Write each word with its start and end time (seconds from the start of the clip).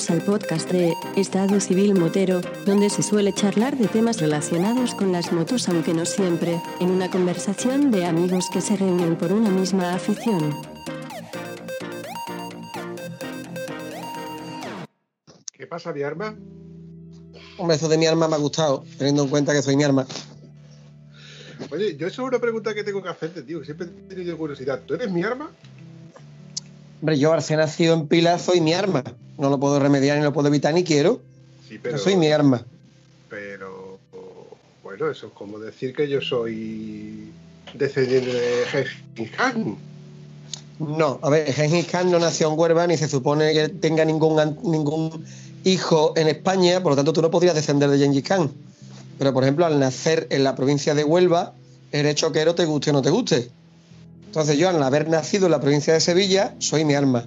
Bienvenidos 0.00 0.10
al 0.10 0.34
podcast 0.34 0.70
de 0.70 0.94
Estado 1.14 1.60
Civil 1.60 1.94
Motero, 1.94 2.40
donde 2.64 2.88
se 2.88 3.02
suele 3.02 3.34
charlar 3.34 3.76
de 3.76 3.86
temas 3.86 4.18
relacionados 4.18 4.94
con 4.94 5.12
las 5.12 5.30
motos, 5.30 5.68
aunque 5.68 5.92
no 5.92 6.06
siempre, 6.06 6.58
en 6.80 6.90
una 6.90 7.10
conversación 7.10 7.90
de 7.90 8.06
amigos 8.06 8.48
que 8.50 8.62
se 8.62 8.76
reúnen 8.76 9.16
por 9.16 9.30
una 9.30 9.50
misma 9.50 9.92
afición. 9.92 10.54
¿Qué 15.52 15.66
pasa, 15.66 15.92
mi 15.92 16.02
arma? 16.02 16.34
Hombre, 17.58 17.76
eso 17.76 17.88
de 17.88 17.98
mi 17.98 18.06
arma 18.06 18.26
me 18.26 18.36
ha 18.36 18.38
gustado, 18.38 18.84
teniendo 18.96 19.24
en 19.24 19.28
cuenta 19.28 19.52
que 19.52 19.60
soy 19.60 19.76
mi 19.76 19.84
arma. 19.84 20.06
Oye, 21.70 21.96
yo 21.98 22.06
eso 22.06 22.22
es 22.22 22.28
una 22.28 22.38
pregunta 22.38 22.72
que 22.72 22.84
tengo 22.84 23.02
que 23.02 23.10
hacerte, 23.10 23.42
tío, 23.42 23.58
que 23.58 23.66
siempre 23.66 23.88
he 23.88 24.14
tenido 24.14 24.38
curiosidad. 24.38 24.80
¿Tú 24.86 24.94
eres 24.94 25.10
mi 25.10 25.22
arma? 25.22 25.50
Hombre, 27.02 27.18
yo 27.18 27.34
al 27.34 27.42
ser 27.42 27.58
nacido 27.58 27.94
en 27.94 28.08
Pilar 28.08 28.40
soy 28.40 28.62
mi 28.62 28.72
arma. 28.72 29.04
No 29.40 29.48
lo 29.48 29.58
puedo 29.58 29.80
remediar 29.80 30.18
ni 30.18 30.22
lo 30.22 30.34
puedo 30.34 30.48
evitar 30.48 30.74
ni 30.74 30.84
quiero. 30.84 31.20
Sí, 31.66 31.78
pero. 31.82 31.96
Yo 31.96 32.02
soy 32.02 32.14
mi 32.14 32.30
arma. 32.30 32.62
Pero. 33.30 33.98
Bueno, 34.84 35.10
eso 35.10 35.28
es 35.28 35.32
como 35.32 35.58
decir 35.58 35.94
que 35.94 36.08
yo 36.08 36.20
soy 36.20 37.32
descendiente 37.72 38.32
de 38.32 38.66
Gengis 38.66 39.30
Khan. 39.36 39.76
No, 40.78 41.18
a 41.22 41.30
ver, 41.30 41.52
Gengis 41.52 41.86
Khan 41.86 42.10
no 42.10 42.18
nació 42.18 42.50
en 42.50 42.58
Huelva 42.58 42.86
ni 42.86 42.96
se 42.96 43.08
supone 43.08 43.52
que 43.54 43.68
tenga 43.68 44.04
ningún, 44.04 44.58
ningún 44.62 45.24
hijo 45.64 46.12
en 46.16 46.28
España, 46.28 46.82
por 46.82 46.92
lo 46.92 46.96
tanto 46.96 47.12
tú 47.12 47.22
no 47.22 47.30
podrías 47.30 47.54
descender 47.54 47.88
de 47.88 47.98
Gengis 47.98 48.24
Khan. 48.24 48.50
Pero, 49.18 49.32
por 49.32 49.44
ejemplo, 49.44 49.64
al 49.64 49.78
nacer 49.78 50.26
en 50.30 50.44
la 50.44 50.54
provincia 50.54 50.94
de 50.94 51.04
Huelva, 51.04 51.54
eres 51.92 52.14
choquero, 52.16 52.54
te 52.54 52.66
guste 52.66 52.90
o 52.90 52.92
no 52.92 53.02
te 53.02 53.10
guste. 53.10 53.50
Entonces 54.26 54.58
yo, 54.58 54.68
al 54.68 54.82
haber 54.82 55.08
nacido 55.08 55.46
en 55.46 55.52
la 55.52 55.60
provincia 55.60 55.94
de 55.94 56.00
Sevilla, 56.00 56.54
soy 56.58 56.84
mi 56.84 56.94
arma. 56.94 57.26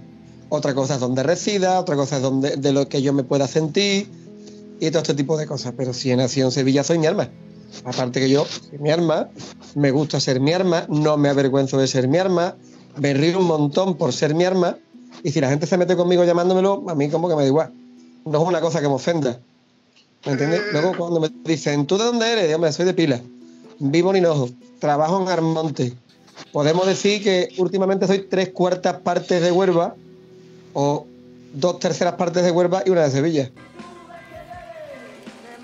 Otra 0.56 0.76
cosa 0.76 0.94
es 0.94 1.00
donde 1.00 1.23
resida, 1.23 1.80
otra 1.80 1.96
cosa 1.96 2.18
es 2.18 2.22
donde, 2.22 2.58
de 2.58 2.73
lo 2.73 2.88
que 2.88 3.02
yo 3.02 3.12
me 3.12 3.23
pueda 3.23 3.48
sentir 3.48 4.08
y 4.80 4.92
todo 4.92 5.00
este 5.02 5.16
tipo 5.16 5.36
de 5.36 5.48
cosas. 5.48 5.73
Pero 5.76 5.96
si 5.96 6.12
he 6.12 6.16
nacido 6.16 6.50
en 6.50 6.52
Sevilla, 6.52 6.84
soy 6.84 7.00
mi 7.00 7.08
arma. 7.08 7.28
Aparte 7.86 8.20
que 8.20 8.30
yo 8.30 8.46
soy 8.46 8.78
mi 8.78 8.92
arma, 8.92 9.30
me 9.74 9.90
gusta 9.90 10.20
ser 10.20 10.40
mi 10.40 10.54
arma, 10.54 10.86
no 10.90 11.18
me 11.18 11.30
avergüenzo 11.30 11.80
de 11.80 11.88
ser 11.88 12.08
mi 12.08 12.20
arma, 12.20 12.56
me 12.98 13.16
río 13.16 13.40
un 13.40 13.48
montón 13.48 13.98
por 13.98 14.14
ser 14.14 14.36
mi 14.36 14.44
arma 14.44 14.78
y 15.24 15.31
si 15.31 15.42
la 15.42 15.50
gente 15.50 15.66
se 15.66 15.76
mete 15.76 15.96
conmigo 15.96 16.24
llamándomelo, 16.24 16.84
a 16.88 16.94
mí 16.94 17.09
como 17.09 17.30
que 17.30 17.36
me 17.36 17.42
da 17.42 17.48
igual. 17.48 17.74
No 18.24 18.44
es 18.44 18.48
una 18.48 18.62
cosa 18.62 18.80
que 18.80 18.88
me 18.88 18.94
ofenda. 18.94 19.40
¿Me 20.24 20.34
entiendes? 20.34 20.62
Luego 20.72 20.96
cuando 20.96 21.20
me 21.20 21.31
dicen, 21.46 21.88
¿tú 21.88 21.98
de 21.98 22.04
dónde 22.04 22.31
eres? 22.31 22.54
"Hombre, 22.54 22.72
soy 22.72 22.86
de 22.86 22.94
Pila. 22.94 23.20
Vivo 23.80 24.12
en 24.12 24.18
Hinojo. 24.18 24.50
Trabajo 24.78 25.20
en 25.20 25.30
Armonte. 25.30 25.94
Podemos 26.52 26.86
decir 26.86 27.24
que 27.24 27.50
últimamente 27.58 28.06
soy 28.06 28.28
tres 28.30 28.50
cuartas 28.50 29.00
partes 29.00 29.42
de 29.42 29.52
Huelva 29.52 29.96
o 30.73 31.05
dos 31.53 31.79
terceras 31.79 32.16
partes 32.16 32.43
de 32.43 32.52
Huelva 32.52 32.83
y 32.85 32.89
una 32.89 33.03
de 33.03 33.11
Sevilla. 33.11 33.52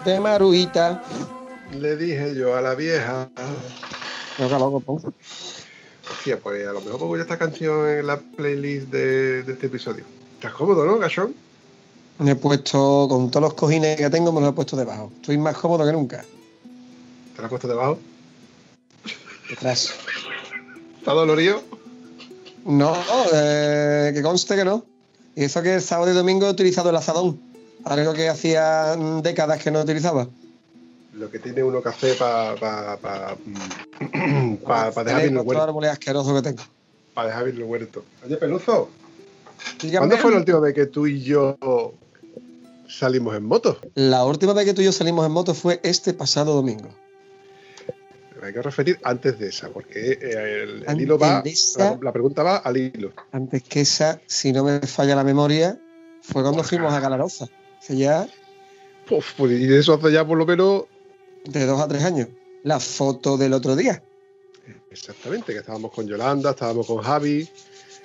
De 0.05 0.19
Maruita. 0.19 1.03
Le 1.73 1.95
dije 1.97 2.35
yo 2.35 2.55
a 2.55 2.61
la 2.61 2.75
vieja. 2.75 3.29
No, 4.37 4.49
loco, 4.49 4.79
pongo. 4.79 5.13
Hostia, 6.11 6.39
pues 6.39 6.67
a 6.67 6.73
lo 6.73 6.81
mejor 6.81 6.99
pongo 6.99 7.17
ya 7.17 7.23
esta 7.23 7.37
canción 7.37 7.87
en 7.87 8.07
la 8.07 8.19
playlist 8.19 8.87
de, 8.87 9.43
de 9.43 9.53
este 9.53 9.67
episodio. 9.67 10.03
¿Estás 10.35 10.53
cómodo, 10.53 10.85
no, 10.85 10.97
Gachón? 10.97 11.35
Me 12.19 12.31
he 12.31 12.35
puesto, 12.35 13.07
con 13.09 13.29
todos 13.29 13.43
los 13.43 13.53
cojines 13.53 13.97
que 13.97 14.09
tengo, 14.09 14.31
me 14.31 14.41
los 14.41 14.49
he 14.49 14.53
puesto 14.53 14.75
debajo. 14.75 15.11
Estoy 15.15 15.37
más 15.37 15.57
cómodo 15.57 15.85
que 15.85 15.91
nunca. 15.91 16.25
¿Te 17.35 17.41
la 17.41 17.45
has 17.45 17.49
puesto 17.49 17.67
debajo? 17.67 17.99
Detrás. 19.49 19.93
¿Está 20.97 21.13
dolorido? 21.13 21.61
No, 22.65 22.93
eh, 23.33 24.11
que 24.13 24.21
conste 24.21 24.55
que 24.55 24.65
no. 24.65 24.85
Y 25.39 25.45
eso 25.45 25.61
que 25.63 25.75
el 25.75 25.81
sábado 25.81 26.11
y 26.11 26.13
domingo 26.13 26.47
he 26.47 26.49
utilizado 26.49 26.89
el 26.89 26.97
azadón. 26.97 27.39
Algo 27.85 28.11
que 28.11 28.27
hacía 28.27 28.97
décadas 29.23 29.63
que 29.63 29.71
no 29.71 29.79
utilizaba. 29.79 30.27
Lo 31.13 31.31
que 31.31 31.39
tiene 31.39 31.63
uno 31.63 31.81
que 31.81 31.87
hacer 31.87 32.17
para 32.17 32.55
pa, 32.55 32.97
pa, 32.97 33.37
mm, 33.45 34.55
pa- 34.67 34.91
pa 34.91 35.03
dejar 35.05 35.21
bien 35.21 35.37
el 35.37 35.47
huerto. 35.47 35.63
árbol 35.63 35.85
asqueroso 35.85 36.35
que 36.35 36.41
tengo. 36.41 36.63
Para 37.13 37.29
dejar 37.29 37.45
bien 37.45 37.55
el 37.55 37.63
huerto. 37.63 38.03
Oye, 38.25 38.35
Peluzo. 38.35 38.89
¿cuándo 39.97 40.17
fue 40.17 40.31
la 40.31 40.37
última 40.39 40.59
vez 40.59 40.73
que 40.73 40.85
tú 40.87 41.07
y 41.07 41.21
yo 41.23 41.55
salimos 42.89 43.33
en 43.33 43.45
moto? 43.45 43.79
La 43.95 44.25
última 44.25 44.51
vez 44.51 44.65
que 44.65 44.73
tú 44.73 44.81
y 44.81 44.85
yo 44.85 44.91
salimos 44.91 45.25
en 45.25 45.31
moto 45.31 45.53
fue 45.53 45.79
este 45.83 46.13
pasado 46.13 46.53
domingo. 46.53 46.89
Hay 48.43 48.53
que 48.53 48.61
referir 48.61 48.99
antes 49.03 49.37
de 49.39 49.47
esa, 49.47 49.69
porque 49.69 50.17
eh, 50.21 50.83
el, 50.87 51.01
hilo 51.01 51.17
va. 51.17 51.41
esa. 51.45 51.91
La, 51.91 51.99
la 52.03 52.13
pregunta 52.13 52.43
va 52.43 52.57
al 52.57 52.77
hilo. 52.77 53.11
Antes 53.31 53.63
que 53.63 53.81
esa, 53.81 54.21
si 54.27 54.51
no 54.53 54.63
me 54.63 54.79
falla 54.81 55.15
la 55.15 55.23
memoria, 55.23 55.79
fue 56.21 56.41
cuando 56.41 56.63
fuimos 56.63 56.93
a 56.93 56.99
Galaroza. 56.99 57.47
Hace 57.79 57.97
ya 57.97 58.27
Uf, 59.09 59.33
pues, 59.37 59.59
y 59.59 59.73
eso 59.73 59.95
hace 59.95 60.11
ya 60.11 60.25
por 60.25 60.37
lo 60.37 60.45
menos. 60.45 60.83
de 61.45 61.65
dos 61.65 61.81
a 61.81 61.87
tres 61.87 62.03
años. 62.03 62.27
La 62.63 62.79
foto 62.79 63.37
del 63.37 63.53
otro 63.53 63.75
día. 63.75 64.03
Exactamente, 64.91 65.53
que 65.53 65.59
estábamos 65.59 65.91
con 65.91 66.07
Yolanda, 66.07 66.51
estábamos 66.51 66.85
con 66.85 66.97
Javi, 66.97 67.47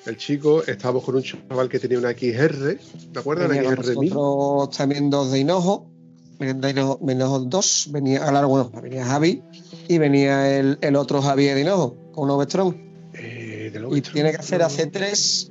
el 0.06 0.16
chico, 0.16 0.62
estábamos 0.64 1.04
con 1.04 1.16
un 1.16 1.22
chaval 1.22 1.68
que 1.68 1.78
tenía 1.78 1.98
una 1.98 2.12
XR, 2.12 2.78
¿te 3.12 3.18
acuerdas? 3.18 3.46
Una 3.46 3.56
Venía 3.56 3.74
XR 3.74 3.96
1000. 3.98 4.10
nosotros 4.10 4.76
también 4.76 5.10
dos 5.10 5.32
de 5.32 5.40
Hinojo, 5.40 5.90
de 6.38 6.70
Hinojo, 6.70 6.98
de 7.02 7.12
Hinojo 7.12 7.38
dos, 7.40 7.88
venía, 7.90 8.30
bueno, 8.46 8.70
venía 8.82 9.04
Javi 9.04 9.42
y 9.88 9.98
venía 9.98 10.56
el, 10.58 10.78
el 10.80 10.96
otro 10.96 11.22
Javier 11.22 11.54
de 11.54 11.62
Hinojo 11.62 11.96
con 12.12 12.24
un 12.24 12.30
Ovestron. 12.30 12.76
Eh, 13.14 13.72
Y 13.92 14.00
tiene 14.00 14.30
que 14.30 14.38
hacer 14.38 14.62
hace 14.62 14.86
tres, 14.86 15.50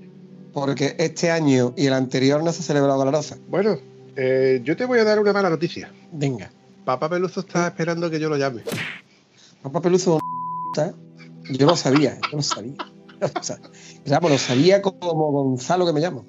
porque 0.52 0.96
este 1.00 1.32
año 1.32 1.74
y 1.78 1.88
el 1.88 1.94
anterior 1.94 2.44
no 2.44 2.52
se 2.52 2.60
ha 2.62 2.64
celebrado 2.64 3.00
Galaroza. 3.00 3.38
Bueno, 3.48 3.78
eh, 4.16 4.62
yo 4.64 4.76
te 4.76 4.86
voy 4.86 5.00
a 5.00 5.04
dar 5.04 5.20
una 5.20 5.34
mala 5.34 5.50
noticia. 5.50 5.92
Venga, 6.12 6.52
Papá 6.86 7.10
Peluzo 7.10 7.40
está 7.42 7.68
esperando 7.68 8.10
que 8.10 8.20
yo 8.20 8.30
lo 8.30 8.38
llame. 8.38 8.64
papá 9.62 9.82
Peluzo, 9.82 10.20
¿eh? 10.78 10.92
yo 11.52 11.66
lo 11.68 11.76
sabía, 11.76 12.18
yo 12.32 12.38
lo 12.38 12.44
sabía. 12.44 12.76
O 13.40 13.42
sea, 13.42 13.58
vamos, 14.06 14.32
lo 14.32 14.38
sabía 14.38 14.82
como 14.82 15.32
Gonzalo 15.32 15.86
que 15.86 15.94
me 15.94 16.02
llamo. 16.02 16.26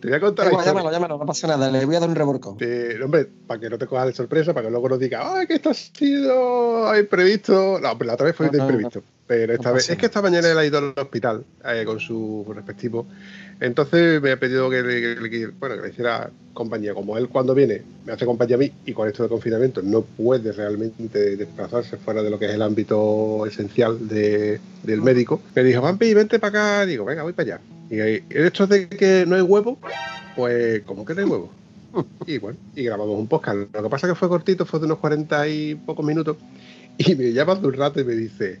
Te 0.00 0.08
voy 0.08 0.16
a 0.16 0.20
contar 0.20 0.46
la 0.46 0.52
historia. 0.52 0.72
llámalo, 0.72 0.90
llámalo, 0.90 1.18
no 1.18 1.26
pasa 1.26 1.46
nada, 1.46 1.70
le 1.70 1.84
voy 1.84 1.94
a 1.94 2.00
dar 2.00 2.08
un 2.08 2.14
reborcón. 2.14 2.56
Eh, 2.60 2.98
hombre, 3.02 3.26
para 3.46 3.60
que 3.60 3.68
no 3.68 3.76
te 3.76 3.86
cojas 3.86 4.06
de 4.06 4.12
sorpresa, 4.14 4.54
para 4.54 4.66
que 4.66 4.70
luego 4.70 4.88
nos 4.88 4.98
diga, 4.98 5.20
¡ay, 5.34 5.46
que 5.46 5.54
esto 5.54 5.70
ha 5.70 5.74
sido 5.74 6.98
imprevisto! 6.98 7.78
No, 7.80 7.98
pero 7.98 8.08
la 8.08 8.14
otra 8.14 8.26
vez 8.26 8.36
fue 8.36 8.46
No, 8.46 8.52
de 8.52 8.58
no, 8.58 8.64
imprevisto. 8.64 9.02
Pero 9.30 9.52
esta 9.52 9.68
No 9.68 9.76
vez, 9.76 9.88
es 9.88 9.96
que 9.96 10.06
esta 10.06 10.20
mañana 10.20 10.50
él 10.50 10.58
ha 10.58 10.66
ido 10.66 10.78
al 10.78 10.92
hospital 10.96 11.44
eh, 11.64 11.84
con 11.86 12.00
su 12.00 12.44
respectivo. 12.52 13.06
Entonces 13.60 14.20
me 14.20 14.32
ha 14.32 14.40
pedido 14.40 14.68
que 14.68 14.82
le, 14.82 15.30
que 15.30 15.46
bueno, 15.46 15.76
que 15.76 15.82
le 15.82 15.88
hiciera 15.90 16.30
compañía. 16.52 16.94
Como 16.94 17.16
él 17.16 17.28
cuando 17.28 17.54
viene 17.54 17.80
me 18.04 18.12
hace 18.12 18.26
compañía 18.26 18.56
a 18.56 18.58
mí 18.58 18.72
y 18.86 18.92
con 18.92 19.06
esto 19.06 19.22
de 19.22 19.28
confinamiento 19.28 19.82
no 19.82 20.02
puede 20.02 20.50
realmente 20.50 21.36
desplazarse 21.36 21.96
fuera 21.96 22.24
de 22.24 22.30
lo 22.30 22.40
que 22.40 22.46
es 22.46 22.54
el 22.54 22.62
ámbito 22.62 23.46
esencial 23.46 24.08
de- 24.08 24.58
del 24.82 25.00
médico, 25.00 25.40
me 25.54 25.62
dijo, 25.62 25.80
Vampi, 25.80 26.12
vente 26.12 26.40
para 26.40 26.78
acá. 26.80 26.86
Digo, 26.86 27.04
venga, 27.04 27.22
voy 27.22 27.32
para 27.32 27.54
allá. 27.54 27.60
Y 27.88 28.00
ahí, 28.00 28.24
el 28.30 28.46
hecho 28.46 28.66
de 28.66 28.88
que 28.88 29.26
no 29.28 29.36
hay 29.36 29.42
huevo, 29.42 29.78
pues, 30.34 30.82
¿cómo 30.82 31.04
que 31.04 31.14
no 31.14 31.20
hay 31.20 31.26
huevo? 31.28 31.50
Y 32.26 32.38
bueno, 32.38 32.58
y 32.74 32.82
grabamos 32.82 33.16
un 33.16 33.28
podcast. 33.28 33.58
Lo 33.72 33.82
que 33.84 33.88
pasa 33.88 34.08
es 34.08 34.12
que 34.12 34.18
fue 34.18 34.28
cortito, 34.28 34.66
fue 34.66 34.80
de 34.80 34.86
unos 34.86 34.98
40 34.98 35.46
y 35.46 35.76
pocos 35.76 36.04
minutos. 36.04 36.36
Y 36.98 37.14
me 37.14 37.32
llama 37.32 37.54
hace 37.54 37.64
un 37.66 37.72
rato 37.72 37.98
y 38.00 38.04
me 38.04 38.14
dice, 38.14 38.60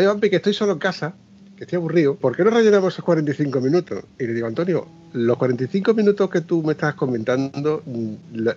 oye, 0.00 0.08
Vampi, 0.08 0.30
que 0.30 0.36
estoy 0.36 0.54
solo 0.54 0.72
en 0.72 0.78
casa, 0.78 1.14
que 1.56 1.64
estoy 1.64 1.76
aburrido, 1.76 2.16
¿por 2.16 2.34
qué 2.34 2.42
no 2.42 2.50
rellenamos 2.50 2.94
esos 2.94 3.04
45 3.04 3.60
minutos? 3.60 4.04
Y 4.18 4.26
le 4.26 4.32
digo, 4.32 4.46
Antonio, 4.46 4.86
los 5.12 5.36
45 5.36 5.92
minutos 5.92 6.30
que 6.30 6.40
tú 6.40 6.62
me 6.62 6.72
estás 6.72 6.94
comentando 6.94 7.82
mm, 7.84 8.14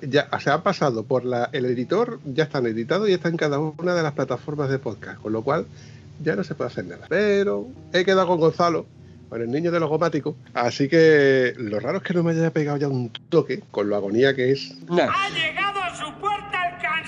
ya 0.10 0.30
se 0.40 0.50
han 0.50 0.64
pasado 0.64 1.04
por 1.04 1.26
la, 1.26 1.50
el 1.52 1.66
editor, 1.66 2.20
ya 2.24 2.46
están 2.46 2.66
editados 2.66 3.10
y 3.10 3.14
están 3.14 3.34
en 3.34 3.38
cada 3.38 3.60
una 3.60 3.94
de 3.94 4.04
las 4.04 4.14
plataformas 4.14 4.70
de 4.70 4.80
podcast, 4.80 5.22
con 5.22 5.34
lo 5.34 5.42
cual 5.42 5.66
ya 6.24 6.36
no 6.36 6.46
se 6.46 6.56
puede 6.56 6.70
hacer 6.70 6.86
nada. 6.86 7.08
Pero 7.10 7.68
he 7.92 8.06
quedado 8.06 8.28
con 8.28 8.40
Gonzalo, 8.40 8.86
con 9.28 9.42
el 9.42 9.52
niño 9.52 9.72
de 9.72 9.82
los 9.82 9.90
gomáticos, 9.90 10.36
así 10.54 10.88
que 10.88 11.54
lo 11.58 11.82
raro 11.82 11.98
es 11.98 12.04
que 12.04 12.14
no 12.14 12.24
me 12.24 12.32
haya 12.32 12.52
pegado 12.52 12.78
ya 12.78 12.88
un 12.88 13.12
toque 13.28 13.64
con 13.70 13.90
lo 13.90 13.98
agonía 13.98 14.34
que 14.34 14.52
es 14.52 14.76
Nah. 14.88 15.10
Ha 15.12 15.30
llegado 15.30 15.82
a 15.82 15.94
su 15.94 16.14
puerta 16.22 16.63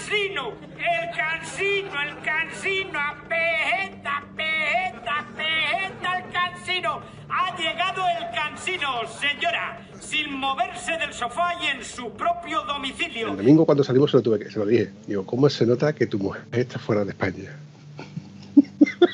cansino, 0.06 0.54
el 0.78 1.18
cansino, 1.18 2.02
el 2.02 2.22
cansino, 2.24 3.00
apejeta, 3.00 4.18
apejeta, 4.18 5.20
apejeta 5.20 6.18
el 6.20 6.32
cansino. 6.32 7.02
Ha 7.30 7.58
llegado 7.58 8.04
el 8.20 8.36
cansino, 8.36 8.88
señora, 9.20 9.80
sin 10.00 10.34
moverse 10.38 10.92
del 10.98 11.14
sofá 11.14 11.54
y 11.64 11.68
en 11.68 11.84
su 11.84 12.12
propio 12.12 12.62
El 12.62 12.68
domicilio. 12.68 13.28
domingo 13.36 13.66
cuando 13.66 13.84
salimos 13.84 14.12
se 14.12 14.18
lo 14.18 14.24
tuve 14.24 14.40
que, 14.40 14.52
se 14.52 14.60
lo 14.60 14.66
dije. 14.66 14.92
Digo, 15.08 15.26
¿cómo 15.26 15.50
se 15.50 15.66
nota 15.66 15.94
que 15.94 16.06
tu 16.06 16.20
mujer 16.20 16.44
está 16.52 16.78
fuera 16.80 17.04
de 17.04 17.12
España? 17.12 17.52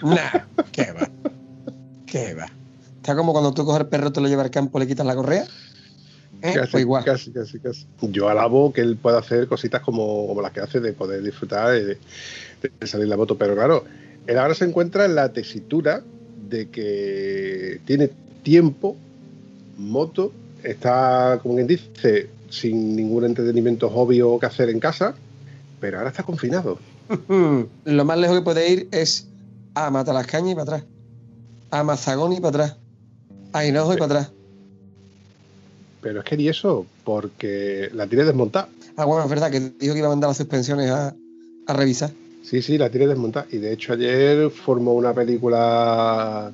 Nah, 0.04 0.46
qué 0.72 0.92
va. 0.94 1.08
Qué 2.08 2.34
va. 2.34 2.48
Está 2.98 3.16
como 3.16 3.34
cuando 3.34 3.54
tú 3.54 3.64
coges 3.66 3.82
el 3.82 3.88
perro, 3.88 4.12
te 4.12 4.20
lo 4.20 4.28
llevas 4.28 4.46
al 4.46 4.52
campo, 4.52 4.80
le 4.80 4.88
quitas 4.88 5.06
la 5.06 5.16
correa. 5.16 5.46
¿Eh? 6.42 6.54
Casi, 6.56 6.72
Pues 6.72 6.82
igual. 6.82 7.04
casi, 7.06 7.32
casi, 7.32 7.60
casi. 7.60 7.86
Yo 8.02 8.28
alabo 8.30 8.74
que 8.74 8.82
él 8.82 8.98
pueda 8.98 9.20
hacer 9.20 9.48
cositas 9.48 9.82
como, 9.82 10.28
como 10.28 10.42
las 10.42 10.52
que 10.52 10.62
hace 10.62 10.80
de 10.80 10.94
poder 10.94 11.22
disfrutar 11.22 11.72
de, 11.72 11.98
de 12.62 12.88
salir 12.88 13.08
la 13.08 13.18
moto, 13.18 13.38
pero 13.38 13.54
claro, 13.56 13.86
él 14.28 14.38
ahora 14.38 14.54
se 14.54 14.66
encuentra 14.66 15.06
en 15.06 15.16
la 15.16 15.34
tesitura 15.34 16.04
de 16.50 16.70
que 16.70 17.80
tiene 17.86 18.10
tiempo, 18.44 18.98
moto 19.78 20.32
está, 20.64 21.40
como 21.42 21.56
quien 21.56 21.68
dice, 21.68 22.30
sin 22.50 22.96
ningún 22.96 23.26
entretenimiento 23.26 23.88
obvio 23.88 24.38
que 24.40 24.46
hacer 24.46 24.70
en 24.70 24.80
casa, 24.80 25.16
pero 25.80 25.98
ahora 25.98 26.10
está 26.10 26.24
confinado. 26.24 26.78
Lo 27.86 28.06
más 28.06 28.18
lejos 28.18 28.38
que 28.38 28.44
puede 28.44 28.70
ir 28.70 28.88
es 28.92 29.28
a 29.74 29.90
Matalascaña 29.90 30.52
y 30.52 30.56
para 30.56 30.64
atrás, 30.64 30.84
a 31.72 31.84
Mazagón 31.84 32.34
y 32.34 32.38
para 32.40 32.50
atrás, 32.50 32.78
a 33.54 33.66
Hinojo 33.66 33.94
y 33.94 33.98
para 33.98 34.06
atrás. 34.06 34.32
Pero 36.01 36.19
es 36.19 36.25
que 36.25 36.38
ni 36.38 36.48
eso, 36.48 36.86
porque 37.03 37.89
la 37.94 38.07
tiene 38.07 38.25
desmontada. 38.25 38.69
Ah, 38.95 39.06
bueno, 39.06 39.24
es 39.24 39.30
verdad 39.30 39.51
que 39.51 39.59
dijo 39.80 39.94
que 39.94 40.00
iba 40.00 40.07
a 40.07 40.12
mandar 40.12 40.30
las 40.30 40.38
suspensiones 40.38 40.89
a, 40.89 41.15
a 41.68 41.74
revisar. 41.74 42.12
Sí, 42.44 42.62
sí, 42.62 42.77
la 42.77 42.89
tiene 42.89 43.07
desmontada. 43.07 43.45
Y 43.51 43.57
de 43.57 43.71
hecho 43.74 43.94
ayer 43.94 44.50
formó 44.50 44.94
una 44.95 45.13
película, 45.13 46.51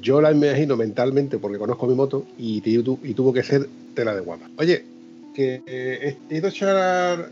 yo 0.00 0.20
la 0.20 0.30
imagino 0.32 0.76
mentalmente 0.76 1.38
porque 1.38 1.58
conozco 1.58 1.86
mi 1.86 1.94
moto 1.94 2.24
y, 2.38 2.60
tu- 2.82 2.98
y 3.02 3.14
tuvo 3.14 3.32
que 3.32 3.42
ser 3.42 3.68
tela 3.94 4.14
de 4.14 4.20
guapa. 4.20 4.48
Oye, 4.58 4.84
que 5.34 5.62
eh, 5.66 6.16
he 6.30 6.36
ido 6.36 6.46
a 6.46 6.50
echar 6.50 7.30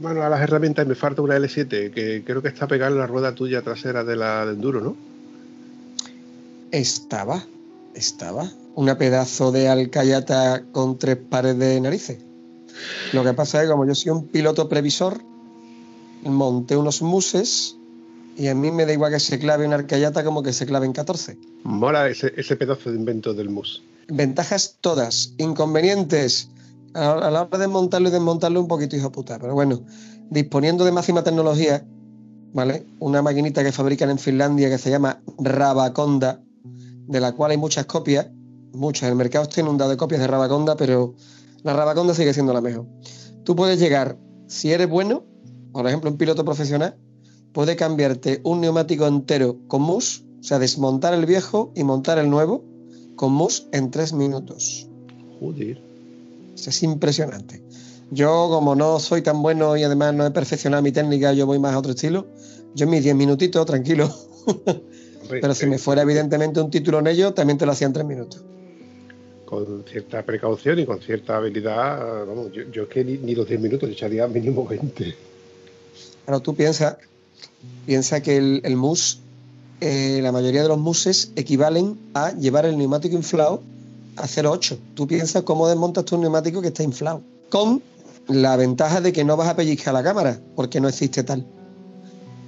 mano 0.00 0.22
a 0.22 0.28
las 0.28 0.40
herramientas 0.42 0.84
y 0.84 0.88
me 0.88 0.94
falta 0.96 1.22
una 1.22 1.36
L7 1.38 1.90
que 1.92 2.22
creo 2.26 2.42
que 2.42 2.48
está 2.48 2.66
pegada 2.66 2.90
en 2.90 2.98
la 2.98 3.06
rueda 3.06 3.32
tuya 3.34 3.62
trasera 3.62 4.02
de 4.04 4.16
la 4.16 4.44
de 4.44 4.52
Enduro, 4.52 4.80
¿no? 4.80 4.96
Estaba, 6.72 7.44
estaba. 7.96 8.50
Una 8.74 8.98
pedazo 8.98 9.52
de 9.52 9.68
alcayata 9.68 10.64
con 10.72 10.98
tres 10.98 11.16
pares 11.16 11.58
de 11.58 11.80
narices. 11.80 12.18
Lo 13.12 13.24
que 13.24 13.32
pasa 13.32 13.58
es 13.58 13.64
que 13.64 13.72
como 13.72 13.86
yo 13.86 13.94
soy 13.94 14.10
un 14.10 14.28
piloto 14.28 14.68
previsor, 14.68 15.22
monté 16.24 16.76
unos 16.76 17.02
muses 17.02 17.76
y 18.36 18.48
a 18.48 18.54
mí 18.54 18.70
me 18.70 18.84
da 18.84 18.92
igual 18.92 19.12
que 19.12 19.20
se 19.20 19.38
clave 19.38 19.66
una 19.66 19.76
arcayata 19.76 20.22
como 20.22 20.42
que 20.42 20.52
se 20.52 20.66
clave 20.66 20.86
en 20.86 20.92
14. 20.92 21.38
Mola 21.64 22.08
ese, 22.08 22.32
ese 22.36 22.56
pedazo 22.56 22.90
de 22.90 22.96
invento 22.96 23.32
del 23.32 23.48
mus. 23.48 23.82
Ventajas 24.08 24.76
todas, 24.80 25.32
inconvenientes. 25.38 26.48
A 26.94 27.30
la 27.30 27.42
hora 27.42 27.58
de 27.58 27.68
montarlo 27.68 28.08
y 28.08 28.12
desmontarlo 28.12 28.60
un 28.60 28.68
poquito 28.68 28.96
hijo 28.96 29.12
puta. 29.12 29.38
Pero 29.38 29.54
bueno, 29.54 29.82
disponiendo 30.30 30.84
de 30.84 30.92
máxima 30.92 31.22
tecnología, 31.22 31.84
¿vale? 32.52 32.86
Una 33.00 33.20
maquinita 33.20 33.62
que 33.62 33.72
fabrican 33.72 34.10
en 34.10 34.18
Finlandia 34.18 34.70
que 34.70 34.78
se 34.78 34.90
llama 34.90 35.20
Rabaconda, 35.38 36.40
de 37.06 37.20
la 37.20 37.32
cual 37.32 37.52
hay 37.52 37.56
muchas 37.56 37.86
copias, 37.86 38.28
muchas. 38.72 39.08
El 39.08 39.16
mercado 39.16 39.44
está 39.44 39.60
inundado 39.60 39.90
de 39.90 39.96
copias 39.96 40.20
de 40.20 40.26
Rabaconda, 40.26 40.76
pero 40.76 41.14
la 41.62 41.72
Rabaconda 41.72 42.14
sigue 42.14 42.32
siendo 42.34 42.52
la 42.52 42.60
mejor. 42.60 42.86
Tú 43.44 43.56
puedes 43.56 43.78
llegar, 43.78 44.18
si 44.46 44.72
eres 44.72 44.88
bueno, 44.88 45.24
por 45.72 45.86
ejemplo, 45.86 46.10
un 46.10 46.16
piloto 46.16 46.44
profesional, 46.44 46.96
puede 47.52 47.76
cambiarte 47.76 48.40
un 48.44 48.60
neumático 48.60 49.06
entero 49.06 49.58
con 49.68 49.82
mus, 49.82 50.24
o 50.40 50.42
sea, 50.42 50.58
desmontar 50.58 51.14
el 51.14 51.26
viejo 51.26 51.72
y 51.74 51.84
montar 51.84 52.18
el 52.18 52.30
nuevo 52.30 52.64
con 53.14 53.32
mus 53.32 53.66
en 53.72 53.90
tres 53.90 54.12
minutos. 54.12 54.88
Joder. 55.40 55.80
Es 56.54 56.82
impresionante. 56.82 57.62
Yo, 58.10 58.48
como 58.50 58.74
no 58.74 59.00
soy 59.00 59.22
tan 59.22 59.42
bueno 59.42 59.76
y 59.76 59.82
además 59.82 60.14
no 60.14 60.24
he 60.24 60.30
perfeccionado 60.30 60.82
mi 60.82 60.92
técnica, 60.92 61.32
yo 61.32 61.46
voy 61.46 61.58
más 61.58 61.74
a 61.74 61.78
otro 61.78 61.92
estilo. 61.92 62.26
Yo 62.74 62.84
en 62.84 62.90
mis 62.90 63.02
10 63.02 63.16
minutitos, 63.16 63.66
tranquilo. 63.66 64.14
Hombre, 65.26 65.40
Pero 65.40 65.54
si 65.54 65.64
eh, 65.64 65.68
me 65.68 65.78
fuera 65.78 66.02
evidentemente 66.02 66.60
un 66.60 66.70
título 66.70 67.00
en 67.00 67.08
ello, 67.08 67.34
también 67.34 67.58
te 67.58 67.66
lo 67.66 67.72
hacía 67.72 67.86
en 67.86 67.92
tres 67.92 68.06
minutos. 68.06 68.42
Con 69.44 69.84
cierta 69.84 70.22
precaución 70.22 70.78
y 70.78 70.86
con 70.86 71.00
cierta 71.00 71.36
habilidad, 71.36 72.26
vamos, 72.26 72.52
yo, 72.52 72.62
yo 72.70 72.84
es 72.84 72.88
que 72.88 73.04
ni, 73.04 73.18
ni 73.18 73.34
los 73.34 73.46
10 73.46 73.60
minutos, 73.60 73.88
yo 73.88 73.92
echaría 73.92 74.26
mínimo 74.26 74.66
20. 74.66 75.14
Pero 76.26 76.40
tú 76.40 76.54
piensa, 76.54 76.98
piensa 77.86 78.20
que 78.22 78.36
el, 78.36 78.60
el 78.64 78.76
mus, 78.76 79.20
eh, 79.80 80.20
la 80.22 80.32
mayoría 80.32 80.62
de 80.62 80.68
los 80.68 80.78
muses 80.78 81.32
equivalen 81.36 81.98
a 82.14 82.32
llevar 82.32 82.66
el 82.66 82.76
neumático 82.78 83.14
inflado 83.14 83.62
a 84.16 84.26
0,8. 84.26 84.78
Tú 84.94 85.06
piensas 85.06 85.42
cómo 85.42 85.68
desmontas 85.68 86.04
tu 86.04 86.18
neumático 86.18 86.60
que 86.60 86.68
está 86.68 86.82
inflado. 86.82 87.22
Con 87.50 87.82
la 88.28 88.56
ventaja 88.56 89.00
de 89.00 89.12
que 89.12 89.24
no 89.24 89.36
vas 89.36 89.48
a 89.48 89.56
pellizcar 89.56 89.94
la 89.94 90.02
cámara, 90.02 90.40
porque 90.56 90.80
no 90.80 90.88
existe 90.88 91.22
tal. 91.22 91.46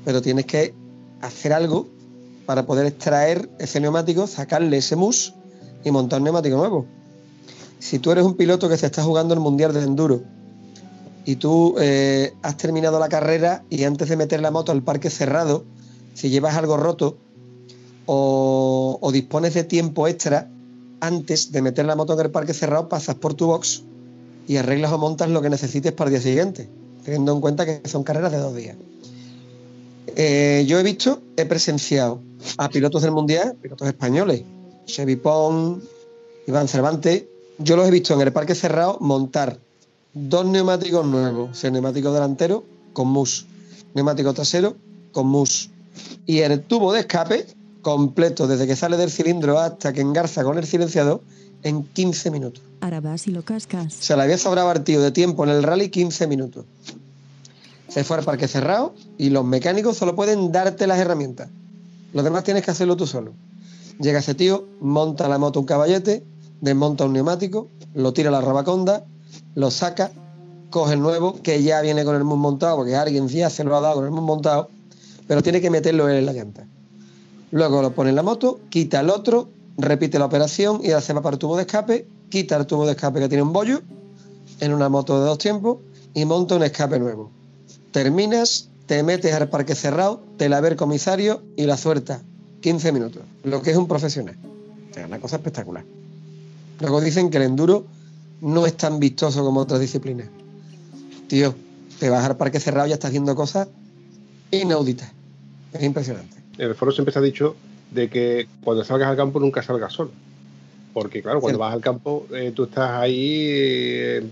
Pero 0.05 0.23
tienes 0.23 0.47
que 0.47 0.75
hacer 1.21 1.53
algo 1.53 1.89
para 2.49 2.65
poder 2.65 2.87
extraer 2.87 3.50
ese 3.59 3.79
neumático, 3.79 4.27
sacarle 4.27 4.79
ese 4.79 4.97
mus 4.97 5.35
y 5.85 5.91
montar 5.91 6.21
un 6.21 6.25
neumático 6.25 6.56
nuevo. 6.56 6.87
Si 7.79 7.99
tú 7.99 8.11
eres 8.11 8.25
un 8.25 8.37
piloto 8.37 8.71
que 8.71 8.79
se 8.79 8.87
está 8.87 9.03
jugando 9.03 9.35
el 9.35 9.41
Mundial 9.41 9.75
de 9.75 9.83
Enduro 9.83 10.23
y 11.27 11.37
tú 11.37 11.75
eh, 11.79 12.33
has 12.41 12.56
terminado 12.56 12.99
la 12.99 13.11
carrera 13.11 13.65
y 13.69 13.85
antes 13.85 14.09
de 14.09 14.17
meter 14.17 14.41
la 14.41 14.50
moto 14.50 14.73
al 14.73 14.83
parque 14.83 15.11
cerrado, 15.11 15.67
si 16.15 16.31
llevas 16.31 16.56
algo 16.56 16.79
roto 16.79 17.19
o, 18.06 19.11
dispones 19.12 19.53
de 19.53 19.65
tiempo 19.65 20.09
extra, 20.09 20.49
antes 21.01 21.53
de 21.53 21.61
meter 21.61 21.85
la 21.85 21.97
moto 21.97 22.15
en 22.15 22.21
el 22.21 22.31
parque 22.31 22.55
cerrado, 22.55 22.89
pasas 22.89 23.17
por 23.17 23.35
tu 23.35 23.49
box 23.49 23.83
y 24.47 24.56
arreglas 24.56 24.91
o 24.93 24.97
montas 24.97 25.29
lo 25.29 25.43
que 25.43 25.51
necesites 25.51 25.93
para 25.93 26.09
el 26.09 26.15
día 26.15 26.23
siguiente, 26.23 26.67
teniendo 27.05 27.31
en 27.31 27.43
cuenta 27.43 27.67
que 27.67 27.87
son 27.87 28.05
carreras 28.05 28.33
de 28.33 28.39
dos 28.39 28.56
días. 28.56 28.79
Eh, 30.17 30.65
yo 30.67 30.81
he 30.81 30.83
visto, 30.83 31.21
he 31.37 31.44
presenciado 31.44 32.27
a 32.56 32.69
pilotos 32.69 33.02
del 33.02 33.12
Mundial, 33.12 33.56
pilotos 33.61 33.88
españoles, 33.88 34.43
Chevy 34.87 35.17
Pong, 35.17 35.81
Iván 36.46 36.69
Cervantes, 36.69 37.25
yo 37.58 37.76
los 37.76 37.88
he 37.88 37.90
visto 37.90 38.14
en 38.14 38.20
el 38.20 38.32
parque 38.32 38.55
cerrado 38.55 38.99
montar 39.00 39.58
dos 40.14 40.46
neumáticos 40.46 41.06
nuevos, 41.06 41.50
o 41.50 41.55
sea, 41.55 41.70
neumático 41.70 42.12
delantero 42.12 42.64
con 42.93 43.08
mus, 43.08 43.46
neumático 43.94 44.32
trasero 44.32 44.76
con 45.12 45.26
mus 45.26 45.70
y 46.26 46.40
el 46.40 46.62
tubo 46.62 46.93
de 46.93 47.00
escape 47.00 47.46
completo 47.82 48.46
desde 48.46 48.67
que 48.67 48.76
sale 48.76 48.96
del 48.96 49.11
cilindro 49.11 49.58
hasta 49.58 49.93
que 49.93 50.00
engarza 50.00 50.44
con 50.44 50.58
el 50.58 50.67
silenciador 50.67 51.23
en 51.62 51.84
15 51.84 52.31
minutos. 52.31 52.62
Ahora 52.81 53.00
vas 53.00 53.26
y 53.26 53.31
lo 53.31 53.43
cascas. 53.43 53.94
Se 53.94 54.17
le 54.17 54.23
había 54.23 54.38
sobrado 54.38 54.70
al 54.70 54.84
tío 54.84 55.00
de 55.00 55.11
tiempo 55.11 55.44
en 55.44 55.50
el 55.50 55.62
rally 55.62 55.88
15 55.88 56.26
minutos. 56.26 56.64
Se 57.88 58.05
fue 58.05 58.19
al 58.19 58.25
parque 58.25 58.46
cerrado 58.46 58.94
y 59.17 59.31
los 59.31 59.44
mecánicos 59.44 59.96
solo 59.96 60.14
pueden 60.14 60.52
darte 60.52 60.87
las 60.87 60.99
herramientas. 60.99 61.49
Los 62.12 62.25
demás 62.25 62.44
tienes 62.44 62.64
que 62.64 62.70
hacerlo 62.70 62.96
tú 62.96 63.06
solo. 63.06 63.34
Llega 64.00 64.20
ese 64.20 64.34
tío, 64.34 64.66
monta 64.81 65.28
la 65.28 65.38
moto 65.38 65.60
un 65.60 65.66
caballete, 65.66 66.25
desmonta 66.60 67.05
un 67.05 67.12
neumático, 67.12 67.69
lo 67.94 68.12
tira 68.12 68.29
a 68.29 68.32
la 68.32 68.41
rabaconda, 68.41 69.05
lo 69.55 69.70
saca, 69.70 70.10
coge 70.70 70.94
el 70.94 71.00
nuevo, 71.00 71.41
que 71.43 71.62
ya 71.62 71.81
viene 71.81 72.05
con 72.05 72.15
el 72.15 72.24
mus 72.24 72.38
montado, 72.38 72.77
porque 72.77 72.96
alguien 72.96 73.29
ya 73.29 73.50
se 73.50 73.65
lo 73.65 73.77
ha 73.77 73.81
dado 73.81 73.96
con 73.96 74.05
el 74.05 74.10
mus 74.10 74.22
montado, 74.22 74.69
pero 75.27 75.43
tiene 75.43 75.60
que 75.60 75.70
meterlo 75.70 76.08
él 76.08 76.17
en 76.17 76.27
la 76.27 76.32
llanta. 76.32 76.67
Luego 77.50 77.82
lo 77.82 77.93
pone 77.93 78.10
en 78.10 78.17
la 78.17 78.22
moto, 78.22 78.60
quita 78.70 79.00
el 79.00 79.10
otro, 79.10 79.48
repite 79.77 80.19
la 80.19 80.27
operación 80.27 80.81
y 80.82 80.91
va 80.91 81.00
para 81.00 81.34
el 81.34 81.38
tubo 81.38 81.56
de 81.56 81.62
escape, 81.62 82.06
quita 82.29 82.56
el 82.56 82.67
tubo 82.67 82.84
de 82.84 82.93
escape 82.93 83.20
que 83.20 83.29
tiene 83.29 83.43
un 83.43 83.53
bollo 83.53 83.81
en 84.60 84.74
una 84.74 84.88
moto 84.88 85.19
de 85.19 85.27
dos 85.27 85.38
tiempos 85.38 85.79
y 86.15 86.24
monta 86.24 86.56
un 86.56 86.62
escape 86.62 86.98
nuevo. 86.98 87.31
Terminas, 87.93 88.69
te 88.89 89.03
metes 89.03 89.35
al 89.35 89.51
parque 89.51 89.75
cerrado, 89.75 90.25
te 90.39 90.49
la 90.49 90.63
ve 90.63 90.71
el 90.71 90.77
comisario 90.77 91.43
y 91.57 91.67
la 91.67 91.77
suelta. 91.77 92.23
15 92.63 92.91
minutos. 92.91 93.23
Lo 93.45 93.61
que 93.61 93.71
es 93.71 93.77
un 93.77 93.87
profesional. 93.87 94.35
O 94.91 94.95
sea, 94.95 95.07
una 95.07 95.21
cosa 95.21 95.37
espectacular. 95.37 95.85
Luego 96.81 97.01
dicen 97.03 97.29
que 97.29 97.37
el 97.37 97.45
enduro 97.45 97.85
no 98.41 98.65
es 98.65 98.75
tan 98.79 98.99
vistoso 98.99 99.45
como 99.45 99.61
otras 99.61 99.81
disciplinas. 99.81 100.29
Tío, 101.29 101.55
te 102.01 102.09
vas 102.09 102.25
al 102.25 102.39
parque 102.39 102.61
cerrado 102.61 102.87
y 102.87 102.89
ya 102.89 102.95
estás 102.95 103.11
haciendo 103.11 103.35
cosas 103.37 103.69
inauditas. 104.51 105.13
Es 105.75 105.83
impresionante. 105.83 106.39
En 106.57 106.71
el 106.71 106.75
foro 106.75 106.91
siempre 106.91 107.13
se 107.13 107.19
ha 107.19 107.23
dicho 107.23 107.57
de 107.91 108.09
que 108.09 108.49
cuando 108.65 108.85
salgas 108.85 109.11
al 109.11 109.17
campo 109.19 109.39
nunca 109.39 109.63
salgas 109.63 109.93
solo. 109.93 110.13
Porque 110.95 111.21
claro, 111.21 111.43
cuando 111.43 111.59
vas 111.59 111.75
al 111.75 111.83
campo 111.83 112.27
eh, 112.33 112.53
tú 112.57 112.65
estás 112.65 112.91
ahí 112.93 113.49
eh, 113.51 114.27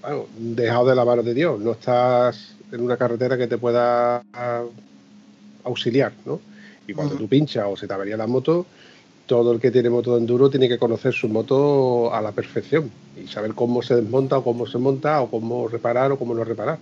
bueno, 0.00 0.24
dejado 0.38 0.86
de 0.86 0.94
la 0.94 1.04
mano 1.04 1.22
de 1.22 1.34
Dios, 1.34 1.60
no 1.60 1.72
estás 1.72 2.54
en 2.72 2.80
una 2.80 2.96
carretera 2.96 3.38
que 3.38 3.46
te 3.46 3.58
pueda 3.58 4.24
auxiliar, 5.64 6.12
¿no? 6.24 6.40
Y 6.86 6.94
cuando 6.94 7.14
tú 7.14 7.28
pinchas 7.28 7.66
o 7.68 7.76
se 7.76 7.86
te 7.86 7.94
avería 7.94 8.16
la 8.16 8.26
moto, 8.26 8.66
todo 9.26 9.52
el 9.52 9.60
que 9.60 9.70
tiene 9.70 9.88
moto 9.88 10.14
de 10.14 10.20
enduro 10.20 10.50
tiene 10.50 10.68
que 10.68 10.78
conocer 10.78 11.12
su 11.14 11.28
moto 11.28 12.12
a 12.12 12.20
la 12.20 12.32
perfección 12.32 12.90
y 13.22 13.28
saber 13.28 13.54
cómo 13.54 13.82
se 13.82 13.94
desmonta 13.94 14.38
o 14.38 14.44
cómo 14.44 14.66
se 14.66 14.78
monta 14.78 15.20
o 15.20 15.30
cómo 15.30 15.68
reparar 15.68 16.10
o 16.12 16.18
cómo 16.18 16.34
no 16.34 16.42
reparar. 16.44 16.78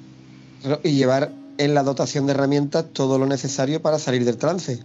Y 0.83 0.93
llevar 0.93 1.33
en 1.59 1.75
la 1.75 1.83
dotación 1.83 2.27
de 2.27 2.33
herramientas 2.33 2.87
todo 2.93 3.19
lo 3.19 3.27
necesario 3.27 3.83
para 3.83 3.99
salir 3.99 4.25
del 4.25 4.39
trance. 4.39 4.81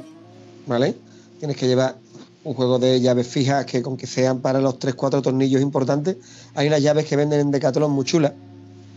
¿Vale? 0.67 0.95
Tienes 1.39 1.55
que 1.55 1.67
llevar 1.67 1.95
un 2.43 2.53
juego 2.53 2.77
de 2.77 2.99
llaves 2.99 3.27
fijas 3.27 3.65
que 3.65 3.81
con 3.81 3.97
que 3.97 4.07
sean 4.07 4.39
para 4.39 4.59
los 4.59 4.77
3-4 4.79 5.21
tornillos 5.21 5.61
importantes. 5.61 6.17
Hay 6.55 6.67
unas 6.67 6.81
llaves 6.81 7.05
que 7.05 7.15
venden 7.15 7.39
en 7.39 7.51
Decathlon 7.51 7.91
muy 7.91 8.05
chulas. 8.05 8.33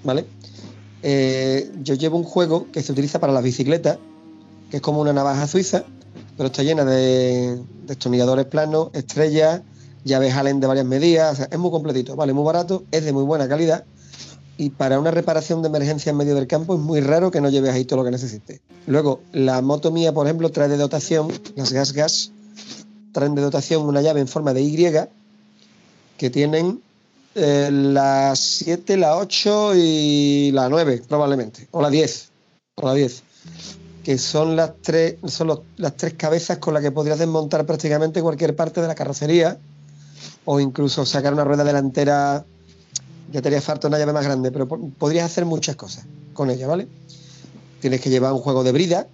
¿Vale? 0.03 0.25
Eh, 1.02 1.71
yo 1.83 1.95
llevo 1.95 2.17
un 2.17 2.25
juego 2.25 2.67
que 2.73 2.83
se 2.83 2.93
utiliza 2.93 3.21
para 3.21 3.33
las 3.33 3.43
bicicletas, 3.43 3.99
que 4.71 4.78
es 4.78 4.83
como 4.83 5.00
una 5.00 5.12
navaja 5.12 5.47
suiza, 5.47 5.85
pero 6.37 6.49
está 6.49 6.62
llena 6.62 6.85
de 6.85 7.59
destornilladores 7.87 8.47
planos, 8.47 8.90
estrellas, 8.93 9.62
llaves 10.05 10.35
Allen 10.35 10.61
de 10.61 10.67
varias 10.67 10.87
medidas. 10.87 11.40
es 11.50 11.59
muy 11.59 11.71
completito, 11.71 12.17
vale, 12.17 12.33
muy 12.33 12.45
barato, 12.45 12.85
es 12.90 13.05
de 13.05 13.12
muy 13.12 13.25
buena 13.25 13.49
calidad 13.49 13.85
y 14.59 14.71
para 14.71 14.99
una 14.99 15.12
reparación 15.12 15.62
de 15.62 15.69
emergencia 15.69 16.11
en 16.11 16.17
medio 16.17 16.35
del 16.35 16.49
campo 16.49 16.75
es 16.75 16.81
muy 16.81 17.00
raro 17.00 17.31
que 17.31 17.40
no 17.40 17.49
lleves 17.49 17.73
ahí 17.73 17.85
todo 17.85 18.00
lo 18.00 18.05
que 18.05 18.11
necesites. 18.11 18.61
Luego, 18.88 19.21
la 19.33 19.62
moto 19.62 19.93
mía, 19.93 20.12
por 20.12 20.26
ejemplo, 20.26 20.50
trae 20.50 20.69
de 20.69 20.76
dotación, 20.76 21.28
las 21.55 21.73
Gas 21.73 21.93
Gas, 21.93 22.33
traen 23.12 23.37
de 23.37 23.43
dotación 23.43 23.83
una 23.87 24.02
llave 24.02 24.21
en 24.21 24.26
forma 24.26 24.52
de 24.52 24.62
Y 24.62 24.93
que 26.17 26.31
tienen 26.31 26.83
eh, 27.38 27.71
la 27.71 28.35
7, 28.37 28.97
la 28.97 29.16
8 29.16 29.73
y 29.76 30.50
la 30.52 30.68
9, 30.68 31.02
probablemente. 31.09 31.68
O 31.71 31.80
la 31.83 31.90
10. 31.90 32.30
O 32.76 32.87
la 32.87 32.95
10. 32.95 33.23
Que 34.04 34.18
son 34.18 34.57
las 34.57 34.73
tres, 34.83 35.16
son 35.26 35.61
las 35.76 35.97
tres 35.97 36.14
cabezas 36.14 36.59
con 36.59 36.75
las 36.75 36.83
que 36.83 36.90
podrías 36.90 37.18
desmontar 37.18 37.66
prácticamente 37.66 38.23
cualquier 38.23 38.57
parte 38.57 38.80
de 38.80 38.88
la 38.88 38.95
carrocería. 38.95 39.59
O 40.45 40.61
incluso 40.61 41.04
sacar 41.07 41.33
una 41.33 41.45
rueda 41.45 41.64
delantera. 41.64 42.45
Ya 43.33 43.42
te 43.42 43.49
haría 43.49 43.61
falta 43.61 43.88
una 43.88 43.99
llave 43.99 44.12
más 44.14 44.25
grande, 44.25 44.50
pero 44.50 44.66
po- 44.66 44.90
podrías 44.99 45.26
hacer 45.26 45.45
muchas 45.45 45.76
cosas 45.76 46.07
con 46.33 46.49
ella, 46.50 46.66
¿vale? 46.66 46.88
Tienes 47.80 48.00
que 48.00 48.09
llevar 48.09 48.33
un 48.33 48.40
juego 48.40 48.64
de 48.64 48.73
brida, 48.73 49.07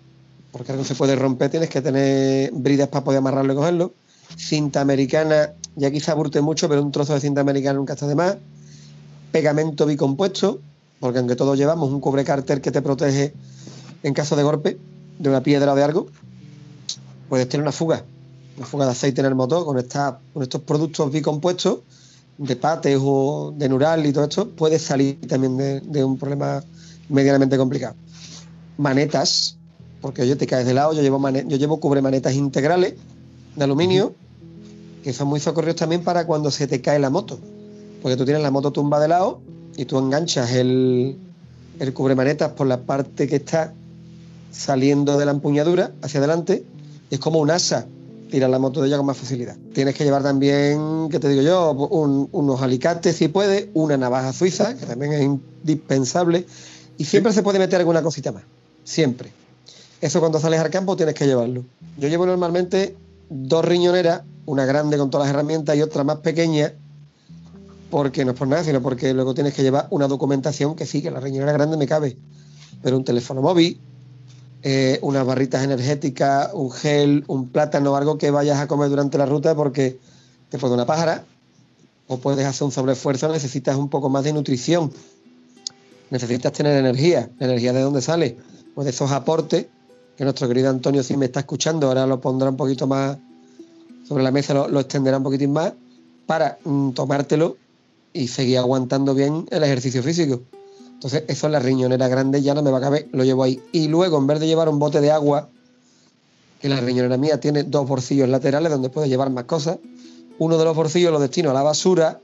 porque 0.53 0.71
algo 0.71 0.85
se 0.85 0.95
puede 0.95 1.17
romper, 1.17 1.51
tienes 1.51 1.69
que 1.69 1.83
tener 1.83 2.53
bridas 2.53 2.87
para 2.89 3.03
poder 3.05 3.19
amarrarlo 3.19 3.53
y 3.53 3.57
cogerlo. 3.57 3.95
Cinta 4.37 4.81
americana, 4.81 5.53
ya 5.77 5.91
quizá 5.91 6.13
aburte 6.13 6.41
mucho, 6.41 6.69
pero 6.69 6.83
un 6.83 6.93
trozo 6.93 7.15
de 7.15 7.21
cinta 7.21 7.41
americana 7.41 7.79
nunca 7.79 7.95
está 7.95 8.07
de 8.07 8.15
más. 8.15 8.37
Pegamento 9.33 9.87
bicompuesto, 9.87 10.61
porque 11.01 11.19
aunque 11.19 11.37
todos 11.37 11.59
llevamos 11.59 11.91
un 11.91 12.01
cubre 12.01 12.25
cárter 12.25 12.61
que 12.61 12.71
te 12.71 12.83
protege 12.83 13.33
en 14.03 14.15
caso 14.15 14.37
de 14.37 14.43
golpe 14.43 14.79
de 15.19 15.29
una 15.29 15.43
piedra 15.43 15.73
o 15.73 15.77
de 15.77 15.83
algo, 15.83 16.07
puedes 17.29 17.49
tener 17.49 17.63
una 17.63 17.73
fuga, 17.73 18.05
una 18.57 18.67
fuga 18.67 18.85
de 18.87 18.93
aceite 18.93 19.21
en 19.21 19.27
el 19.27 19.35
motor 19.35 19.65
con, 19.65 19.79
esta- 19.79 20.19
con 20.33 20.43
estos 20.43 20.61
productos 20.63 21.11
bicompuestos 21.11 21.79
de 22.39 22.57
pates 22.57 22.99
o 23.01 23.53
de 23.57 23.69
Nural 23.69 24.05
y 24.07 24.13
todo 24.13 24.25
esto, 24.25 24.49
puedes 24.51 24.83
salir 24.83 25.19
también 25.29 25.57
de, 25.57 26.05
un 26.05 26.19
problema 26.19 26.63
medianamente 27.09 27.57
complicado. 27.57 27.95
Manetas, 28.77 29.57
porque 30.01 30.23
oye, 30.23 30.37
te 30.37 30.47
caes 30.47 30.67
de 30.67 30.75
lado, 30.75 30.93
yo 30.93 31.03
llevo, 31.03 31.19
mane- 31.19 31.45
yo 31.49 31.57
llevo 31.57 31.79
cubre 31.81 32.03
manetas 32.03 32.35
integrales 32.35 32.95
de 33.57 33.65
aluminio, 33.65 34.15
que 35.05 35.13
son 35.13 35.29
muy 35.29 35.39
socorridos 35.39 35.77
también 35.77 36.03
para 36.03 36.27
cuando 36.27 36.51
se 36.51 36.67
te 36.67 36.81
cae 36.81 36.99
la 36.99 37.11
moto. 37.11 37.39
Porque 38.03 38.17
tú 38.17 38.25
tienes 38.25 38.43
la 38.43 38.51
moto 38.51 38.73
tumba 38.73 38.99
de 38.99 39.09
lado 39.09 39.41
y 39.77 39.85
tú 39.85 39.99
enganchas 39.99 40.51
el, 40.53 41.17
el 41.79 41.93
cubremanetas 41.93 42.53
por 42.53 42.67
la 42.67 42.81
parte 42.81 43.29
que 43.29 43.37
está 43.37 43.75
saliendo 44.51 45.19
de 45.19 45.27
la 45.27 45.33
empuñadura 45.33 45.93
hacia 46.03 46.21
adelante 46.21 46.65
y 47.11 47.15
es 47.15 47.21
como 47.21 47.39
un 47.39 47.51
asa. 47.51 47.87
Tiras 48.31 48.51
la 48.51 48.59
moto 48.59 48.81
de 48.81 48.89
ella 48.89 48.97
con 48.97 49.07
más 49.07 49.17
facilidad. 49.19 49.57
Tienes 49.75 49.95
que 49.95 50.05
llevar 50.05 50.23
también, 50.23 51.09
¿qué 51.11 51.21
te 51.21 51.29
digo 51.29 51.43
yo? 51.43 51.73
Un- 51.73 52.29
unos 52.33 52.63
alicates 52.63 53.15
si 53.17 53.29
puedes, 53.29 53.69
una 53.75 53.97
navaja 53.97 54.33
suiza, 54.33 54.75
que 54.75 54.87
también 54.87 55.13
es 55.13 55.23
indispensable, 55.23 56.47
y 56.97 57.05
siempre 57.05 57.33
se 57.33 57.43
puede 57.43 57.59
meter 57.59 57.79
alguna 57.79 58.03
cosita 58.03 58.33
más. 58.33 58.43
Siempre. 58.83 59.31
Eso 60.01 60.19
cuando 60.19 60.41
sales 60.41 60.59
al 60.61 60.71
campo 60.71 60.97
tienes 60.97 61.15
que 61.15 61.27
llevarlo. 61.27 61.65
Yo 61.99 62.09
llevo 62.09 62.27
normalmente 62.27 62.97
dos 63.29 63.65
riñoneras, 63.65 64.23
una 64.47 64.65
grande 64.65 64.99
con 64.99 65.11
todas 65.11 65.27
las 65.27 65.35
herramientas 65.35 65.77
y 65.77 65.83
otra 65.83 66.05
más 66.05 66.19
pequeña, 66.19 66.73
porque 67.91 68.25
no 68.25 68.33
es 68.33 68.37
por 68.37 68.49
nada, 68.49 68.65
sino 68.65 68.83
porque 68.83 69.15
luego 69.15 69.35
tienes 69.35 69.55
que 69.55 69.63
llevar 69.63 69.87
una 69.91 70.09
documentación 70.09 70.75
que 70.75 70.87
sí, 70.87 71.03
que 71.03 71.11
la 71.11 71.21
riñonera 71.21 71.53
grande 71.53 71.77
me 71.77 71.87
cabe, 71.87 72.17
pero 72.83 72.97
un 72.97 73.05
teléfono 73.05 73.41
móvil, 73.41 73.81
eh, 74.63 74.99
unas 75.03 75.27
barritas 75.27 75.63
energéticas, 75.63 76.51
un 76.55 76.71
gel, 76.71 77.25
un 77.29 77.49
plátano, 77.49 77.97
algo 77.97 78.19
que 78.19 78.31
vayas 78.31 78.59
a 78.59 78.67
comer 78.67 78.89
durante 78.89 79.19
la 79.19 79.27
ruta 79.27 79.55
porque 79.55 79.99
te 80.49 80.59
puede 80.59 80.75
una 80.75 80.87
pájara 80.87 81.25
o 82.07 82.19
puedes 82.19 82.47
hacer 82.47 82.65
un 82.65 82.73
sobreesfuerzo, 82.73 83.29
necesitas 83.29 83.77
un 83.77 83.89
poco 83.89 84.09
más 84.09 84.25
de 84.25 84.33
nutrición, 84.33 84.93
necesitas 86.11 86.53
tener 86.53 86.77
energía, 86.77 87.31
energía 87.41 87.73
de 87.73 87.81
dónde 87.81 88.03
sale, 88.03 88.37
pues 88.75 88.87
de 88.87 88.91
esos 88.91 89.11
aportes 89.11 89.67
que 90.17 90.25
nuestro 90.25 90.49
querido 90.49 90.71
Antonio 90.71 91.03
si 91.03 91.17
me 91.17 91.27
está 91.27 91.41
escuchando, 91.41 91.89
ahora 91.89 92.07
lo 92.07 92.21
pondrá 92.21 92.49
un 92.49 92.57
poquito 92.57 92.87
más 92.87 93.19
sobre 94.07 94.23
la 94.23 94.31
mesa, 94.31 94.55
lo, 94.55 94.69
lo 94.69 94.81
extenderá 94.81 95.19
un 95.19 95.25
poquitín 95.25 95.53
más 95.53 95.73
para 96.27 96.59
mm, 96.65 96.91
tomártelo 96.91 97.57
y 98.13 98.29
seguir 98.29 98.59
aguantando 98.59 99.15
bien 99.15 99.47
el 99.51 99.65
ejercicio 99.65 100.03
físico. 100.03 100.43
Entonces, 100.95 101.25
eso 101.29 101.47
en 101.47 101.53
la 101.53 101.59
riñonera 101.59 102.09
grande 102.09 102.41
ya 102.41 102.55
no 102.55 102.63
me 102.63 102.71
va 102.71 102.79
a 102.79 102.81
caber, 102.81 103.09
lo 103.13 103.25
llevo 103.25 103.43
ahí. 103.43 103.61
Y 103.73 103.89
luego, 103.89 104.17
en 104.19 104.27
vez 104.27 104.41
de 104.41 104.47
llevar 104.47 104.69
un 104.69 104.79
bote 104.79 105.01
de 105.01 105.11
agua, 105.11 105.49
que 106.61 106.69
la 106.69 106.81
riñonera 106.81 107.19
mía 107.19 107.39
tiene 107.41 107.65
dos 107.65 107.87
bolsillos 107.87 108.29
laterales 108.29 108.71
donde 108.71 108.89
puedo 108.89 109.07
llevar 109.07 109.29
más 109.31 109.45
cosas, 109.45 109.79
uno 110.39 110.57
de 110.57 110.65
los 110.65 110.75
bolsillos 110.75 111.13
lo 111.13 111.21
destino 111.21 111.51
a 111.51 111.53
la 111.53 111.63
basura, 111.63 112.21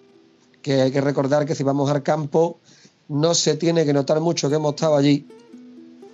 que 0.63 0.81
hay 0.81 0.91
que 0.91 1.01
recordar 1.01 1.45
que 1.45 1.55
si 1.55 1.63
vamos 1.63 1.91
al 1.91 2.03
campo 2.03 2.59
no 3.09 3.35
se 3.35 3.57
tiene 3.57 3.85
que 3.85 3.93
notar 3.93 4.21
mucho 4.21 4.49
que 4.49 4.55
hemos 4.55 4.75
estado 4.75 4.97
allí, 4.97 5.27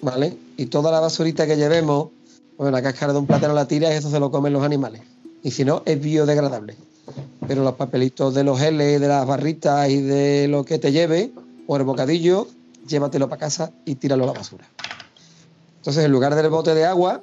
¿vale? 0.03 0.37
Y 0.57 0.67
toda 0.67 0.91
la 0.91 1.01
basurita 1.01 1.47
que 1.47 1.57
llevemos, 1.57 2.09
bueno, 2.57 2.73
la 2.73 2.83
cáscara 2.83 3.13
de 3.13 3.19
un 3.19 3.27
plátano 3.27 3.55
la 3.55 3.69
tiras 3.69 3.93
y 3.93 3.97
eso 3.99 4.11
se 4.11 4.19
lo 4.19 4.31
comen 4.31 4.53
los 4.53 4.63
animales. 4.63 5.03
Y 5.47 5.53
si 5.53 5.65
no, 5.65 5.85
es 5.87 6.01
biodegradable. 6.01 6.75
Pero 7.47 7.63
los 7.63 7.75
papelitos 7.75 8.35
de 8.35 8.43
los 8.43 8.61
L, 8.61 8.99
de 8.99 9.07
las 9.07 9.25
barritas 9.25 9.89
y 9.89 10.03
de 10.03 10.49
lo 10.49 10.65
que 10.65 10.81
te 10.81 10.91
lleve, 10.91 11.31
o 11.69 11.77
el 11.77 11.85
bocadillo, 11.85 12.49
llévatelo 12.85 13.29
para 13.29 13.39
casa 13.39 13.71
y 13.85 13.95
tíralo 13.95 14.25
a 14.25 14.27
la 14.27 14.33
basura. 14.33 14.69
Entonces, 15.77 16.05
en 16.05 16.11
lugar 16.11 16.35
del 16.35 16.49
bote 16.49 16.75
de 16.75 16.85
agua, 16.85 17.23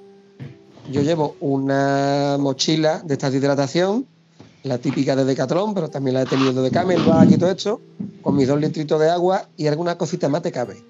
yo 0.89 1.01
llevo 1.01 1.35
una 1.41 2.37
mochila 2.39 3.01
de 3.03 3.15
estas 3.15 3.33
de 3.33 3.39
hidratación, 3.39 4.07
la 4.63 4.77
típica 4.77 5.17
de 5.17 5.25
Decathlon, 5.25 5.73
pero 5.73 5.89
también 5.89 6.13
la 6.13 6.21
he 6.21 6.25
tenido 6.25 6.63
de 6.63 6.71
Camelback 6.71 7.29
y 7.29 7.37
todo 7.37 7.51
esto, 7.51 7.81
con 8.21 8.37
mis 8.37 8.47
dos 8.47 8.57
litritos 8.57 9.01
de 9.01 9.09
agua 9.09 9.49
y 9.57 9.67
alguna 9.67 9.97
cosita 9.97 10.29
más 10.29 10.43
te 10.43 10.53
cabe. 10.53 10.81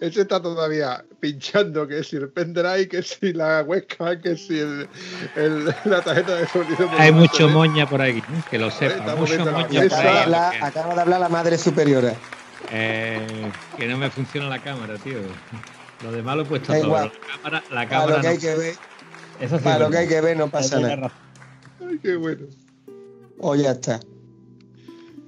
Ese 0.00 0.22
está 0.22 0.40
todavía 0.42 1.04
pinchando, 1.20 1.86
que 1.88 2.02
si 2.04 2.16
el 2.16 2.28
pendrive, 2.28 2.88
que 2.88 3.02
si 3.02 3.32
la 3.32 3.62
webcam, 3.62 4.20
que 4.20 4.36
si 4.36 4.58
el, 4.58 4.88
el- 5.36 5.64
la 5.84 6.02
tarjeta 6.02 6.36
de 6.36 6.46
sonido. 6.48 6.90
Hay 6.98 7.12
mucho 7.12 7.48
moña 7.48 7.88
por 7.88 8.00
ahí, 8.02 8.22
que 8.50 8.58
lo 8.58 8.70
sepa. 8.70 9.14
Mucho 9.16 9.44
la 9.44 9.52
moña 9.52 9.66
por 9.68 9.82
mesa. 9.82 9.98
Acaba 10.00 10.26
de, 10.26 10.34
ahí. 10.36 10.50
porque, 10.52 10.64
acaba 10.66 10.94
de 10.94 11.00
hablar 11.00 11.20
la 11.20 11.28
madre 11.28 11.58
superiora. 11.58 12.14
eh, 12.70 13.50
que 13.76 13.86
no 13.86 13.96
me 13.98 14.10
funciona 14.10 14.48
la 14.48 14.62
cámara, 14.62 14.96
tío. 14.98 15.18
Lo 16.02 16.12
demás 16.12 16.36
lo 16.36 16.42
he 16.42 16.46
puesto 16.46 16.72
todo. 16.72 16.84
igual. 16.84 17.12
La 17.14 17.36
cámara, 17.36 17.62
la 17.70 17.74
Para 17.74 17.88
cámara 17.88 18.16
lo 18.16 18.20
que 18.22 18.26
no. 18.26 18.32
hay 18.32 18.38
que 18.38 18.54
ver, 18.56 18.74
Eso 19.40 19.58
sí 19.58 19.64
para 19.64 19.78
lo 19.78 19.90
que 19.90 19.96
hay 19.98 20.08
que 20.08 20.20
ver 20.20 20.36
no 20.36 20.48
pasa 20.48 20.78
nada. 20.80 21.10
Ay, 21.80 21.98
qué 22.02 22.16
bueno. 22.16 22.46
O 23.38 23.54
ya 23.54 23.70
está. 23.72 24.00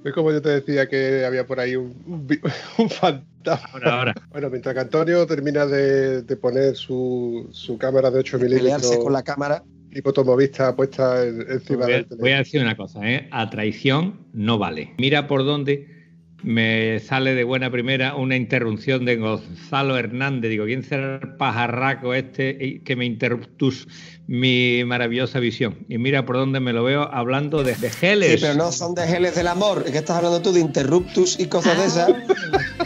Es 0.05 0.13
como 0.13 0.31
yo 0.31 0.41
te 0.41 0.49
decía 0.49 0.87
que 0.87 1.25
había 1.25 1.45
por 1.45 1.59
ahí 1.59 1.75
un, 1.75 1.87
un, 2.05 2.27
un 2.77 2.89
fantasma. 2.89 3.25
Ahora, 3.47 3.97
ahora. 3.99 4.13
Bueno, 4.31 4.49
mientras 4.49 4.73
que 4.75 4.81
Antonio 4.81 5.25
termina 5.25 5.65
de, 5.65 6.21
de 6.23 6.37
poner 6.37 6.75
su, 6.75 7.47
su 7.51 7.77
cámara 7.77 8.11
de 8.11 8.19
8 8.19 8.37
Pelearse 8.39 8.63
milímetros 8.63 8.97
con 9.03 9.13
la 9.13 9.23
cámara. 9.23 9.63
hipotomovista 9.91 10.75
puesta 10.75 11.23
en- 11.25 11.41
encima 11.49 11.85
Voy 11.85 11.93
a, 11.93 11.97
del 11.97 12.05
voy 12.19 12.31
a 12.31 12.37
decir 12.37 12.61
una 12.61 12.75
cosa, 12.77 12.99
¿eh? 13.09 13.27
A 13.31 13.49
traición 13.49 14.27
no 14.33 14.57
vale. 14.57 14.93
Mira 14.97 15.27
por 15.27 15.43
dónde 15.43 15.96
me 16.43 16.99
sale 16.99 17.33
de 17.33 17.43
buena 17.43 17.71
primera 17.71 18.15
una 18.15 18.35
interrupción 18.35 19.05
de 19.05 19.15
Gonzalo 19.17 19.97
Hernández. 19.97 20.51
Digo, 20.51 20.65
¿quién 20.65 20.83
será 20.83 21.19
el 21.21 21.35
pajarraco 21.35 22.13
este 22.13 22.81
que 22.83 22.95
me 22.95 23.05
interruptus 23.05 23.87
mi 24.27 24.83
maravillosa 24.85 25.39
visión? 25.39 25.85
Y 25.89 25.97
mira 25.97 26.25
por 26.25 26.35
dónde 26.37 26.59
me 26.59 26.73
lo 26.73 26.83
veo 26.83 27.03
hablando 27.11 27.63
de, 27.63 27.75
de 27.75 27.89
geles. 27.89 28.33
Sí, 28.33 28.37
pero 28.41 28.53
no 28.55 28.71
son 28.71 28.93
de 28.95 29.07
geles 29.07 29.35
del 29.35 29.47
amor. 29.47 29.83
Es 29.85 29.91
que 29.91 29.97
estás 29.97 30.17
hablando 30.17 30.41
tú 30.41 30.51
de 30.53 30.59
interruptus 30.59 31.39
y 31.39 31.47
cosas 31.47 31.77
de 31.77 31.85
esas. 31.85 32.13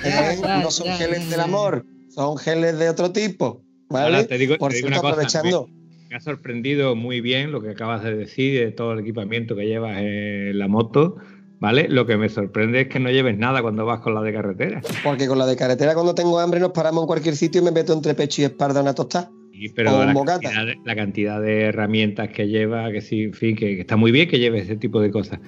ya, 0.03 0.33
¿eh? 0.33 0.39
no 0.63 0.71
son 0.71 0.87
geles 0.97 1.29
del 1.29 1.39
amor. 1.41 1.85
Son 2.09 2.37
geles 2.37 2.77
de 2.79 2.89
otro 2.89 3.11
tipo. 3.11 3.63
¿Vale? 3.89 4.05
Ahora 4.17 4.27
te 4.27 4.37
digo- 4.37 4.57
Por 4.57 4.71
te 4.71 4.77
digo 4.77 4.87
cierto, 4.87 5.07
una 5.07 5.15
cosa, 5.15 5.37
aprovechando. 5.39 5.69
Me 6.09 6.17
ha 6.17 6.19
sorprendido 6.19 6.95
muy 6.95 7.21
bien 7.21 7.51
lo 7.53 7.61
que 7.61 7.69
acabas 7.69 8.03
de 8.03 8.13
decir 8.15 8.59
de 8.59 8.71
todo 8.71 8.93
el 8.93 8.99
equipamiento 8.99 9.55
que 9.55 9.65
llevas 9.65 9.97
en 9.99 10.57
la 10.59 10.67
moto, 10.67 11.15
¿vale? 11.61 11.87
Lo 11.87 12.05
que 12.05 12.17
me 12.17 12.27
sorprende 12.27 12.81
es 12.81 12.87
que 12.89 12.99
no 12.99 13.09
lleves 13.09 13.37
nada 13.37 13.61
cuando 13.61 13.85
vas 13.85 14.01
con 14.01 14.13
la 14.13 14.21
de 14.21 14.33
carretera. 14.33 14.81
Porque 15.05 15.27
con 15.27 15.37
la 15.39 15.45
de 15.45 15.55
carretera, 15.55 15.93
cuando 15.93 16.13
tengo 16.13 16.37
hambre, 16.39 16.59
nos 16.59 16.71
paramos 16.71 17.03
en 17.03 17.07
cualquier 17.07 17.37
sitio 17.37 17.61
y 17.61 17.63
me 17.63 17.71
meto 17.71 17.93
entre 17.93 18.13
pecho 18.15 18.41
y 18.41 18.45
espalda 18.45 18.81
una 18.81 18.93
tostada. 18.93 19.31
O 19.31 19.73
pero 19.75 19.99
un 19.99 20.07
la 20.07 20.13
bocata. 20.13 20.39
cantidad, 20.41 20.65
de, 20.65 20.75
la 20.83 20.95
cantidad 20.95 21.39
de 21.41 21.61
herramientas 21.61 22.29
que 22.29 22.47
lleva, 22.47 22.91
que 22.91 22.99
sí, 22.99 23.23
en 23.25 23.33
fin, 23.33 23.55
que, 23.55 23.75
que 23.75 23.81
está 23.81 23.95
muy 23.95 24.11
bien 24.11 24.27
que 24.27 24.39
lleves 24.39 24.63
ese 24.63 24.75
tipo 24.75 24.99
de 24.99 25.11
cosas. 25.11 25.39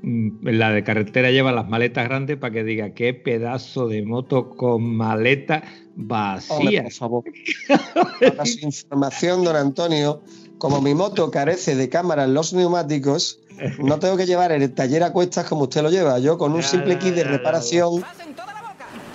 Mm, 0.00 0.46
La 0.48 0.70
de 0.72 0.82
carretera 0.84 1.30
lleva 1.30 1.52
las 1.52 1.68
maletas 1.68 2.08
grandes 2.08 2.38
para 2.38 2.54
que 2.54 2.64
diga 2.64 2.94
qué 2.94 3.12
pedazo 3.12 3.86
de 3.88 4.02
moto 4.06 4.48
con 4.48 4.96
maleta 4.96 5.56
Hombre, 5.96 5.96
vacía. 5.96 6.82
por 6.84 6.92
favor. 6.92 7.24
Para 8.20 8.46
su 8.46 8.64
información, 8.64 9.44
don 9.44 9.56
Antonio, 9.56 10.22
como 10.58 10.80
mi 10.80 10.94
moto 10.94 11.30
carece 11.30 11.74
de 11.76 11.88
cámara 11.88 12.24
en 12.24 12.34
los 12.34 12.52
neumáticos, 12.52 13.38
no 13.78 13.98
tengo 13.98 14.16
que 14.16 14.26
llevar 14.26 14.52
el 14.52 14.72
taller 14.74 15.02
a 15.02 15.12
cuestas 15.12 15.46
como 15.46 15.62
usted 15.62 15.82
lo 15.82 15.90
lleva. 15.90 16.18
Yo 16.18 16.38
con 16.38 16.52
un 16.52 16.62
Ya, 16.62 16.68
simple 16.68 16.94
ya, 16.94 16.98
kit 17.00 17.14
de 17.14 17.22
ya, 17.22 17.26
ya, 17.26 17.30
reparación 17.36 18.04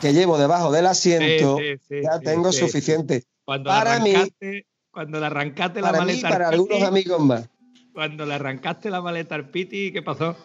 que 0.02 0.14
llevo 0.14 0.38
debajo 0.38 0.72
del 0.72 0.86
asiento, 0.88 1.58
Sí, 1.58 1.64
sí, 1.78 1.82
sí, 1.90 1.96
ya 2.04 2.18
sí, 2.20 2.26
tengo 2.26 2.52
sí. 2.52 2.60
suficiente. 2.60 3.24
Cuando 3.46 3.70
para 3.70 3.96
le 4.00 4.04
mí- 4.04 4.12
arrancaste, 4.16 4.66
cuando 4.92 5.20
le 5.20 5.26
arrancaste 5.26 5.82
la 5.82 5.88
Para 5.92 6.00
mí 6.00 6.06
maleta 6.08 6.30
para 6.30 6.48
al 6.48 6.54
algunos 6.54 6.78
Piti, 6.78 6.88
amigos 6.88 7.20
más. 7.22 7.50
cuando 7.94 8.26
le 8.26 8.34
arrancaste 8.34 8.90
la 8.90 9.02
maleta 9.02 9.36
al 9.36 9.50
Piti, 9.50 9.92
¿qué 9.92 10.02
pasó? 10.02 10.36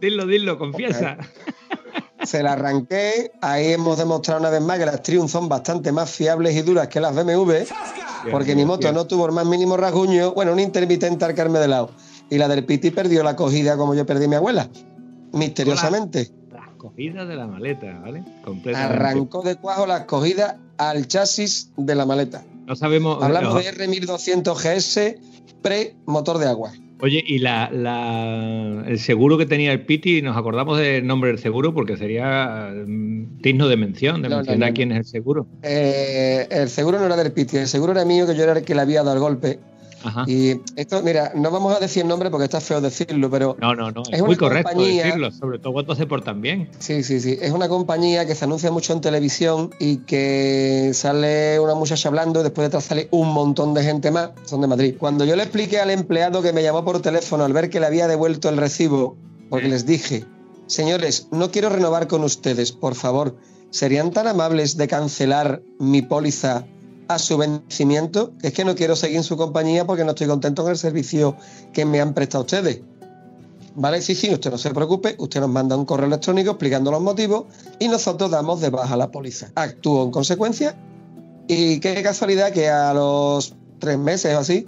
Dilo, 0.00 0.26
dilo, 0.26 0.58
confiesa. 0.58 1.16
Se 2.24 2.42
la 2.42 2.52
arranqué. 2.52 3.32
Ahí 3.40 3.72
hemos 3.72 3.98
demostrado 3.98 4.40
una 4.40 4.50
vez 4.50 4.60
más 4.60 4.78
que 4.78 4.86
las 4.86 5.02
Triumph 5.02 5.30
son 5.30 5.48
bastante 5.48 5.90
más 5.92 6.10
fiables 6.10 6.54
y 6.54 6.62
duras 6.62 6.88
que 6.88 7.00
las 7.00 7.14
BMW. 7.14 7.64
Porque 8.30 8.54
mi 8.54 8.64
moto 8.64 8.92
no 8.92 9.06
tuvo 9.06 9.26
el 9.26 9.32
más 9.32 9.46
mínimo 9.46 9.76
rasguño, 9.76 10.32
bueno, 10.32 10.52
un 10.52 10.60
intermitente 10.60 11.24
al 11.24 11.34
carme 11.34 11.58
de 11.58 11.68
lado. 11.68 11.90
y 12.30 12.36
la 12.36 12.48
del 12.48 12.64
Piti 12.64 12.90
perdió 12.90 13.22
la 13.22 13.30
acogida 13.30 13.76
como 13.76 13.94
yo 13.94 14.04
perdí 14.04 14.26
a 14.26 14.28
mi 14.28 14.34
abuela, 14.34 14.68
misteriosamente. 15.32 16.30
La 16.52 16.64
acogida 16.64 17.24
de 17.24 17.36
la 17.36 17.46
maleta, 17.46 18.00
¿vale? 18.00 18.22
Arrancó 18.74 19.42
de 19.42 19.56
cuajo 19.56 19.86
la 19.86 19.96
acogida 19.96 20.58
al 20.76 21.06
chasis 21.08 21.72
de 21.76 21.94
la 21.94 22.04
maleta. 22.04 22.44
No 22.66 22.76
sabemos. 22.76 23.22
Hablamos 23.22 23.54
de 23.54 23.72
R1200 23.72 24.54
GS 24.54 25.16
pre-motor 25.62 26.38
de 26.38 26.46
agua. 26.46 26.72
Oye, 27.00 27.22
y 27.24 27.38
la, 27.38 27.70
el 28.86 28.98
seguro 28.98 29.38
que 29.38 29.46
tenía 29.46 29.72
el 29.72 29.86
Piti, 29.86 30.20
¿nos 30.20 30.36
acordamos 30.36 30.78
del 30.78 31.06
nombre 31.06 31.30
del 31.30 31.38
seguro? 31.38 31.72
Porque 31.72 31.96
sería 31.96 32.72
mm, 32.74 33.40
digno 33.40 33.68
de 33.68 33.76
mención, 33.76 34.20
de 34.20 34.28
mencionar 34.28 34.74
quién 34.74 34.90
es 34.90 34.98
el 34.98 35.04
seguro. 35.04 35.46
Eh, 35.62 36.46
el 36.50 36.68
seguro 36.68 36.98
no 36.98 37.06
era 37.06 37.16
del 37.16 37.32
Piti, 37.32 37.56
el 37.56 37.68
seguro 37.68 37.92
era 37.92 38.04
mío, 38.04 38.26
que 38.26 38.34
yo 38.34 38.42
era 38.42 38.58
el 38.58 38.64
que 38.64 38.74
le 38.74 38.80
había 38.80 39.02
dado 39.02 39.14
el 39.14 39.20
golpe. 39.20 39.60
Y 40.26 40.60
esto, 40.76 41.02
mira, 41.02 41.32
no 41.34 41.50
vamos 41.50 41.76
a 41.76 41.80
decir 41.80 42.02
el 42.02 42.08
nombre 42.08 42.30
porque 42.30 42.44
está 42.44 42.60
feo 42.60 42.80
decirlo, 42.80 43.30
pero. 43.30 43.56
No, 43.60 43.74
no, 43.74 43.90
no. 43.90 44.02
Es, 44.10 44.22
muy 44.22 44.36
correcto 44.36 44.78
decirlo, 44.78 45.30
sobre 45.32 45.58
todo 45.58 45.72
cuando 45.72 45.94
se 45.94 46.06
portan 46.06 46.40
bien. 46.40 46.70
Sí, 46.78 47.02
sí, 47.02 47.20
sí. 47.20 47.38
Es 47.40 47.52
una 47.52 47.68
compañía 47.68 48.26
que 48.26 48.34
se 48.34 48.44
anuncia 48.44 48.70
mucho 48.70 48.92
en 48.92 49.00
televisión 49.00 49.70
y 49.78 49.98
que 49.98 50.92
sale 50.94 51.58
una 51.60 51.74
muchacha 51.74 52.08
hablando 52.08 52.40
y 52.40 52.42
después 52.44 52.66
detrás 52.66 52.84
sale 52.84 53.08
un 53.10 53.32
montón 53.32 53.74
de 53.74 53.82
gente 53.82 54.10
más. 54.10 54.30
Son 54.44 54.60
de 54.60 54.66
Madrid. 54.66 54.94
Cuando 54.98 55.24
yo 55.24 55.36
le 55.36 55.42
expliqué 55.42 55.80
al 55.80 55.90
empleado 55.90 56.42
que 56.42 56.52
me 56.52 56.62
llamó 56.62 56.84
por 56.84 57.00
teléfono 57.00 57.44
al 57.44 57.52
ver 57.52 57.70
que 57.70 57.80
le 57.80 57.86
había 57.86 58.06
devuelto 58.06 58.48
el 58.48 58.56
recibo, 58.56 59.16
porque 59.50 59.68
les 59.68 59.86
dije, 59.86 60.24
señores, 60.66 61.28
no 61.30 61.50
quiero 61.50 61.68
renovar 61.68 62.06
con 62.06 62.24
ustedes, 62.24 62.72
por 62.72 62.94
favor, 62.94 63.36
¿serían 63.70 64.10
tan 64.10 64.26
amables 64.26 64.76
de 64.76 64.88
cancelar 64.88 65.62
mi 65.78 66.02
póliza? 66.02 66.66
A 67.08 67.18
su 67.18 67.38
vencimiento, 67.38 68.32
es 68.42 68.52
que 68.52 68.64
no 68.64 68.74
quiero 68.74 68.94
seguir 68.94 69.16
en 69.16 69.22
su 69.24 69.36
compañía 69.36 69.86
porque 69.86 70.04
no 70.04 70.10
estoy 70.10 70.26
contento 70.26 70.62
con 70.62 70.72
el 70.72 70.78
servicio 70.78 71.36
que 71.72 71.84
me 71.84 72.00
han 72.00 72.14
prestado 72.14 72.44
ustedes. 72.44 72.82
¿Vale? 73.74 74.02
Sí, 74.02 74.14
sí, 74.14 74.30
usted 74.32 74.50
no 74.50 74.58
se 74.58 74.70
preocupe, 74.74 75.14
usted 75.18 75.40
nos 75.40 75.48
manda 75.48 75.76
un 75.76 75.84
correo 75.84 76.06
electrónico 76.06 76.50
explicando 76.50 76.90
los 76.90 77.00
motivos 77.00 77.44
y 77.78 77.88
nosotros 77.88 78.30
damos 78.30 78.60
de 78.60 78.70
baja 78.70 78.96
la 78.96 79.10
póliza. 79.10 79.50
Actúo 79.54 80.04
en 80.04 80.10
consecuencia 80.10 80.76
y 81.46 81.80
qué 81.80 82.02
casualidad 82.02 82.52
que 82.52 82.68
a 82.68 82.92
los 82.92 83.54
tres 83.78 83.98
meses 83.98 84.34
o 84.34 84.38
así, 84.38 84.66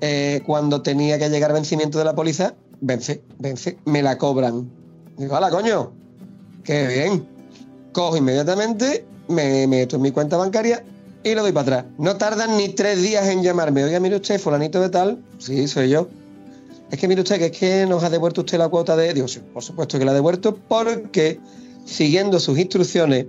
eh, 0.00 0.42
cuando 0.44 0.82
tenía 0.82 1.18
que 1.18 1.30
llegar 1.30 1.52
vencimiento 1.52 1.98
de 1.98 2.04
la 2.04 2.14
póliza, 2.14 2.54
vence, 2.80 3.22
vence, 3.38 3.78
me 3.84 4.02
la 4.02 4.18
cobran. 4.18 4.70
Digo, 5.16 5.36
hola, 5.36 5.48
coño, 5.50 5.92
qué 6.64 6.88
bien. 6.88 7.26
Cojo 7.92 8.16
inmediatamente, 8.16 9.06
me 9.28 9.66
meto 9.68 9.96
en 9.96 10.02
mi 10.02 10.10
cuenta 10.10 10.36
bancaria 10.36 10.84
y 11.24 11.34
lo 11.34 11.42
doy 11.42 11.52
para 11.52 11.78
atrás. 11.78 11.92
No 11.98 12.16
tardan 12.16 12.56
ni 12.56 12.68
tres 12.68 13.02
días 13.02 13.26
en 13.28 13.42
llamarme. 13.42 13.82
Oiga, 13.82 13.98
mire 13.98 14.16
usted, 14.16 14.38
fulanito 14.38 14.80
de 14.80 14.90
tal. 14.90 15.24
Sí, 15.38 15.66
soy 15.66 15.88
yo. 15.88 16.06
Es 16.90 16.98
que 16.98 17.08
mire 17.08 17.22
usted 17.22 17.38
que 17.38 17.46
es 17.46 17.52
que 17.52 17.86
nos 17.86 18.04
ha 18.04 18.10
devuelto 18.10 18.42
usted 18.42 18.58
la 18.58 18.68
cuota 18.68 18.94
de 18.94 19.12
Dios. 19.14 19.40
Por 19.52 19.62
supuesto 19.62 19.98
que 19.98 20.04
la 20.04 20.10
ha 20.10 20.14
devuelto 20.14 20.54
porque, 20.54 21.40
siguiendo 21.86 22.38
sus 22.38 22.58
instrucciones, 22.58 23.26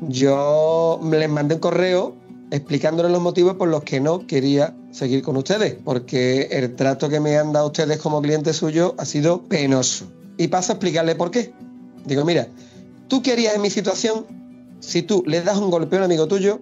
yo 0.00 1.00
les 1.10 1.28
mandé 1.30 1.54
un 1.54 1.60
correo 1.60 2.16
explicándoles 2.50 3.12
los 3.12 3.22
motivos 3.22 3.54
por 3.54 3.68
los 3.68 3.84
que 3.84 4.00
no 4.00 4.26
quería 4.26 4.74
seguir 4.90 5.22
con 5.22 5.36
ustedes. 5.36 5.76
Porque 5.84 6.48
el 6.50 6.74
trato 6.74 7.08
que 7.08 7.20
me 7.20 7.38
han 7.38 7.52
dado 7.52 7.68
ustedes 7.68 7.98
como 7.98 8.20
cliente 8.20 8.52
suyo 8.52 8.96
ha 8.98 9.04
sido 9.04 9.42
penoso. 9.42 10.06
Y 10.36 10.48
paso 10.48 10.72
a 10.72 10.74
explicarle 10.74 11.14
por 11.14 11.30
qué. 11.30 11.52
Digo, 12.04 12.24
mira, 12.24 12.48
tú 13.06 13.22
querías 13.22 13.54
en 13.54 13.62
mi 13.62 13.70
situación 13.70 14.26
si 14.80 15.02
tú 15.02 15.22
le 15.26 15.42
das 15.42 15.58
un 15.58 15.70
golpe 15.70 15.94
a 15.94 16.00
un 16.00 16.06
amigo 16.06 16.26
tuyo 16.26 16.60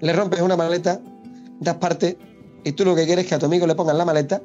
le 0.00 0.12
rompes 0.12 0.40
una 0.40 0.56
maleta, 0.56 1.00
das 1.60 1.76
parte, 1.76 2.18
y 2.64 2.72
tú 2.72 2.84
lo 2.84 2.94
que 2.94 3.06
quieres 3.06 3.24
es 3.24 3.28
que 3.28 3.34
a 3.34 3.38
tu 3.38 3.46
amigo 3.46 3.66
le 3.66 3.74
pongan 3.74 3.96
la 3.96 4.04
maleta. 4.04 4.42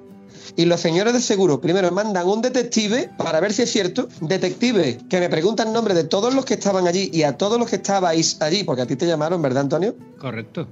Y 0.56 0.66
los 0.66 0.80
señores 0.80 1.14
de 1.14 1.22
seguro 1.22 1.60
primero 1.60 1.92
mandan 1.92 2.28
un 2.28 2.42
detective 2.42 3.10
para 3.18 3.40
ver 3.40 3.54
si 3.54 3.64
es 3.64 3.72
cierto. 3.72 4.08
Detective 4.22 5.00
que 5.10 5.20
me 5.20 5.30
pregunta 5.30 5.64
el 5.64 5.74
nombre 5.74 5.94
de 5.94 6.04
todos 6.04 6.34
los 6.34 6.46
que 6.46 6.54
estaban 6.56 6.88
allí 6.88 7.10
y 7.14 7.24
a 7.24 7.38
todos 7.38 7.60
los 7.60 7.70
que 7.70 7.78
estabais 7.78 8.42
allí, 8.42 8.64
porque 8.64 8.84
a 8.84 8.86
ti 8.86 8.96
te 8.96 9.08
llamaron, 9.08 9.42
¿verdad, 9.42 9.64
Antonio? 9.64 9.96
Correcto. 10.20 10.68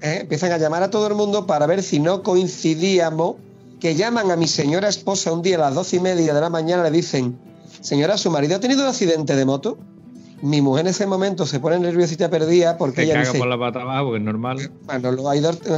Eh, 0.00 0.18
empiezan 0.22 0.52
a 0.52 0.58
llamar 0.58 0.82
a 0.82 0.90
todo 0.90 1.06
el 1.06 1.14
mundo 1.14 1.46
para 1.46 1.66
ver 1.66 1.82
si 1.82 1.98
no 2.00 2.22
coincidíamos. 2.22 3.36
Que 3.80 3.94
llaman 3.94 4.30
a 4.30 4.36
mi 4.36 4.46
señora 4.46 4.88
esposa 4.88 5.32
un 5.32 5.42
día 5.42 5.56
a 5.56 5.60
las 5.60 5.74
doce 5.74 5.96
y 5.96 6.00
media 6.00 6.32
de 6.32 6.40
la 6.40 6.48
mañana, 6.48 6.82
le 6.84 6.90
dicen: 6.90 7.38
Señora, 7.80 8.16
su 8.16 8.30
marido 8.30 8.56
ha 8.56 8.60
tenido 8.60 8.82
un 8.82 8.88
accidente 8.88 9.36
de 9.36 9.44
moto 9.44 9.78
mi 10.42 10.60
mujer 10.60 10.86
en 10.86 10.90
ese 10.90 11.06
momento 11.06 11.46
se 11.46 11.60
pone 11.60 11.78
nerviosita 11.78 12.28
perdida 12.28 12.76
porque 12.76 13.02
ella 13.02 13.22
caga 13.22 13.38
por 13.38 13.46
la 13.46 13.58
pata 13.58 13.82
abajo, 13.82 14.06
porque 14.06 14.18
es 14.18 14.24
normal. 14.24 14.70
Bueno, 14.84 15.12
lo 15.12 15.22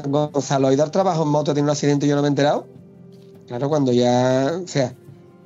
Gonzalo, 0.08 0.74
dar 0.76 0.90
trabajo 0.90 1.22
en 1.22 1.28
moto, 1.28 1.54
tiene 1.54 1.66
un 1.66 1.70
accidente 1.70 2.06
y 2.06 2.08
yo 2.08 2.16
no 2.16 2.22
me 2.22 2.28
he 2.28 2.30
enterado. 2.30 2.66
Claro, 3.46 3.68
cuando 3.68 3.92
ya, 3.92 4.60
o 4.64 4.66
sea, 4.66 4.94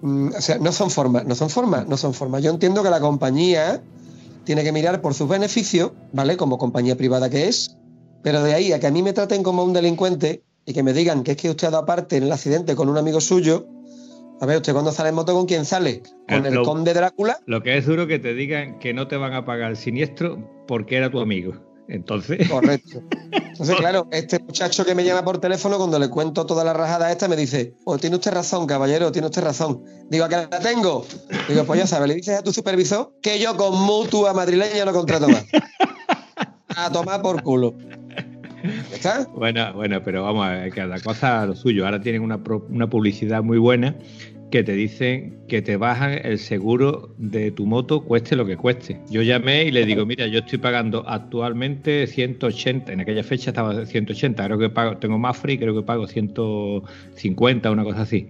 mm, 0.00 0.28
o 0.28 0.40
sea, 0.40 0.58
no 0.58 0.72
son 0.72 0.90
formas, 0.90 1.26
no 1.26 1.34
son 1.34 1.50
formas, 1.50 1.86
no 1.86 1.96
son 1.96 2.14
formas. 2.14 2.42
Yo 2.42 2.50
entiendo 2.50 2.82
que 2.82 2.90
la 2.90 3.00
compañía 3.00 3.82
tiene 4.44 4.64
que 4.64 4.72
mirar 4.72 5.00
por 5.02 5.14
sus 5.14 5.28
beneficios, 5.28 5.92
¿vale? 6.12 6.36
Como 6.36 6.56
compañía 6.56 6.96
privada 6.96 7.28
que 7.28 7.48
es, 7.48 7.76
pero 8.22 8.42
de 8.42 8.54
ahí 8.54 8.72
a 8.72 8.80
que 8.80 8.86
a 8.86 8.90
mí 8.90 9.02
me 9.02 9.12
traten 9.12 9.42
como 9.42 9.64
un 9.64 9.72
delincuente 9.72 10.42
y 10.64 10.72
que 10.72 10.82
me 10.82 10.92
digan 10.92 11.22
que 11.22 11.32
es 11.32 11.36
que 11.36 11.50
usted 11.50 11.68
ha 11.68 11.70
dado 11.70 11.86
parte 11.86 12.16
en 12.16 12.24
el 12.24 12.32
accidente 12.32 12.74
con 12.74 12.88
un 12.88 12.96
amigo 12.96 13.20
suyo, 13.20 13.66
a 14.40 14.46
ver, 14.46 14.56
¿usted 14.56 14.72
cuando 14.72 14.90
sale 14.90 15.10
en 15.10 15.14
moto 15.14 15.34
con 15.34 15.44
quién 15.44 15.66
sale? 15.66 16.02
¿Con 16.26 16.46
el, 16.46 16.62
conde 16.62 16.94
Drácula? 16.94 17.40
Lo 17.44 17.62
que 17.62 17.76
es 17.76 17.84
duro 17.84 18.06
que 18.06 18.18
te 18.18 18.32
digan 18.32 18.78
que 18.78 18.94
no 18.94 19.06
te 19.06 19.18
van 19.18 19.34
a 19.34 19.44
pagar 19.44 19.70
el 19.70 19.76
siniestro 19.76 20.38
porque 20.66 20.96
era 20.96 21.10
tu 21.10 21.20
amigo. 21.20 21.54
Entonces. 21.88 22.48
Correcto. 22.48 23.02
Entonces, 23.32 23.76
claro, 23.76 24.08
este 24.12 24.38
muchacho 24.38 24.86
que 24.86 24.94
me 24.94 25.04
llama 25.04 25.24
por 25.24 25.38
teléfono, 25.38 25.76
cuando 25.76 25.98
le 25.98 26.08
cuento 26.08 26.46
toda 26.46 26.64
la 26.64 26.72
rajada 26.72 27.12
esta, 27.12 27.28
me 27.28 27.36
dice: 27.36 27.74
Oh, 27.84 27.98
tiene 27.98 28.16
usted 28.16 28.32
razón, 28.32 28.66
caballero, 28.66 29.12
tiene 29.12 29.26
usted 29.26 29.42
razón. 29.42 29.84
Digo, 30.08 30.24
¿a 30.24 30.28
qué 30.30 30.36
la 30.36 30.60
tengo? 30.60 31.04
Digo, 31.46 31.64
pues 31.64 31.80
ya 31.80 31.86
sabes, 31.86 32.08
le 32.08 32.14
dices 32.14 32.38
a 32.38 32.42
tu 32.42 32.52
supervisor 32.52 33.12
que 33.20 33.38
yo 33.38 33.56
con 33.56 33.78
mutua 33.78 34.32
madrileña 34.32 34.86
no 34.86 34.92
contrato 34.92 35.28
más. 35.28 35.44
A 36.76 36.90
tomar 36.90 37.20
por 37.20 37.42
culo. 37.42 37.74
Bueno, 39.34 39.72
bueno, 39.74 40.02
pero 40.02 40.22
vamos 40.22 40.46
a 40.46 40.50
ver, 40.50 40.72
cada 40.72 41.00
cosa 41.00 41.42
a 41.42 41.46
lo 41.46 41.54
suyo. 41.54 41.84
Ahora 41.84 42.00
tienen 42.00 42.22
una, 42.22 42.40
una 42.68 42.88
publicidad 42.88 43.42
muy 43.42 43.58
buena 43.58 43.96
que 44.50 44.64
te 44.64 44.72
dicen 44.72 45.38
que 45.48 45.62
te 45.62 45.76
bajan 45.76 46.20
el 46.24 46.38
seguro 46.38 47.14
de 47.18 47.52
tu 47.52 47.66
moto, 47.66 48.02
cueste 48.02 48.36
lo 48.36 48.44
que 48.44 48.56
cueste. 48.56 49.00
Yo 49.08 49.22
llamé 49.22 49.64
y 49.64 49.70
le 49.70 49.86
digo, 49.86 50.04
mira, 50.04 50.26
yo 50.26 50.40
estoy 50.40 50.58
pagando 50.58 51.04
actualmente 51.08 52.06
180, 52.06 52.92
en 52.92 53.00
aquella 53.00 53.22
fecha 53.22 53.50
estaba 53.50 53.86
180, 53.86 54.44
creo 54.44 54.58
que 54.58 54.68
pago, 54.68 54.96
tengo 54.96 55.18
más 55.18 55.38
free, 55.38 55.56
creo 55.56 55.74
que 55.74 55.82
pago 55.82 56.06
150, 56.06 57.70
una 57.70 57.84
cosa 57.84 58.02
así. 58.02 58.26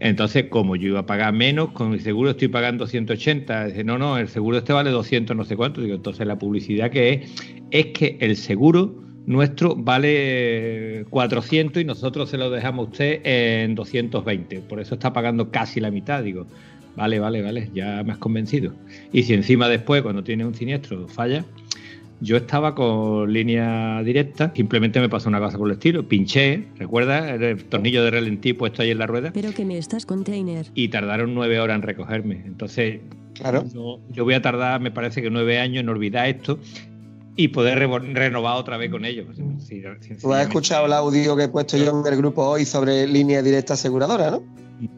Entonces, 0.00 0.44
como 0.44 0.76
yo 0.76 0.88
iba 0.88 1.00
a 1.00 1.06
pagar 1.06 1.32
menos, 1.34 1.72
con 1.72 1.90
mi 1.90 1.98
seguro 1.98 2.30
estoy 2.30 2.48
pagando 2.48 2.86
180. 2.86 3.66
Dice, 3.66 3.84
no, 3.84 3.98
no, 3.98 4.16
el 4.16 4.28
seguro 4.28 4.58
este 4.58 4.72
vale 4.72 4.90
200, 4.90 5.36
no 5.36 5.44
sé 5.44 5.56
cuánto. 5.56 5.80
Digo, 5.80 5.96
entonces 5.96 6.26
la 6.26 6.38
publicidad 6.38 6.90
que 6.90 7.12
es, 7.12 7.34
es 7.72 7.86
que 7.86 8.16
el 8.20 8.36
seguro 8.36 9.07
nuestro 9.28 9.76
vale 9.76 11.04
400 11.10 11.82
y 11.82 11.84
nosotros 11.84 12.30
se 12.30 12.38
lo 12.38 12.48
dejamos 12.48 12.86
a 12.86 12.90
usted 12.90 13.20
en 13.24 13.74
220. 13.74 14.60
Por 14.62 14.80
eso 14.80 14.94
está 14.94 15.12
pagando 15.12 15.50
casi 15.50 15.80
la 15.80 15.90
mitad. 15.90 16.24
Digo, 16.24 16.46
vale, 16.96 17.20
vale, 17.20 17.42
vale, 17.42 17.70
ya 17.74 18.02
me 18.04 18.12
has 18.12 18.18
convencido. 18.18 18.72
Y 19.12 19.24
si 19.24 19.34
encima 19.34 19.68
después, 19.68 20.00
cuando 20.00 20.24
tiene 20.24 20.46
un 20.46 20.54
siniestro, 20.54 21.06
falla, 21.08 21.44
yo 22.20 22.38
estaba 22.38 22.74
con 22.74 23.30
línea 23.30 24.02
directa, 24.02 24.50
simplemente 24.56 24.98
me 24.98 25.10
pasó 25.10 25.28
una 25.28 25.40
cosa 25.40 25.58
por 25.58 25.68
el 25.68 25.74
estilo, 25.74 26.08
pinché, 26.08 26.64
¿recuerdas? 26.78 27.38
El 27.38 27.62
tornillo 27.64 28.02
de 28.04 28.10
relentí 28.10 28.54
puesto 28.54 28.80
ahí 28.80 28.92
en 28.92 28.98
la 28.98 29.06
rueda. 29.06 29.30
Pero 29.34 29.52
que 29.52 29.66
me 29.66 29.76
estás 29.76 30.06
container. 30.06 30.68
Y 30.74 30.88
tardaron 30.88 31.34
nueve 31.34 31.60
horas 31.60 31.76
en 31.76 31.82
recogerme. 31.82 32.42
Entonces, 32.46 33.00
claro. 33.34 33.66
yo 34.10 34.24
voy 34.24 34.34
a 34.34 34.40
tardar, 34.40 34.80
me 34.80 34.90
parece 34.90 35.20
que 35.20 35.28
nueve 35.28 35.58
años 35.58 35.82
en 35.82 35.90
olvidar 35.90 36.28
esto 36.28 36.58
y 37.38 37.46
poder 37.48 37.78
renovar 37.78 38.56
otra 38.56 38.76
vez 38.76 38.90
con 38.90 39.04
ellos. 39.04 39.28
Tú 40.20 40.34
has 40.34 40.48
escuchado 40.48 40.86
el 40.86 40.92
audio 40.92 41.36
que 41.36 41.44
he 41.44 41.48
puesto 41.48 41.76
yo 41.76 42.00
en 42.00 42.12
el 42.12 42.18
grupo 42.18 42.44
hoy 42.44 42.64
sobre 42.64 43.06
línea 43.06 43.42
directa 43.42 43.74
aseguradora, 43.74 44.32
¿no? 44.32 44.42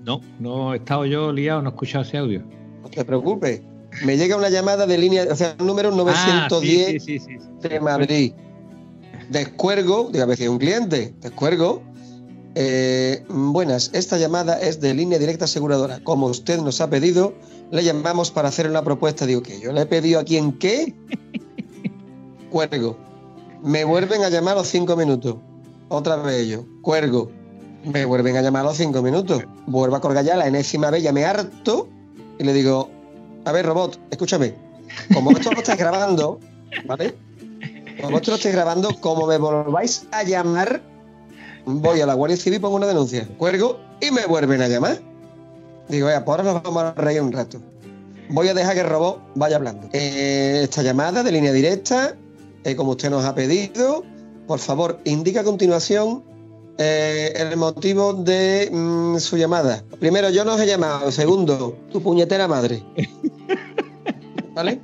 No, 0.06 0.22
no 0.38 0.72
he 0.72 0.78
estado 0.78 1.04
yo 1.04 1.32
liado, 1.32 1.60
no 1.60 1.68
he 1.68 1.72
escuchado 1.72 2.02
ese 2.02 2.16
audio. 2.16 2.42
No 2.82 2.88
te 2.88 3.04
preocupes. 3.04 3.60
Me 4.06 4.16
llega 4.16 4.38
una 4.38 4.48
llamada 4.48 4.86
de 4.86 4.96
línea, 4.96 5.26
o 5.30 5.36
sea, 5.36 5.54
número 5.58 5.90
910 5.90 7.04
ah, 7.06 7.68
de 7.68 7.80
Madrid. 7.80 8.32
Descuergo, 9.28 10.08
dígame 10.10 10.34
si 10.34 10.44
es 10.44 10.48
un 10.48 10.58
cliente, 10.58 11.14
descuergo. 11.20 11.82
Eh, 12.54 13.22
buenas, 13.28 13.90
esta 13.92 14.16
llamada 14.16 14.58
es 14.58 14.80
de 14.80 14.94
línea 14.94 15.18
directa 15.18 15.44
aseguradora. 15.44 16.02
Como 16.04 16.28
usted 16.28 16.58
nos 16.58 16.80
ha 16.80 16.88
pedido, 16.88 17.34
le 17.70 17.84
llamamos 17.84 18.30
para 18.30 18.48
hacer 18.48 18.66
una 18.66 18.82
propuesta. 18.82 19.26
Digo, 19.26 19.42
que 19.42 19.60
yo 19.60 19.72
le 19.72 19.82
he 19.82 19.86
pedido 19.86 20.20
a 20.20 20.24
quién 20.24 20.52
qué. 20.52 20.94
Cuelgo. 22.50 22.96
Me 23.62 23.84
vuelven 23.84 24.22
a 24.24 24.28
llamar 24.28 24.54
a 24.54 24.60
los 24.60 24.68
cinco 24.68 24.96
minutos. 24.96 25.36
Otra 25.88 26.16
vez 26.16 26.46
yo, 26.46 26.64
cuelgo. 26.82 27.30
Me 27.84 28.04
vuelven 28.04 28.36
a 28.36 28.42
llamar 28.42 28.62
a 28.62 28.68
los 28.68 28.76
cinco 28.76 29.02
minutos. 29.02 29.42
Vuelvo 29.66 29.96
a 29.96 30.00
colgar 30.00 30.24
ya 30.24 30.36
la 30.36 30.46
enésima 30.46 30.90
vez, 30.90 31.02
ya 31.02 31.12
me 31.12 31.24
harto 31.24 31.88
y 32.38 32.44
le 32.44 32.52
digo, 32.54 32.90
a 33.44 33.52
ver, 33.52 33.66
robot, 33.66 33.98
escúchame. 34.10 34.54
Como 35.12 35.30
esto 35.30 35.52
lo 35.52 35.58
estáis 35.58 35.78
grabando, 35.78 36.40
¿vale? 36.86 37.14
Como 38.00 38.16
esto 38.16 38.30
lo 38.30 38.36
estáis 38.38 38.54
grabando, 38.54 38.98
como 39.00 39.26
me 39.26 39.36
volváis 39.36 40.06
a 40.10 40.22
llamar, 40.22 40.80
voy 41.66 42.00
a 42.00 42.06
la 42.06 42.14
Guardia 42.14 42.36
Civil 42.36 42.60
pongo 42.60 42.76
una 42.76 42.86
denuncia. 42.86 43.28
Cuelgo 43.36 43.78
y 44.00 44.10
me 44.10 44.24
vuelven 44.26 44.62
a 44.62 44.68
llamar. 44.68 45.00
Digo, 45.88 46.08
ya, 46.08 46.24
pues 46.24 46.38
ahora 46.38 46.52
nos 46.52 46.62
vamos 46.62 46.82
a 46.82 46.92
reír 46.94 47.20
un 47.20 47.32
rato. 47.32 47.60
Voy 48.30 48.48
a 48.48 48.54
dejar 48.54 48.74
que 48.74 48.80
el 48.80 48.88
robot 48.88 49.20
vaya 49.34 49.56
hablando. 49.56 49.88
Eh, 49.92 50.60
esta 50.62 50.82
llamada 50.82 51.22
de 51.22 51.32
línea 51.32 51.52
directa, 51.52 52.16
eh, 52.64 52.76
como 52.76 52.92
usted 52.92 53.10
nos 53.10 53.24
ha 53.24 53.34
pedido, 53.34 54.04
por 54.46 54.58
favor, 54.58 55.00
indica 55.04 55.40
a 55.40 55.44
continuación 55.44 56.24
eh, 56.82 57.34
el 57.36 57.56
motivo 57.58 58.14
de 58.14 58.70
mm, 58.72 59.18
su 59.18 59.36
llamada. 59.36 59.84
Primero, 59.98 60.30
yo 60.30 60.46
no 60.46 60.54
os 60.54 60.60
he 60.60 60.66
llamado. 60.66 61.12
Segundo, 61.12 61.76
tu 61.92 62.02
puñetera 62.02 62.48
madre. 62.48 62.82
¿Vale? 64.54 64.80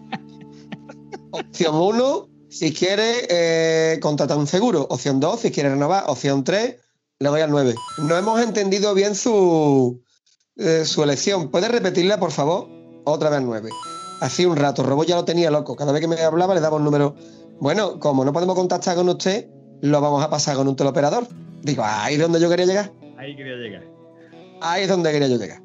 Opción 1.30 1.74
1, 1.74 2.28
si 2.50 2.72
quiere 2.72 3.26
eh, 3.28 3.98
contratar 4.00 4.36
un 4.36 4.46
seguro. 4.46 4.86
Opción 4.90 5.20
2, 5.20 5.40
si 5.40 5.50
quiere 5.50 5.70
renovar. 5.70 6.04
Opción 6.08 6.44
3, 6.44 6.76
le 7.18 7.28
doy 7.28 7.40
al 7.40 7.50
9. 7.50 7.74
No 7.98 8.16
hemos 8.16 8.40
entendido 8.42 8.92
bien 8.92 9.14
su, 9.14 10.02
eh, 10.56 10.84
su 10.84 11.02
elección. 11.02 11.50
¿Puede 11.50 11.68
repetirla, 11.68 12.20
por 12.20 12.30
favor? 12.30 12.68
Otra 13.04 13.30
vez 13.30 13.40
9. 13.40 13.70
Hace 14.20 14.46
un 14.46 14.56
rato, 14.56 14.82
Robot 14.82 15.06
ya 15.06 15.16
lo 15.16 15.24
tenía 15.24 15.50
loco. 15.50 15.76
Cada 15.76 15.92
vez 15.92 16.02
que 16.02 16.08
me 16.08 16.20
hablaba 16.20 16.54
le 16.54 16.60
daba 16.60 16.76
un 16.76 16.84
número. 16.84 17.14
Bueno, 17.60 17.98
como 17.98 18.24
no 18.24 18.32
podemos 18.32 18.54
contactar 18.54 18.96
con 18.96 19.08
usted, 19.08 19.48
lo 19.80 20.00
vamos 20.00 20.22
a 20.22 20.30
pasar 20.30 20.56
con 20.56 20.68
un 20.68 20.76
teleoperador. 20.76 21.26
Digo, 21.62 21.82
ahí 21.84 22.14
es 22.14 22.20
donde 22.20 22.40
yo 22.40 22.48
quería 22.48 22.66
llegar. 22.66 22.92
Ahí 23.18 23.34
quería 23.36 23.56
llegar. 23.56 23.82
Ahí 24.60 24.82
es 24.82 24.88
donde 24.88 25.10
quería 25.12 25.28
yo 25.28 25.36
llegar. 25.36 25.62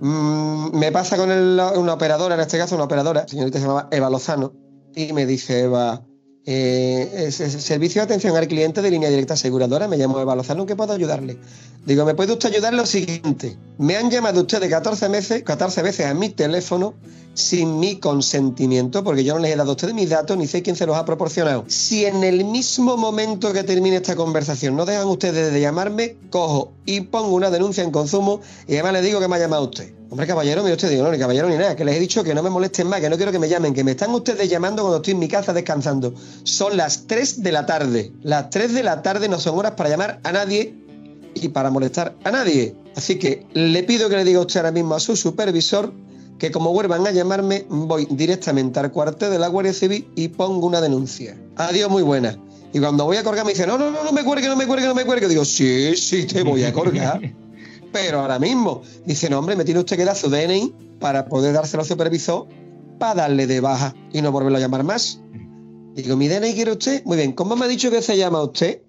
Mm, 0.00 0.76
me 0.76 0.92
pasa 0.92 1.16
con 1.16 1.30
el- 1.30 1.60
una 1.76 1.94
operadora, 1.94 2.34
en 2.34 2.40
este 2.40 2.56
caso 2.58 2.74
una 2.74 2.84
operadora, 2.84 3.26
señorita 3.26 3.58
se 3.58 3.64
llamaba 3.66 3.88
Eva 3.90 4.08
Lozano, 4.10 4.52
y 4.94 5.12
me 5.12 5.26
dice 5.26 5.62
Eva, 5.62 6.02
eh, 6.46 7.10
es- 7.26 7.40
es- 7.40 7.62
servicio 7.64 8.00
de 8.00 8.04
atención 8.04 8.36
al 8.36 8.46
cliente 8.46 8.80
de 8.80 8.90
línea 8.90 9.10
directa 9.10 9.34
aseguradora, 9.34 9.88
me 9.88 9.96
llamo 9.96 10.20
Eva 10.20 10.36
Lozano, 10.36 10.62
¿en 10.62 10.66
qué 10.68 10.76
puedo 10.76 10.92
ayudarle? 10.92 11.38
Digo, 11.84 12.04
¿me 12.04 12.14
puede 12.14 12.32
usted 12.32 12.50
ayudar 12.52 12.74
lo 12.74 12.86
siguiente? 12.86 13.58
Me 13.78 13.96
han 13.96 14.10
llamado 14.10 14.40
ustedes 14.42 14.70
14 14.70 15.08
veces, 15.08 15.42
14 15.42 15.82
veces 15.82 16.06
a 16.06 16.14
mi 16.14 16.28
teléfono 16.28 16.94
sin 17.38 17.78
mi 17.78 18.00
consentimiento, 18.00 19.04
porque 19.04 19.22
yo 19.22 19.34
no 19.34 19.38
les 19.38 19.52
he 19.52 19.56
dado 19.56 19.70
a 19.70 19.74
ustedes 19.74 19.94
mis 19.94 20.10
datos 20.10 20.36
ni 20.36 20.48
sé 20.48 20.60
quién 20.60 20.74
se 20.74 20.86
los 20.86 20.96
ha 20.96 21.04
proporcionado. 21.04 21.64
Si 21.68 22.04
en 22.04 22.24
el 22.24 22.44
mismo 22.44 22.96
momento 22.96 23.52
que 23.52 23.62
termine 23.62 23.96
esta 23.96 24.16
conversación 24.16 24.74
no 24.74 24.84
dejan 24.84 25.06
ustedes 25.06 25.52
de 25.52 25.60
llamarme, 25.60 26.16
cojo 26.30 26.72
y 26.84 27.02
pongo 27.02 27.36
una 27.36 27.48
denuncia 27.50 27.84
en 27.84 27.92
consumo 27.92 28.40
y 28.66 28.74
además 28.74 28.94
les 28.94 29.04
digo 29.04 29.20
que 29.20 29.28
me 29.28 29.36
ha 29.36 29.38
llamado 29.38 29.62
usted. 29.64 29.92
Hombre, 30.10 30.26
caballero, 30.26 30.62
mire 30.62 30.74
usted, 30.74 30.90
digo, 30.90 31.04
no, 31.04 31.12
ni 31.12 31.18
caballero 31.18 31.48
ni 31.48 31.56
nada, 31.56 31.76
que 31.76 31.84
les 31.84 31.94
he 31.94 32.00
dicho 32.00 32.24
que 32.24 32.34
no 32.34 32.42
me 32.42 32.50
molesten 32.50 32.88
más, 32.88 33.00
que 33.00 33.08
no 33.08 33.16
quiero 33.16 33.30
que 33.30 33.38
me 33.38 33.48
llamen, 33.48 33.72
que 33.72 33.84
me 33.84 33.92
están 33.92 34.10
ustedes 34.10 34.48
llamando 34.48 34.82
cuando 34.82 34.96
estoy 34.96 35.12
en 35.12 35.20
mi 35.20 35.28
casa 35.28 35.52
descansando. 35.52 36.14
Son 36.42 36.76
las 36.76 37.06
3 37.06 37.42
de 37.44 37.52
la 37.52 37.66
tarde. 37.66 38.10
Las 38.24 38.50
3 38.50 38.74
de 38.74 38.82
la 38.82 39.02
tarde 39.02 39.28
no 39.28 39.38
son 39.38 39.56
horas 39.56 39.72
para 39.76 39.90
llamar 39.90 40.18
a 40.24 40.32
nadie 40.32 40.74
y 41.34 41.48
para 41.50 41.70
molestar 41.70 42.16
a 42.24 42.32
nadie. 42.32 42.74
Así 42.96 43.16
que 43.16 43.46
le 43.52 43.84
pido 43.84 44.08
que 44.08 44.16
le 44.16 44.24
diga 44.24 44.40
usted 44.40 44.58
ahora 44.58 44.72
mismo 44.72 44.96
a 44.96 45.00
su 45.00 45.14
supervisor 45.14 45.92
que 46.38 46.50
como 46.50 46.72
vuelvan 46.72 47.06
a 47.06 47.10
llamarme, 47.10 47.66
voy 47.68 48.06
directamente 48.10 48.78
al 48.80 48.92
cuartel 48.92 49.30
de 49.30 49.38
la 49.38 49.48
Guardia 49.48 49.72
Civil 49.72 50.08
y 50.14 50.28
pongo 50.28 50.66
una 50.66 50.80
denuncia. 50.80 51.36
Adiós, 51.56 51.90
muy 51.90 52.02
buena. 52.02 52.38
Y 52.72 52.80
cuando 52.80 53.04
voy 53.04 53.16
a 53.16 53.24
colgar 53.24 53.44
me 53.44 53.52
dice, 53.52 53.66
no, 53.66 53.78
no, 53.78 53.90
no, 53.90 54.04
no 54.04 54.12
me 54.12 54.24
cuelgue, 54.24 54.46
no 54.46 54.56
me 54.56 54.66
cuelgue, 54.66 54.86
no 54.86 54.94
me 54.94 55.04
cuelgue. 55.04 55.28
Digo, 55.28 55.44
sí, 55.44 55.96
sí, 55.96 56.26
te 56.26 56.42
voy 56.42 56.64
a 56.64 56.72
colgar. 56.72 57.20
Pero 57.92 58.20
ahora 58.20 58.38
mismo. 58.38 58.82
Dice, 59.04 59.28
no, 59.30 59.38
hombre, 59.38 59.56
me 59.56 59.64
tiene 59.64 59.80
usted 59.80 59.96
que 59.96 60.04
dar 60.04 60.16
su 60.16 60.28
DNI 60.28 60.74
para 61.00 61.26
poder 61.26 61.54
dárselo 61.54 61.82
al 61.82 61.88
supervisor 61.88 62.46
para 62.98 63.22
darle 63.22 63.46
de 63.46 63.60
baja 63.60 63.94
y 64.12 64.20
no 64.22 64.32
volverlo 64.32 64.58
a 64.58 64.60
llamar 64.60 64.84
más. 64.84 65.20
Digo, 65.94 66.16
¿mi 66.16 66.28
DNI 66.28 66.54
quiere 66.54 66.72
usted? 66.72 67.04
Muy 67.04 67.16
bien, 67.16 67.32
¿cómo 67.32 67.56
me 67.56 67.64
ha 67.64 67.68
dicho 67.68 67.90
que 67.90 68.02
se 68.02 68.16
llama 68.16 68.42
usted? 68.42 68.82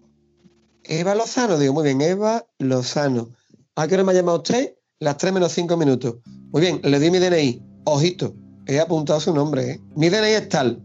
Eva 0.83 1.15
Lozano. 1.15 1.57
Digo, 1.57 1.73
muy 1.73 1.83
bien, 1.83 2.01
Eva 2.01 2.45
Lozano. 2.57 3.29
¿A 3.75 3.88
qué 3.88 3.95
hora 3.95 4.03
me 4.03 4.12
ha 4.12 4.15
llamado 4.15 4.39
usted? 4.39 4.75
Las 4.99 5.17
3 5.17 5.33
menos 5.33 5.53
5 5.53 5.77
minutos. 5.77 6.15
Muy 6.51 6.62
bien, 6.62 6.81
le 6.83 6.99
di 6.99 7.12
mi 7.12 7.19
DNI. 7.19 7.62
Ojito, 7.85 8.33
he 8.65 8.79
apuntado 8.79 9.19
su 9.19 9.33
nombre, 9.33 9.71
¿eh? 9.71 9.79
Mi 9.95 10.09
DNI 10.09 10.31
es 10.31 10.49
tal. 10.49 10.79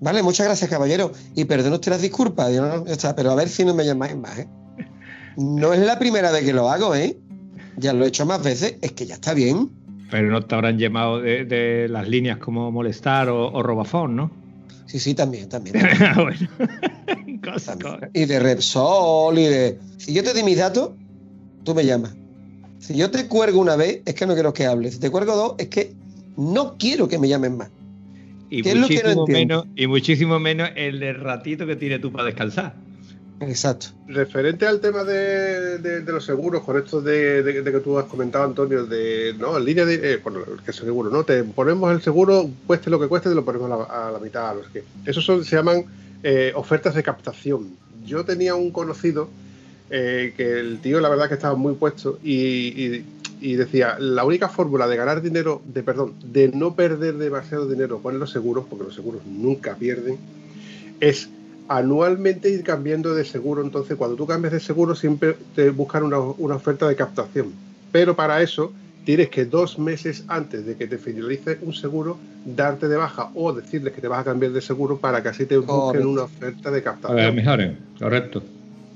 Vale, 0.00 0.22
muchas 0.22 0.46
gracias, 0.46 0.68
caballero. 0.68 1.12
Y 1.34 1.44
perdone 1.44 1.74
usted 1.76 1.92
las 1.92 2.02
disculpas. 2.02 2.52
No, 2.52 2.84
ya 2.86 2.92
está, 2.92 3.16
pero 3.16 3.30
a 3.30 3.34
ver 3.34 3.48
si 3.48 3.64
no 3.64 3.74
me 3.74 3.84
llamáis 3.84 4.16
más, 4.16 4.38
¿eh? 4.38 4.48
No 5.36 5.72
es 5.72 5.80
la 5.80 5.98
primera 5.98 6.30
vez 6.30 6.44
que 6.44 6.52
lo 6.52 6.70
hago, 6.70 6.94
¿eh? 6.94 7.16
Ya 7.76 7.92
lo 7.92 8.04
he 8.04 8.08
hecho 8.08 8.24
más 8.26 8.42
veces, 8.42 8.76
es 8.80 8.92
que 8.92 9.06
ya 9.06 9.14
está 9.14 9.34
bien. 9.34 9.70
Pero 10.10 10.30
no 10.30 10.42
te 10.42 10.54
habrán 10.54 10.78
llamado 10.78 11.20
de, 11.20 11.44
de 11.44 11.88
las 11.88 12.08
líneas 12.08 12.38
como 12.38 12.70
molestar 12.70 13.28
o, 13.28 13.52
o 13.52 13.62
robafón, 13.62 14.16
¿no? 14.16 14.30
Sí, 14.86 15.00
sí, 15.00 15.14
también, 15.14 15.48
también. 15.48 15.76
bueno. 16.16 16.48
Cosas, 17.42 17.78
también. 17.78 17.94
cosas. 17.94 18.10
Y 18.14 18.24
de 18.24 18.40
Repsol 18.40 19.38
y 19.38 19.44
de. 19.44 19.78
Si 19.98 20.12
yo 20.14 20.22
te 20.22 20.32
di 20.32 20.42
mis 20.42 20.58
datos, 20.58 20.90
tú 21.64 21.74
me 21.74 21.84
llamas. 21.84 22.14
Si 22.78 22.96
yo 22.96 23.10
te 23.10 23.26
cuelgo 23.26 23.60
una 23.60 23.76
vez, 23.76 24.02
es 24.04 24.14
que 24.14 24.26
no 24.26 24.34
quiero 24.34 24.52
que 24.52 24.66
hables. 24.66 24.94
Si 24.94 25.00
te 25.00 25.10
cuelgo 25.10 25.34
dos, 25.34 25.54
es 25.58 25.68
que 25.68 25.92
no 26.36 26.76
quiero 26.78 27.08
que 27.08 27.18
me 27.18 27.28
llamen 27.28 27.56
más. 27.56 27.70
Y 28.50 28.62
¿Qué 28.62 28.70
es 28.72 28.76
lo 28.76 28.86
que 28.86 28.94
no 29.02 29.02
muchísimo, 29.02 29.26
menos, 29.26 29.66
y 29.74 29.86
muchísimo 29.86 30.38
menos 30.38 30.70
el 30.76 31.00
de 31.00 31.12
ratito 31.12 31.66
que 31.66 31.74
tienes 31.76 32.00
tú 32.00 32.12
para 32.12 32.24
descansar. 32.26 32.74
Exacto. 33.40 33.88
Referente 34.06 34.66
al 34.66 34.80
tema 34.80 35.04
de, 35.04 35.78
de- 35.78 36.00
de 36.00 36.12
los 36.12 36.24
seguros, 36.24 36.62
con 36.62 36.78
esto 36.78 37.02
de, 37.02 37.42
de- 37.42 37.60
de 37.62 37.72
que 37.72 37.80
tú 37.80 37.98
has 37.98 38.06
comentado, 38.06 38.44
Antonio, 38.44 38.86
de 38.86 39.34
no, 39.38 39.58
en 39.58 39.64
línea 39.64 39.84
de. 39.84 40.14
eh, 40.14 40.20
bueno, 40.22 40.40
que 40.64 40.70
es 40.70 40.76
seguro, 40.76 41.10
¿no? 41.10 41.24
Te 41.24 41.42
ponemos 41.44 41.92
el 41.92 42.00
seguro, 42.00 42.48
cueste 42.66 42.88
lo 42.88 42.98
que 43.00 43.08
cueste, 43.08 43.28
te 43.28 43.34
lo 43.34 43.44
ponemos 43.44 43.70
a 43.70 43.76
la, 43.76 44.08
a 44.08 44.12
la 44.12 44.18
mitad. 44.20 44.54
No 44.54 44.62
sé 44.62 44.68
qué. 44.72 44.84
Esos 45.10 45.24
son, 45.24 45.44
se 45.44 45.56
llaman 45.56 45.84
eh, 46.22 46.52
ofertas 46.54 46.94
de 46.94 47.02
captación. 47.02 47.70
Yo 48.06 48.24
tenía 48.24 48.54
un 48.54 48.70
conocido 48.70 49.28
eh, 49.90 50.32
que 50.36 50.58
el 50.60 50.80
tío, 50.80 51.00
la 51.00 51.08
verdad, 51.08 51.28
que 51.28 51.34
estaba 51.34 51.56
muy 51.56 51.74
puesto 51.74 52.18
y, 52.22 52.34
y- 52.96 53.06
y 53.38 53.54
decía: 53.56 53.96
la 53.98 54.24
única 54.24 54.48
fórmula 54.48 54.86
de 54.88 54.96
ganar 54.96 55.20
dinero, 55.22 55.62
de 55.66 55.82
perdón, 55.82 56.16
de 56.22 56.48
no 56.48 56.74
perder 56.74 57.14
demasiado 57.16 57.68
dinero 57.68 58.00
con 58.02 58.18
los 58.18 58.30
seguros, 58.30 58.66
porque 58.68 58.84
los 58.84 58.94
seguros 58.94 59.24
nunca 59.26 59.76
pierden, 59.76 60.18
es 61.00 61.30
anualmente 61.68 62.48
ir 62.50 62.62
cambiando 62.62 63.14
de 63.14 63.24
seguro. 63.24 63.62
Entonces, 63.62 63.96
cuando 63.96 64.16
tú 64.16 64.26
cambias 64.26 64.52
de 64.52 64.60
seguro, 64.60 64.94
siempre 64.94 65.36
te 65.54 65.70
buscan 65.70 66.04
una, 66.04 66.18
una 66.20 66.56
oferta 66.56 66.88
de 66.88 66.96
captación. 66.96 67.54
Pero 67.90 68.14
para 68.16 68.42
eso, 68.42 68.74
tienes 69.04 69.30
que 69.30 69.44
dos 69.46 69.78
meses 69.78 70.24
antes 70.28 70.64
de 70.66 70.76
que 70.76 70.86
te 70.86 70.98
finalice 70.98 71.58
un 71.62 71.72
seguro, 71.72 72.20
darte 72.44 72.88
de 72.88 72.96
baja 72.96 73.30
o 73.34 73.52
decirles 73.52 73.92
que 73.92 74.00
te 74.00 74.08
vas 74.08 74.20
a 74.20 74.24
cambiar 74.24 74.52
de 74.52 74.60
seguro 74.60 74.98
para 74.98 75.22
que 75.22 75.28
así 75.28 75.46
te 75.46 75.56
busquen 75.58 75.76
Correcto. 75.78 76.08
una 76.08 76.22
oferta 76.24 76.70
de 76.70 76.78
A 76.78 76.80
ver, 76.80 76.92
captación. 76.94 77.36
mejoren, 77.36 77.78
correcto. 77.98 78.44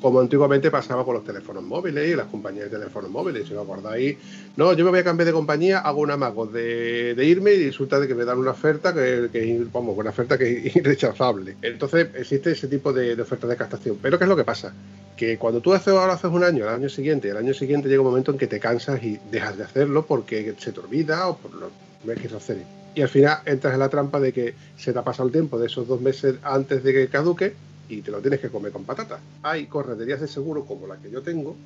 Como 0.01 0.21
antiguamente 0.21 0.71
pasaba 0.71 1.05
con 1.05 1.15
los 1.15 1.25
teléfonos 1.25 1.63
móviles 1.63 2.09
y 2.09 2.17
las 2.17 2.27
compañías 2.27 2.71
de 2.71 2.79
teléfonos 2.79 3.11
móviles. 3.11 3.47
Si 3.47 3.55
os 3.55 3.63
acordáis, 3.63 4.17
no, 4.57 4.73
yo 4.73 4.85
me 4.85 4.91
voy 4.91 5.01
a 5.01 5.05
cambiar 5.05 5.27
de 5.27 5.33
compañía, 5.33 5.81
hago 5.81 6.01
un 6.01 6.11
amago 6.11 6.47
de, 6.47 7.15
irme 7.25 7.53
y 7.53 7.67
resulta 7.67 8.01
de 8.01 8.09
que 8.09 8.15
me 8.15 8.25
dan 8.25 8.39
una 8.39 8.53
oferta 8.53 8.95
que, 8.95 9.29
que 9.33 9.67
una 9.73 10.11
oferta 10.11 10.39
que 10.39 10.67
es 10.67 10.77
irrechazable. 10.77 11.57
Entonces 11.63 12.09
existe 12.15 12.53
ese 12.53 12.69
tipo 12.69 12.93
de, 12.93 13.17
de 13.17 13.23
ofertas 13.23 13.51
de 13.51 13.57
captación. 13.57 13.99
Pero 14.01 14.19
¿qué 14.19 14.25
es 14.25 14.29
lo 14.29 14.37
que 14.37 14.45
pasa? 14.45 14.73
Que 15.17 15.37
cuando 15.37 15.61
tú 15.61 15.75
haces 15.75 15.95
ahora 15.95 16.15
haces 16.15 16.31
un 16.31 16.45
año, 16.45 16.65
el 16.65 16.71
año 16.71 16.89
siguiente, 16.89 17.29
el 17.29 17.37
año 17.37 17.53
siguiente 17.53 17.89
llega 17.89 18.01
un 18.01 18.09
momento 18.09 18.33
en 18.33 18.39
que 18.39 18.47
te 18.47 18.59
cansas 18.59 19.03
y 19.03 19.19
dejas 19.31 19.59
de 19.59 19.65
hacerlo 19.65 20.07
porque 20.07 20.55
se 20.59 20.73
te 20.73 20.81
olvida 20.81 21.29
o 21.29 21.37
por 21.37 21.55
lo 21.55 21.71
no 22.05 22.15
quieres 22.15 22.33
hacer. 22.33 22.59
Y 22.95 23.03
al 23.03 23.09
final 23.09 23.39
entras 23.45 23.75
en 23.75 23.81
la 23.81 23.89
trampa 23.89 24.21
de 24.21 24.33
que 24.33 24.55
se 24.77 24.93
te 24.93 24.99
ha 24.99 25.03
pasado 25.03 25.29
el 25.29 25.33
tiempo 25.33 25.59
de 25.59 25.67
esos 25.67 25.87
dos 25.87 26.01
meses 26.01 26.37
antes 26.43 26.83
de 26.83 26.93
que 26.93 27.09
caduque 27.09 27.55
y 27.91 28.03
te 28.03 28.11
lo 28.11 28.21
tienes 28.21 28.41
que 28.41 28.51
comer 28.51 28.73
con 28.73 28.85
patatas. 28.85 29.23
Hay 29.43 29.67
correterías 29.67 30.21
de 30.21 30.29
seguro 30.29 30.65
como 30.65 30.87
la 30.87 30.99
que 31.01 31.11
yo 31.11 31.23
tengo, 31.23 31.61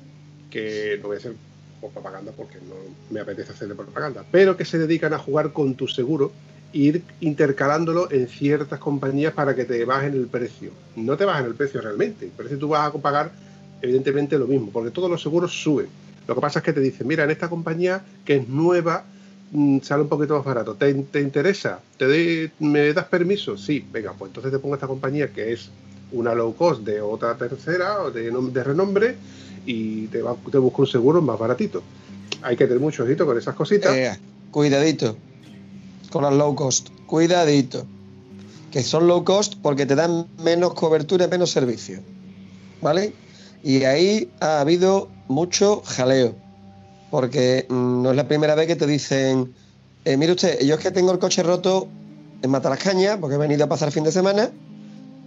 que 0.49 0.97
no 1.01 1.07
voy 1.09 1.15
a 1.15 1.19
hacer 1.19 1.37
por 1.79 1.91
propaganda 1.91 2.31
porque 2.31 2.59
no 2.61 2.75
me 3.09 3.19
apetece 3.19 3.51
hacerle 3.51 3.75
propaganda, 3.75 4.25
pero 4.31 4.55
que 4.57 4.65
se 4.65 4.77
dedican 4.79 5.13
a 5.13 5.19
jugar 5.19 5.53
con 5.53 5.75
tu 5.75 5.87
seguro 5.87 6.33
e 6.71 6.79
ir 6.79 7.05
intercalándolo 7.19 8.11
en 8.11 8.27
ciertas 8.27 8.79
compañías 8.79 9.33
para 9.33 9.55
que 9.55 9.65
te 9.65 9.85
bajen 9.85 10.13
el 10.13 10.27
precio. 10.29 10.77
No 10.95 11.15
te 11.17 11.25
bajen 11.25 11.45
el 11.45 11.55
precio 11.55 11.81
realmente, 11.81 12.33
pero 12.35 12.49
si 12.49 12.57
tú 12.57 12.69
vas 12.69 12.93
a 12.93 13.01
pagar 13.01 13.35
evidentemente 13.81 14.37
lo 14.39 14.47
mismo, 14.47 14.71
porque 14.71 14.91
todos 14.91 15.09
los 15.09 15.21
seguros 15.21 15.51
suben. 15.61 15.93
Lo 16.27 16.33
que 16.35 16.41
pasa 16.41 16.59
es 16.59 16.65
que 16.65 16.73
te 16.73 16.79
dicen, 16.79 17.07
mira, 17.07 17.23
en 17.23 17.31
esta 17.31 17.49
compañía 17.49 18.03
que 18.23 18.37
es 18.37 18.47
nueva, 18.47 19.07
mm, 19.51 19.79
sale 19.81 20.03
un 20.03 20.09
poquito 20.09 20.35
más 20.35 20.45
barato. 20.45 20.75
¿Te, 20.75 20.91
te 21.05 21.21
interesa? 21.21 21.85
¿Te 21.97 22.05
doy- 22.05 22.53
¿Me 22.59 22.93
das 22.93 23.05
permiso? 23.07 23.57
Sí, 23.57 23.87
venga, 23.91 24.17
pues 24.17 24.29
entonces 24.29 24.51
te 24.51 24.59
pongo 24.59 24.75
esta 24.75 24.87
compañía 24.87 25.31
que 25.31 25.51
es 25.53 25.75
una 26.15 26.33
low 26.33 26.55
cost 26.55 26.81
de 26.81 27.01
otra 27.01 27.37
tercera 27.37 28.01
o 28.03 28.11
de, 28.11 28.31
nom- 28.31 28.51
de 28.51 28.63
renombre 28.63 29.15
y 29.65 30.07
te, 30.07 30.21
va, 30.21 30.35
te 30.51 30.57
busco 30.57 30.81
un 30.83 30.87
seguro 30.87 31.21
más 31.21 31.37
baratito. 31.39 31.83
Hay 32.41 32.55
que 32.55 32.65
tener 32.67 32.79
mucho 32.81 33.03
ojito 33.03 33.25
con 33.25 33.37
esas 33.37 33.55
cositas. 33.55 33.95
Eh, 33.95 34.17
cuidadito 34.51 35.15
con 36.11 36.23
las 36.23 36.33
low 36.33 36.55
cost. 36.55 36.89
Cuidadito. 37.07 37.85
Que 38.71 38.83
son 38.83 39.07
low 39.07 39.23
cost 39.23 39.55
porque 39.61 39.85
te 39.85 39.95
dan 39.95 40.27
menos 40.43 40.73
cobertura 40.73 41.25
y 41.25 41.27
menos 41.29 41.51
servicio. 41.51 41.99
¿Vale? 42.81 43.13
Y 43.63 43.83
ahí 43.83 44.29
ha 44.39 44.59
habido 44.61 45.09
mucho 45.27 45.81
jaleo. 45.85 46.35
Porque 47.11 47.65
mm, 47.69 48.01
no 48.03 48.11
es 48.11 48.15
la 48.17 48.27
primera 48.27 48.55
vez 48.55 48.67
que 48.67 48.75
te 48.75 48.85
dicen, 48.87 49.53
eh, 50.05 50.17
mire 50.17 50.33
usted, 50.33 50.59
yo 50.61 50.75
es 50.75 50.81
que 50.81 50.91
tengo 50.91 51.11
el 51.11 51.19
coche 51.19 51.41
roto 51.43 51.87
en 52.41 52.51
Matalascaña 52.51 53.17
porque 53.19 53.35
he 53.35 53.39
venido 53.39 53.63
a 53.65 53.67
pasar 53.69 53.91
fin 53.91 54.03
de 54.03 54.11
semana 54.11 54.51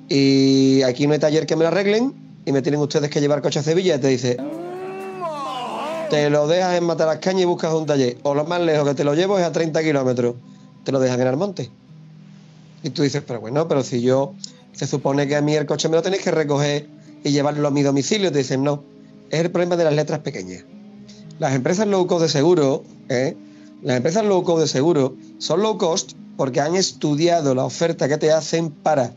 y 0.08 0.82
aquí 0.82 1.06
no 1.06 1.12
hay 1.12 1.18
taller 1.18 1.46
que 1.46 1.56
me 1.56 1.62
lo 1.62 1.68
arreglen 1.68 2.14
y 2.46 2.52
me 2.52 2.62
tienen 2.62 2.80
ustedes 2.80 3.10
que 3.10 3.20
llevar 3.20 3.42
coche 3.42 3.58
a 3.58 3.62
Sevilla 3.62 3.96
y 3.96 3.98
te 3.98 4.08
dice, 4.08 4.36
te 6.08 6.30
lo 6.30 6.46
dejas 6.46 6.78
en 6.78 6.84
Matalascaña 6.84 7.42
y 7.42 7.44
buscas 7.44 7.74
un 7.74 7.84
taller. 7.84 8.16
O 8.22 8.34
lo 8.34 8.44
más 8.44 8.60
lejos 8.60 8.88
que 8.88 8.94
te 8.94 9.04
lo 9.04 9.14
llevo 9.14 9.38
es 9.38 9.44
a 9.44 9.52
30 9.52 9.82
kilómetros. 9.82 10.36
Te 10.84 10.92
lo 10.92 11.00
dejan 11.00 11.20
en 11.20 11.26
Almonte. 11.26 11.70
Y 12.82 12.90
tú 12.90 13.02
dices, 13.02 13.22
pero 13.26 13.40
bueno, 13.40 13.68
pero 13.68 13.82
si 13.82 14.00
yo, 14.00 14.32
se 14.72 14.86
supone 14.86 15.26
que 15.28 15.36
a 15.36 15.42
mí 15.42 15.54
el 15.54 15.66
coche 15.66 15.88
me 15.88 15.96
lo 15.96 16.02
tenéis 16.02 16.22
que 16.22 16.30
recoger 16.30 16.88
y 17.22 17.30
llevarlo 17.30 17.68
a 17.68 17.70
mi 17.70 17.82
domicilio. 17.82 18.32
Te 18.32 18.38
dicen, 18.38 18.62
no, 18.62 18.84
es 19.30 19.40
el 19.40 19.50
problema 19.50 19.76
de 19.76 19.84
las 19.84 19.92
letras 19.92 20.20
pequeñas. 20.20 20.64
Las 21.38 21.54
empresas 21.54 21.86
low 21.86 22.06
cost 22.06 22.22
de 22.22 22.28
seguro, 22.28 22.84
¿eh? 23.08 23.36
las 23.82 23.98
empresas 23.98 24.24
low 24.24 24.42
cost 24.42 24.62
de 24.62 24.68
seguro 24.68 25.16
son 25.38 25.62
low 25.62 25.76
cost 25.76 26.12
porque 26.36 26.60
han 26.60 26.74
estudiado 26.74 27.54
la 27.54 27.64
oferta 27.64 28.08
que 28.08 28.16
te 28.16 28.32
hacen 28.32 28.70
para 28.70 29.12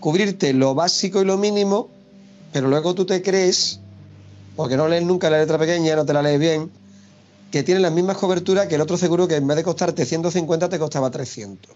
cubrirte 0.00 0.52
lo 0.52 0.74
básico 0.74 1.20
y 1.20 1.24
lo 1.24 1.36
mínimo, 1.36 1.88
pero 2.52 2.68
luego 2.68 2.94
tú 2.94 3.06
te 3.06 3.22
crees 3.22 3.80
porque 4.56 4.76
no 4.76 4.88
lees 4.88 5.04
nunca 5.04 5.28
la 5.28 5.38
letra 5.38 5.58
pequeña, 5.58 5.94
no 5.94 6.06
te 6.06 6.14
la 6.14 6.22
lees 6.22 6.40
bien, 6.40 6.70
que 7.50 7.62
tiene 7.62 7.80
las 7.80 7.92
mismas 7.92 8.16
coberturas 8.16 8.66
que 8.66 8.76
el 8.76 8.80
otro 8.80 8.96
seguro 8.96 9.28
que 9.28 9.36
en 9.36 9.46
vez 9.46 9.58
de 9.58 9.62
costarte 9.62 10.04
150 10.06 10.68
te 10.68 10.78
costaba 10.78 11.10
300. 11.10 11.74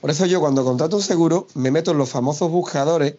Por 0.00 0.10
eso 0.10 0.26
yo 0.26 0.40
cuando 0.40 0.64
contrato 0.64 0.96
un 0.96 1.02
seguro 1.02 1.46
me 1.54 1.70
meto 1.70 1.92
en 1.92 1.98
los 1.98 2.10
famosos 2.10 2.50
buscadores, 2.50 3.14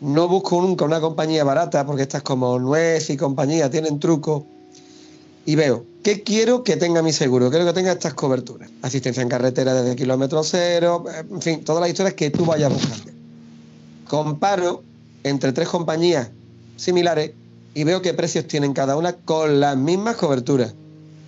no 0.00 0.28
busco 0.28 0.60
nunca 0.60 0.84
una 0.84 1.00
compañía 1.00 1.44
barata, 1.44 1.86
porque 1.86 2.02
estas 2.02 2.22
como 2.22 2.58
Nuez 2.58 3.08
y 3.10 3.16
compañía 3.16 3.70
tienen 3.70 4.00
trucos, 4.00 4.42
y 5.46 5.54
veo, 5.56 5.84
¿qué 6.02 6.22
quiero 6.22 6.64
que 6.64 6.76
tenga 6.76 7.02
mi 7.02 7.12
seguro? 7.12 7.50
Quiero 7.50 7.66
que 7.66 7.72
tenga 7.74 7.92
estas 7.92 8.14
coberturas. 8.14 8.70
Asistencia 8.82 9.22
en 9.22 9.28
carretera 9.28 9.74
desde 9.74 9.94
kilómetro 9.94 10.42
cero, 10.42 11.04
en 11.30 11.42
fin, 11.42 11.64
todas 11.64 11.80
las 11.80 11.90
historias 11.90 12.14
que 12.14 12.30
tú 12.30 12.44
vayas 12.44 12.72
buscando. 12.72 13.23
Comparo 14.14 14.84
entre 15.24 15.52
tres 15.52 15.68
compañías 15.68 16.30
similares 16.76 17.32
y 17.74 17.82
veo 17.82 18.00
qué 18.00 18.14
precios 18.14 18.46
tienen 18.46 18.72
cada 18.72 18.96
una 18.96 19.14
con 19.14 19.58
las 19.58 19.76
mismas 19.76 20.14
coberturas. 20.14 20.72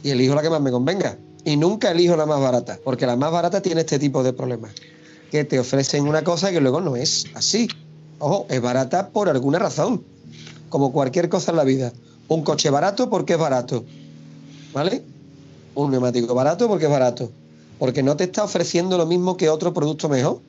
Y 0.05 0.11
elijo 0.11 0.37
la 0.37 0.42
que 0.42 0.51
más 0.51 0.61
me 0.61 0.70
convenga. 0.70 1.18
Y 1.44 1.57
nunca 1.57 1.90
elijo 1.90 2.14
la 2.14 2.27
más 2.27 2.40
barata, 2.40 2.79
porque 2.85 3.05
la 3.05 3.16
más 3.16 3.33
barata 3.33 3.61
tiene 3.61 3.81
este 3.81 3.99
tipo 3.99 4.22
de 4.22 4.33
problemas. 4.33 4.70
Que 5.33 5.42
te 5.42 5.59
ofrecen 5.59 6.07
una 6.07 6.22
cosa 6.22 6.53
que 6.53 6.61
luego 6.61 6.81
no 6.81 6.94
es 6.94 7.27
así. 7.35 7.66
Ojo, 8.20 8.46
es 8.49 8.62
barata 8.62 9.09
por 9.09 9.29
alguna 9.29 9.59
razón. 9.59 10.05
Como 10.68 10.92
cualquier 10.92 11.29
cosa 11.29 11.51
en 11.51 11.57
la 11.57 11.64
vida. 11.64 11.92
Un 12.29 12.44
coche 12.44 12.70
barato 12.70 13.11
porque 13.11 13.33
es 13.33 13.38
barato. 13.40 13.85
¿Vale? 14.72 15.03
Un 15.75 15.90
neumático 15.90 16.33
barato 16.37 16.68
porque 16.68 16.85
es 16.85 16.90
barato. 16.92 17.33
Porque 17.81 18.05
no 18.05 18.16
te 18.16 18.22
está 18.22 18.44
ofreciendo 18.44 18.96
lo 18.96 19.07
mismo 19.07 19.37
que 19.37 19.49
otro 19.49 19.75
producto 19.75 20.09
mejor. 20.09 20.40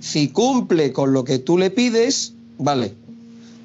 Si 0.00 0.28
cumple 0.28 0.92
con 0.92 1.12
lo 1.12 1.24
que 1.24 1.38
tú 1.38 1.58
le 1.58 1.70
pides, 1.70 2.34
vale, 2.58 2.94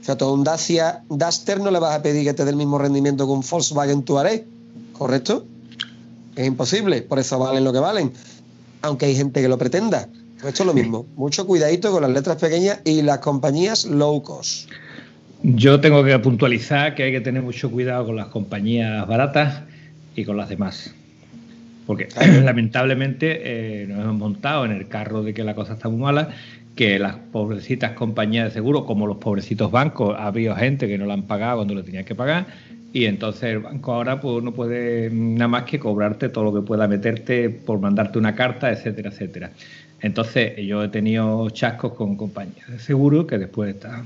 o 0.04 0.06
sea, 0.06 0.17
todo 0.17 0.34
un 0.34 0.43
Dacia 0.43 1.02
Duster 1.08 1.62
no 1.62 1.72
le 1.72 1.80
vas 1.80 1.96
a 1.96 2.02
pedir 2.02 2.26
que 2.26 2.34
te 2.34 2.43
dé 2.43 2.52
el 2.52 2.58
mismo 2.58 2.78
rendimiento 2.78 3.26
que 3.26 3.32
un 3.32 3.39
Volkswagen 3.50 4.04
Touareg, 4.04 4.46
¿correcto? 4.91 5.46
Es 6.36 6.46
imposible, 6.46 7.04
por 7.04 7.19
eso 7.19 7.39
valen 7.39 7.63
lo 7.63 7.72
que 7.72 7.80
valen. 7.80 8.12
Aunque 8.82 9.06
hay 9.06 9.15
gente 9.15 9.41
que 9.41 9.48
lo 9.48 9.58
pretenda. 9.58 10.10
Pues 10.41 10.52
esto 10.52 10.63
es 10.63 10.67
lo 10.67 10.74
mismo. 10.74 11.06
Mucho 11.15 11.48
cuidadito 11.48 11.89
con 11.93 12.02
las 12.02 12.12
letras 12.12 12.36
pequeñas 12.36 12.82
y 12.84 13.02
las 13.02 13.19
compañías 13.19 13.86
low 13.86 14.22
cost. 14.22 14.69
Yo 15.41 15.80
tengo 15.80 16.04
que 16.04 16.19
puntualizar 16.19 16.96
que 16.96 17.04
hay 17.04 17.12
que 17.13 17.22
tener 17.22 17.41
mucho 17.41 17.72
cuidado 17.72 18.06
con 18.06 18.17
las 18.17 18.28
compañías 18.28 19.08
baratas 19.08 19.62
y 20.17 20.26
con 20.26 20.36
las 20.36 20.50
demás. 20.50 20.93
Porque 21.86 22.08
lamentablemente 22.43 23.41
eh, 23.84 23.88
nos 23.88 24.04
hemos 24.04 24.17
montado 24.17 24.65
en 24.65 24.72
el 24.72 24.88
carro 24.88 25.24
de 25.24 25.34
que 25.34 25.43
la 25.43 25.56
cosa 25.56 25.74
está 25.74 25.89
muy 25.89 26.02
mala 26.02 26.30
que 26.76 26.98
las 26.98 27.15
pobrecitas 27.15 27.91
compañías 27.91 28.46
de 28.46 28.52
seguro, 28.52 28.86
como 28.86 29.06
los 29.06 29.17
pobrecitos 29.17 29.72
bancos, 29.72 30.15
ha 30.17 30.28
habido 30.28 30.56
gente 30.56 30.88
que 30.88 30.98
no 30.98 31.06
lo 31.06 31.13
han 31.13 31.24
pagado 31.24 31.58
cuando 31.58 31.76
lo 31.76 31.84
tenía 31.84 32.04
que 32.04 32.15
pagar, 32.15 32.48
y 32.93 33.06
entonces 33.06 33.43
el 33.43 33.60
banco 33.60 33.93
ahora 33.93 34.19
pues, 34.22 34.43
no 34.43 34.54
puede 34.54 35.10
nada 35.12 35.48
más 35.48 35.63
que 35.63 35.80
cobrarte 35.80 36.30
todo 36.30 36.46
lo 36.46 36.54
que 36.54 36.62
pueda 36.65 36.88
meterte 36.88 37.50
por 37.50 37.80
mandarte 37.80 38.19
una 38.19 38.36
carta, 38.36 38.72
etcétera, 38.72 39.10
etcétera. 39.10 39.52
Entonces 40.02 40.54
yo 40.65 40.84
he 40.84 40.89
tenido 40.89 41.50
chascos 41.50 41.93
con 41.93 42.15
compañías 42.17 42.69
de 42.69 42.80
seguro 42.80 43.26
que 43.26 43.38
después 43.38 43.67
de 43.67 43.74
estar 43.74 44.04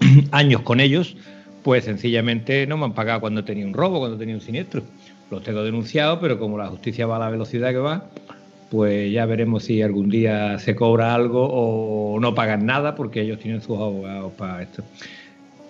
años 0.30 0.62
con 0.62 0.78
ellos, 0.78 1.16
pues 1.62 1.84
sencillamente 1.84 2.66
no 2.66 2.76
me 2.76 2.84
han 2.84 2.92
pagado 2.92 3.20
cuando 3.20 3.44
tenía 3.44 3.66
un 3.66 3.74
robo, 3.74 3.98
cuando 3.98 4.16
tenía 4.16 4.34
un 4.34 4.40
siniestro. 4.40 4.82
Los 5.30 5.42
tengo 5.42 5.62
denunciados, 5.64 6.18
pero 6.20 6.38
como 6.38 6.56
la 6.58 6.68
justicia 6.68 7.06
va 7.06 7.16
a 7.16 7.18
la 7.18 7.30
velocidad 7.30 7.70
que 7.70 7.78
va, 7.78 8.04
pues 8.70 9.12
ya 9.12 9.26
veremos 9.26 9.64
si 9.64 9.82
algún 9.82 10.08
día 10.08 10.58
se 10.58 10.74
cobra 10.74 11.14
algo 11.14 11.48
o 11.50 12.18
no 12.20 12.34
pagan 12.34 12.66
nada 12.66 12.94
porque 12.94 13.22
ellos 13.22 13.38
tienen 13.38 13.60
sus 13.60 13.78
abogados 13.78 14.32
para 14.32 14.62
esto. 14.62 14.82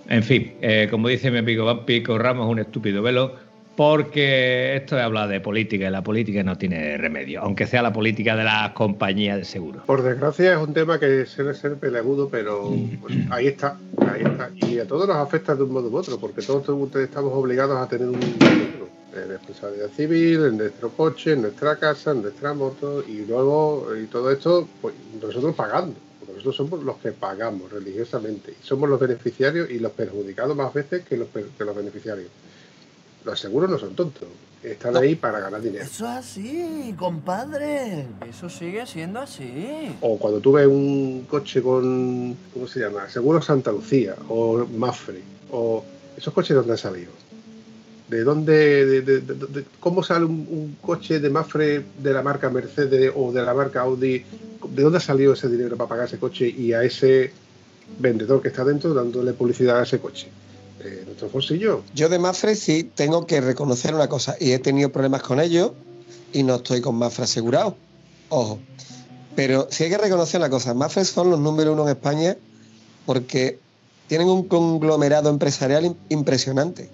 En 0.09 0.23
fin, 0.23 0.53
eh, 0.61 0.89
como 0.91 1.09
dice 1.09 1.31
mi 1.31 1.39
amigo 1.39 1.65
Vampi, 1.65 2.03
corramos 2.03 2.49
un 2.49 2.59
estúpido 2.59 3.03
velo 3.03 3.35
porque 3.77 4.77
esto 4.77 4.99
habla 4.99 5.27
de 5.27 5.41
política 5.41 5.89
y 5.89 5.91
la 5.91 6.03
política 6.03 6.43
no 6.43 6.57
tiene 6.57 6.97
remedio, 6.97 7.43
aunque 7.43 7.67
sea 7.67 7.83
la 7.83 7.93
política 7.93 8.35
de 8.35 8.45
las 8.45 8.71
compañías 8.71 9.37
de 9.37 9.45
seguro. 9.45 9.83
Por 9.85 10.03
desgracia 10.03 10.55
es 10.55 10.59
un 10.59 10.73
tema 10.73 10.99
que 10.99 11.27
suele 11.27 11.53
ser 11.53 11.77
peleagudo, 11.77 12.29
pero 12.31 12.75
ahí 13.31 13.49
está, 13.49 13.77
ahí 14.11 14.23
está. 14.23 14.51
Y 14.67 14.79
a 14.79 14.87
todos 14.87 15.07
nos 15.07 15.19
afecta 15.19 15.55
de 15.55 15.65
un 15.65 15.73
modo 15.73 15.91
u 15.91 15.97
otro, 15.97 16.19
porque 16.19 16.41
todos 16.41 16.63
estamos 16.97 17.33
obligados 17.35 17.79
a 17.79 17.87
tener 17.87 18.09
un 18.09 18.19
en 19.17 19.29
responsabilidad 19.29 19.91
civil, 19.91 20.45
en 20.47 20.57
nuestro 20.59 20.91
coche, 20.91 21.33
en 21.33 21.43
nuestra 21.43 21.77
casa, 21.77 22.13
en 22.13 22.23
nuestra 22.23 22.55
moto 22.55 23.03
y 23.07 23.25
luego 23.25 23.95
y 23.97 24.07
todo 24.07 24.31
esto 24.31 24.69
pues 24.81 24.95
nosotros 25.21 25.55
pagando, 25.55 25.97
porque 26.19 26.35
nosotros 26.35 26.57
somos 26.57 26.85
los 26.85 26.97
que 26.99 27.13
pagamos 27.13 27.71
religiosamente 27.71 28.53
y 28.53 28.67
somos 28.67 28.89
los 28.89 29.01
beneficiarios 29.01 29.71
y 29.71 29.79
los 29.79 29.93
perjudicados 29.93 30.57
más 30.57 30.73
veces 30.73 31.05
que 31.05 31.17
los, 31.17 31.29
que 31.29 31.65
los 31.65 31.77
beneficiarios. 31.77 32.29
Los 33.25 33.41
seguros 33.41 33.69
no 33.69 33.77
son 33.77 33.97
tontos, 33.97 34.29
están 34.63 34.97
ahí 34.97 35.17
para 35.17 35.41
ganar 35.41 35.61
dinero. 35.61 35.85
Eso 35.85 36.05
es 36.05 36.11
así, 36.11 36.95
compadre. 36.97 38.07
Eso 38.29 38.49
sigue 38.49 38.87
siendo 38.87 39.21
así. 39.21 39.97
O 40.01 40.17
cuando 40.19 40.41
tuve 40.41 40.67
un 40.67 41.27
coche 41.29 41.61
con, 41.61 42.37
¿cómo 42.55 42.67
se 42.69 42.81
llama? 42.81 43.09
Seguro 43.09 43.43
Santa 43.43 43.73
Lucía 43.73 44.15
o 44.29 44.65
Mafre, 44.65 45.23
o 45.51 45.85
esos 46.17 46.33
coches 46.33 46.57
donde 46.57 46.73
han 46.73 46.79
salido 46.79 47.26
¿De 48.09 48.23
dónde, 48.23 49.03
de, 49.03 49.65
cómo 49.81 50.03
sale 50.05 50.27
un, 50.27 50.77
coche 50.81 51.19
de 51.19 51.29
Mafre 51.29 51.85
de 51.99 52.13
la 52.13 52.23
marca 52.23 52.49
Mercedes 52.51 53.11
o 53.15 53.33
de 53.33 53.43
la 53.43 53.53
marca 53.53 53.81
Audi? 53.81 54.25
¿De 54.69 54.83
dónde 54.83 54.99
ha 54.99 55.01
salido 55.01 55.33
ese 55.33 55.49
dinero 55.49 55.77
para 55.77 55.89
pagar 55.89 56.07
ese 56.07 56.19
coche 56.19 56.49
y 56.49 56.73
a 56.73 56.85
ese 56.85 57.33
vendedor 57.99 58.43
que 58.43 58.49
está 58.49 58.65
dentro 58.65 58.95
dándole 58.95 59.33
publicidad 59.33 59.81
a 59.81 59.83
ese 59.83 59.99
coche? 59.99 60.29
¿De 60.79 61.05
nuestro 61.05 61.29
bolsillo? 61.31 61.83
Yo 61.97 62.09
de 62.09 62.21
Mafre 62.21 62.55
sí 62.55 62.85
tengo 62.85 63.27
que 63.27 63.41
reconocer 63.41 63.93
una 63.93 64.09
cosa 64.09 64.37
y 64.39 64.53
he 64.53 64.61
tenido 64.61 64.93
problemas 64.93 65.23
con 65.23 65.41
ellos 65.41 65.73
y 66.33 66.45
no 66.45 66.57
estoy 66.57 66.81
con 66.81 66.95
Mafre 66.95 67.25
asegurado. 67.25 67.77
Ojo. 68.29 68.61
Pero 69.35 69.67
sí 69.69 69.83
hay 69.85 69.91
que 69.91 69.99
reconocer 69.99 70.41
una 70.41 70.49
cosa, 70.49 70.75
Mafre 70.75 71.05
son 71.05 71.31
los 71.31 71.41
número 71.41 71.73
uno 71.73 71.83
en 71.83 71.89
España 71.89 72.37
porque 73.05 73.59
tienen 74.07 74.29
un 74.29 74.45
conglomerado 74.47 75.29
empresarial 75.29 75.97
impresionante 76.09 76.89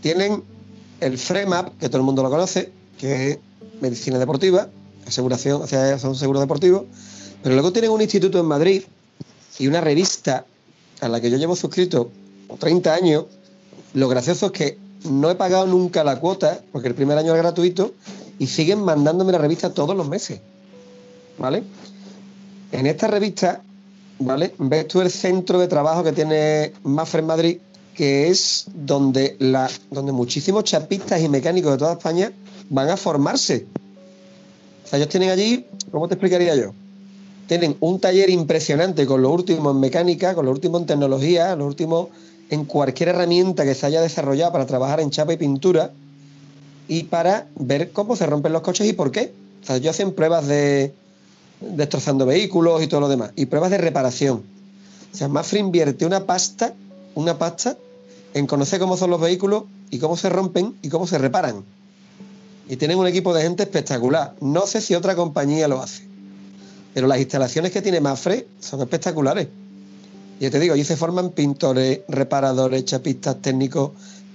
tienen 0.00 0.42
el 1.00 1.18
FREMAP, 1.18 1.78
que 1.78 1.88
todo 1.88 1.98
el 1.98 2.04
mundo 2.04 2.22
lo 2.22 2.30
conoce, 2.30 2.72
que 2.98 3.30
es 3.30 3.38
medicina 3.80 4.18
deportiva, 4.18 4.68
aseguración, 5.06 5.62
o 5.62 5.66
sea, 5.66 5.98
son 5.98 6.14
seguros 6.14 6.42
deportivos, 6.42 6.84
pero 7.42 7.54
luego 7.54 7.72
tienen 7.72 7.90
un 7.90 8.00
instituto 8.00 8.38
en 8.38 8.46
Madrid 8.46 8.82
y 9.58 9.66
una 9.66 9.80
revista 9.80 10.44
a 11.00 11.08
la 11.08 11.20
que 11.20 11.30
yo 11.30 11.36
llevo 11.36 11.56
suscrito 11.56 12.10
30 12.58 12.94
años. 12.94 13.24
Lo 13.94 14.08
gracioso 14.08 14.46
es 14.46 14.52
que 14.52 14.78
no 15.08 15.30
he 15.30 15.34
pagado 15.34 15.66
nunca 15.66 16.04
la 16.04 16.20
cuota, 16.20 16.60
porque 16.72 16.88
el 16.88 16.94
primer 16.94 17.16
año 17.16 17.34
es 17.34 17.38
gratuito, 17.38 17.92
y 18.38 18.46
siguen 18.46 18.82
mandándome 18.82 19.32
la 19.32 19.38
revista 19.38 19.72
todos 19.72 19.96
los 19.96 20.08
meses. 20.08 20.40
¿Vale? 21.38 21.62
En 22.72 22.86
esta 22.86 23.06
revista, 23.06 23.62
¿vale? 24.18 24.54
Ves 24.58 24.88
tú 24.88 25.00
el 25.00 25.10
centro 25.10 25.58
de 25.58 25.68
trabajo 25.68 26.04
que 26.04 26.12
tiene 26.12 26.72
Mafre 26.82 27.20
en 27.20 27.26
Madrid, 27.26 27.58
que 28.00 28.28
es 28.28 28.64
donde, 28.72 29.36
la, 29.40 29.70
donde 29.90 30.10
muchísimos 30.10 30.64
chapistas 30.64 31.20
y 31.20 31.28
mecánicos 31.28 31.72
de 31.72 31.76
toda 31.76 31.92
España 31.92 32.32
van 32.70 32.88
a 32.88 32.96
formarse. 32.96 33.66
O 34.82 34.88
sea, 34.88 34.98
ellos 34.98 35.10
tienen 35.10 35.28
allí, 35.28 35.66
¿cómo 35.90 36.08
te 36.08 36.14
explicaría 36.14 36.56
yo? 36.56 36.72
Tienen 37.46 37.76
un 37.80 38.00
taller 38.00 38.30
impresionante 38.30 39.04
con 39.04 39.20
lo 39.20 39.30
último 39.30 39.70
en 39.72 39.80
mecánica, 39.80 40.34
con 40.34 40.46
lo 40.46 40.50
último 40.50 40.78
en 40.78 40.86
tecnología, 40.86 41.54
lo 41.56 41.66
último 41.66 42.08
en 42.48 42.64
cualquier 42.64 43.10
herramienta 43.10 43.64
que 43.64 43.74
se 43.74 43.84
haya 43.84 44.00
desarrollado 44.00 44.50
para 44.52 44.64
trabajar 44.64 45.00
en 45.00 45.10
chapa 45.10 45.34
y 45.34 45.36
pintura 45.36 45.90
y 46.88 47.02
para 47.02 47.48
ver 47.56 47.90
cómo 47.90 48.16
se 48.16 48.24
rompen 48.24 48.54
los 48.54 48.62
coches 48.62 48.88
y 48.88 48.94
por 48.94 49.12
qué. 49.12 49.30
O 49.62 49.66
sea, 49.66 49.76
ellos 49.76 49.90
hacen 49.90 50.12
pruebas 50.12 50.46
de 50.46 50.94
destrozando 51.60 52.24
vehículos 52.24 52.82
y 52.82 52.86
todo 52.86 53.00
lo 53.00 53.10
demás 53.10 53.32
y 53.36 53.44
pruebas 53.44 53.70
de 53.70 53.76
reparación. 53.76 54.42
O 55.12 55.14
sea, 55.14 55.28
Mafre 55.28 55.58
invierte 55.58 56.06
una 56.06 56.24
pasta, 56.24 56.72
una 57.14 57.36
pasta 57.36 57.76
en 58.34 58.46
conocer 58.46 58.78
cómo 58.80 58.96
son 58.96 59.10
los 59.10 59.20
vehículos 59.20 59.64
y 59.90 59.98
cómo 59.98 60.16
se 60.16 60.28
rompen 60.28 60.74
y 60.82 60.88
cómo 60.88 61.06
se 61.06 61.18
reparan. 61.18 61.64
Y 62.68 62.76
tienen 62.76 62.98
un 62.98 63.06
equipo 63.06 63.34
de 63.34 63.42
gente 63.42 63.64
espectacular. 63.64 64.34
No 64.40 64.66
sé 64.66 64.80
si 64.80 64.94
otra 64.94 65.16
compañía 65.16 65.66
lo 65.66 65.82
hace, 65.82 66.06
pero 66.94 67.06
las 67.06 67.18
instalaciones 67.18 67.72
que 67.72 67.82
tiene 67.82 68.00
Mafre 68.00 68.46
son 68.60 68.80
espectaculares. 68.80 69.48
Y 70.38 70.44
ya 70.44 70.50
te 70.50 70.60
digo, 70.60 70.74
allí 70.74 70.84
se 70.84 70.96
forman 70.96 71.30
pintores, 71.30 72.00
reparadores, 72.08 72.84
chapistas, 72.84 73.42
técnicos, 73.42 73.90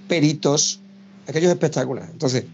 peritos, 0.08 0.80
aquello 1.28 1.48
es 1.48 1.54
espectacular. 1.54 2.10
Entonces, 2.12 2.46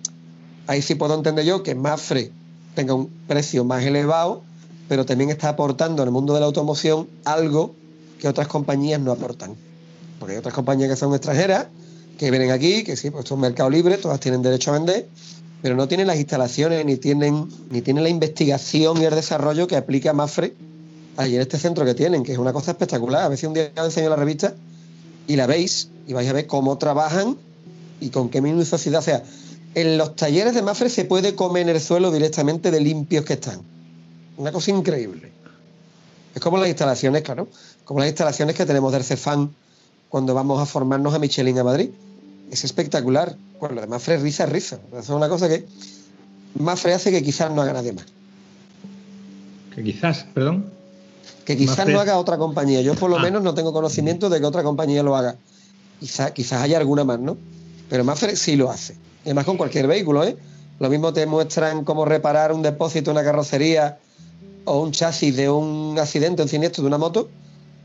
ahí 0.67 0.81
sí 0.81 0.95
puedo 0.95 1.15
entender 1.15 1.45
yo 1.45 1.63
que 1.63 1.75
Mafre 1.75 2.31
tenga 2.75 2.93
un 2.93 3.09
precio 3.27 3.65
más 3.65 3.83
elevado, 3.83 4.43
pero 4.87 5.05
también 5.05 5.29
está 5.29 5.49
aportando 5.49 6.03
en 6.03 6.09
el 6.09 6.13
mundo 6.13 6.33
de 6.33 6.39
la 6.39 6.45
automoción 6.45 7.07
algo 7.25 7.75
que 8.19 8.27
otras 8.27 8.47
compañías 8.47 9.01
no 9.01 9.11
aportan. 9.11 9.55
Porque 10.21 10.33
hay 10.33 10.37
otras 10.37 10.53
compañías 10.53 10.87
que 10.87 10.95
son 10.95 11.15
extranjeras, 11.15 11.65
que 12.19 12.29
vienen 12.29 12.51
aquí, 12.51 12.83
que 12.83 12.95
sí, 12.95 13.09
pues 13.09 13.23
esto 13.23 13.33
es 13.33 13.37
un 13.37 13.41
mercado 13.41 13.71
libre, 13.71 13.97
todas 13.97 14.19
tienen 14.19 14.43
derecho 14.43 14.69
a 14.69 14.73
vender, 14.73 15.07
pero 15.63 15.75
no 15.75 15.87
tienen 15.87 16.05
las 16.05 16.17
instalaciones 16.17 16.85
ni 16.85 16.97
tienen, 16.97 17.49
ni 17.71 17.81
tienen 17.81 18.03
la 18.03 18.09
investigación 18.09 19.01
y 19.01 19.05
el 19.05 19.15
desarrollo 19.15 19.67
que 19.67 19.77
aplica 19.77 20.13
Mafre 20.13 20.53
ahí 21.17 21.33
en 21.33 21.41
este 21.41 21.57
centro 21.57 21.85
que 21.85 21.95
tienen, 21.95 22.21
que 22.21 22.33
es 22.33 22.37
una 22.37 22.53
cosa 22.53 22.69
espectacular. 22.69 23.31
A 23.31 23.35
si 23.35 23.47
un 23.47 23.55
día 23.55 23.71
os 23.75 23.85
enseño 23.85 24.11
la 24.11 24.15
revista 24.15 24.53
y 25.25 25.37
la 25.37 25.47
veis 25.47 25.89
y 26.05 26.13
vais 26.13 26.29
a 26.29 26.33
ver 26.33 26.45
cómo 26.45 26.77
trabajan 26.77 27.35
y 27.99 28.11
con 28.11 28.29
qué 28.29 28.41
minuciosidad. 28.41 28.99
O 28.99 29.03
sea, 29.03 29.23
en 29.73 29.97
los 29.97 30.15
talleres 30.15 30.53
de 30.53 30.61
Mafre 30.61 30.91
se 30.91 31.05
puede 31.05 31.33
comer 31.33 31.63
en 31.63 31.69
el 31.69 31.81
suelo 31.81 32.11
directamente 32.11 32.69
de 32.69 32.79
limpios 32.79 33.25
que 33.25 33.33
están. 33.33 33.63
Una 34.37 34.51
cosa 34.51 34.69
increíble. 34.69 35.31
Es 36.35 36.41
como 36.41 36.59
las 36.59 36.67
instalaciones, 36.67 37.23
claro, 37.23 37.47
como 37.85 38.01
las 38.01 38.09
instalaciones 38.09 38.55
que 38.55 38.67
tenemos 38.67 38.91
del 38.93 39.03
Cefán 39.03 39.55
cuando 40.11 40.33
vamos 40.35 40.61
a 40.61 40.65
formarnos 40.67 41.13
a 41.15 41.19
Michelin 41.19 41.57
a 41.57 41.63
Madrid. 41.63 41.89
Es 42.51 42.63
espectacular. 42.65 43.35
Bueno, 43.59 43.75
lo 43.75 43.81
de 43.81 43.87
Mafre 43.87 44.15
es 44.15 44.21
risa, 44.21 44.45
risa. 44.45 44.77
Eso 44.91 44.99
es 44.99 45.09
una 45.09 45.29
cosa 45.29 45.47
que 45.47 45.65
Mafre 46.59 46.93
hace 46.93 47.11
que 47.11 47.23
quizás 47.23 47.49
no 47.51 47.61
haga 47.61 47.73
nadie 47.73 47.93
más. 47.93 48.05
Que 49.73 49.83
quizás, 49.83 50.25
perdón. 50.33 50.65
Que 51.45 51.55
quizás 51.57 51.79
Mafre- 51.87 51.93
no 51.93 51.99
haga 52.01 52.17
otra 52.17 52.37
compañía. 52.37 52.81
Yo 52.81 52.93
por 52.95 53.09
lo 53.09 53.17
Ah. 53.17 53.21
menos 53.21 53.41
no 53.41 53.53
tengo 53.53 53.71
conocimiento 53.71 54.29
de 54.29 54.39
que 54.39 54.45
otra 54.45 54.63
compañía 54.63 55.01
lo 55.01 55.15
haga. 55.15 55.37
Quizás, 55.99 56.31
quizás 56.31 56.61
haya 56.61 56.77
alguna 56.77 57.03
más, 57.05 57.19
¿no? 57.19 57.37
Pero 57.89 58.03
Mafre 58.03 58.35
sí 58.35 58.55
lo 58.57 58.69
hace. 58.69 58.93
Y 59.23 59.29
además 59.29 59.45
con 59.45 59.55
cualquier 59.57 59.87
vehículo, 59.87 60.23
¿eh? 60.25 60.35
Lo 60.79 60.89
mismo 60.89 61.13
te 61.13 61.25
muestran 61.25 61.85
cómo 61.85 62.03
reparar 62.05 62.51
un 62.51 62.61
depósito, 62.63 63.11
una 63.11 63.23
carrocería 63.23 63.99
o 64.65 64.81
un 64.81 64.91
chasis 64.91 65.35
de 65.37 65.49
un 65.49 65.97
accidente, 65.99 66.41
un 66.41 66.49
siniestro 66.49 66.83
de 66.83 66.87
una 66.87 66.97
moto, 66.97 67.29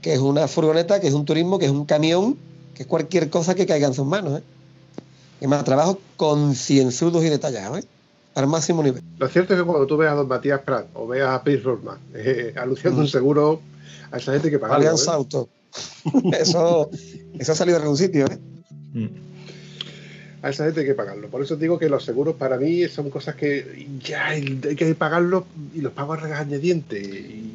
que 0.07 0.15
es 0.15 0.21
una 0.21 0.47
furgoneta, 0.47 1.01
que 1.01 1.09
es 1.09 1.15
un 1.15 1.25
turismo, 1.25 1.59
que 1.59 1.65
es 1.65 1.73
un 1.73 1.85
camión, 1.85 2.37
que 2.77 2.85
es 2.85 2.87
cualquier 2.87 3.29
cosa 3.29 3.57
que 3.57 3.67
caiga 3.67 3.89
en 3.89 3.93
sus 3.93 4.07
manos, 4.07 4.39
¿eh? 4.39 4.43
Y 5.41 5.49
más 5.49 5.65
trabajos 5.65 5.97
concienzudos 6.17 7.25
y 7.25 7.29
detallados, 7.29 7.81
¿eh? 7.81 7.85
Al 8.37 8.47
máximo 8.47 8.85
nivel. 8.85 9.03
Lo 9.19 9.27
cierto 9.27 9.55
es 9.55 9.59
que 9.59 9.67
cuando 9.67 9.85
tú 9.85 9.97
veas 9.97 10.13
a 10.13 10.15
don 10.15 10.29
Matías 10.29 10.61
Prat 10.61 10.87
o 10.95 11.09
veas 11.09 11.31
a 11.31 11.43
Pete 11.43 11.61
Rodman 11.61 11.99
eh, 12.15 12.55
anunciando 12.57 13.01
un 13.01 13.09
seguro, 13.09 13.61
a 14.13 14.19
esa 14.19 14.33
gente 14.33 14.49
que 14.49 14.61
pagarlo. 14.61 14.85
Allianz 14.87 15.09
¿eh? 15.09 15.11
Auto. 15.11 15.49
eso, 16.39 16.89
eso 17.37 17.53
ha 17.53 17.55
salido 17.57 17.79
de 17.79 17.83
algún 17.83 17.99
sitio, 17.99 18.27
¿eh? 18.27 18.39
Mm. 18.93 19.07
A 20.43 20.51
esa 20.51 20.67
gente 20.67 20.83
hay 20.83 20.87
que 20.87 20.95
pagarlo. 20.95 21.29
Por 21.31 21.43
eso 21.43 21.57
digo 21.57 21.81
que 21.81 21.89
los 21.89 22.05
seguros 22.05 22.37
para 22.37 22.59
mí 22.59 22.87
son 22.87 23.11
cosas 23.11 23.35
que 23.35 23.89
ya 24.05 24.29
hay 24.29 24.61
hay 24.69 24.77
que 24.77 24.95
pagarlos 24.95 25.43
y 25.75 25.81
los 25.81 25.93
pago 25.93 26.13
a 26.13 26.17
regañadientes. 26.17 27.05
Y 27.05 27.46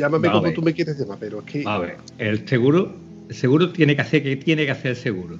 llámame 0.00 0.28
Vale. 0.28 0.40
como 0.40 0.52
tú 0.52 0.62
me 0.62 0.72
quieres 0.74 0.98
llamar, 0.98 1.18
pero 1.20 1.38
es 1.38 1.44
que 1.44 1.62
A 1.66 1.78
ver, 1.78 1.96
el 2.18 2.46
seguro, 2.48 2.96
el 3.28 3.34
seguro 3.34 3.70
tiene 3.70 3.94
que 3.94 4.02
hacer 4.02 4.22
que 4.22 4.36
tiene 4.36 4.64
que 4.64 4.72
hacer 4.72 4.92
el 4.92 4.96
seguro. 4.96 5.38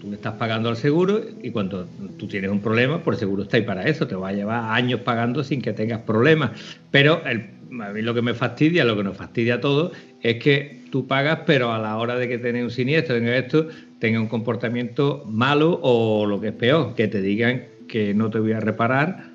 Tú 0.00 0.08
le 0.08 0.16
estás 0.16 0.34
pagando 0.34 0.68
al 0.68 0.76
seguro 0.76 1.20
y 1.42 1.50
cuando 1.50 1.86
tú 2.18 2.26
tienes 2.28 2.50
un 2.50 2.60
problema, 2.60 3.02
pues 3.02 3.16
el 3.16 3.20
seguro 3.20 3.42
está 3.42 3.56
ahí 3.56 3.64
para 3.64 3.82
eso. 3.82 4.06
Te 4.06 4.14
va 4.14 4.28
a 4.28 4.32
llevar 4.32 4.70
años 4.72 5.00
pagando 5.00 5.42
sin 5.42 5.60
que 5.60 5.72
tengas 5.72 6.00
problemas. 6.02 6.52
Pero 6.90 7.20
el- 7.26 7.50
a 7.82 7.90
mí 7.92 8.02
lo 8.02 8.14
que 8.14 8.22
me 8.22 8.32
fastidia, 8.34 8.84
lo 8.84 8.96
que 8.96 9.02
nos 9.02 9.16
fastidia 9.16 9.54
a 9.56 9.60
todos, 9.60 9.92
es 10.22 10.36
que 10.36 10.82
tú 10.90 11.06
pagas, 11.06 11.40
pero 11.46 11.72
a 11.72 11.78
la 11.78 11.96
hora 11.98 12.16
de 12.16 12.28
que 12.28 12.38
tengas 12.38 12.62
un 12.62 12.70
siniestro, 12.70 13.16
tenga 13.16 13.36
esto, 13.36 13.68
tenga 13.98 14.20
un 14.20 14.28
comportamiento 14.28 15.24
malo 15.26 15.78
o 15.82 16.24
lo 16.26 16.40
que 16.40 16.48
es 16.48 16.54
peor, 16.54 16.94
que 16.94 17.08
te 17.08 17.20
digan 17.20 17.64
que 17.88 18.14
no 18.14 18.30
te 18.30 18.38
voy 18.38 18.52
a 18.52 18.60
reparar 18.60 19.30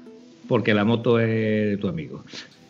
porque 0.47 0.73
la 0.73 0.85
moto 0.85 1.19
es 1.19 1.27
de 1.27 1.77
tu 1.77 1.87
amigo. 1.89 2.23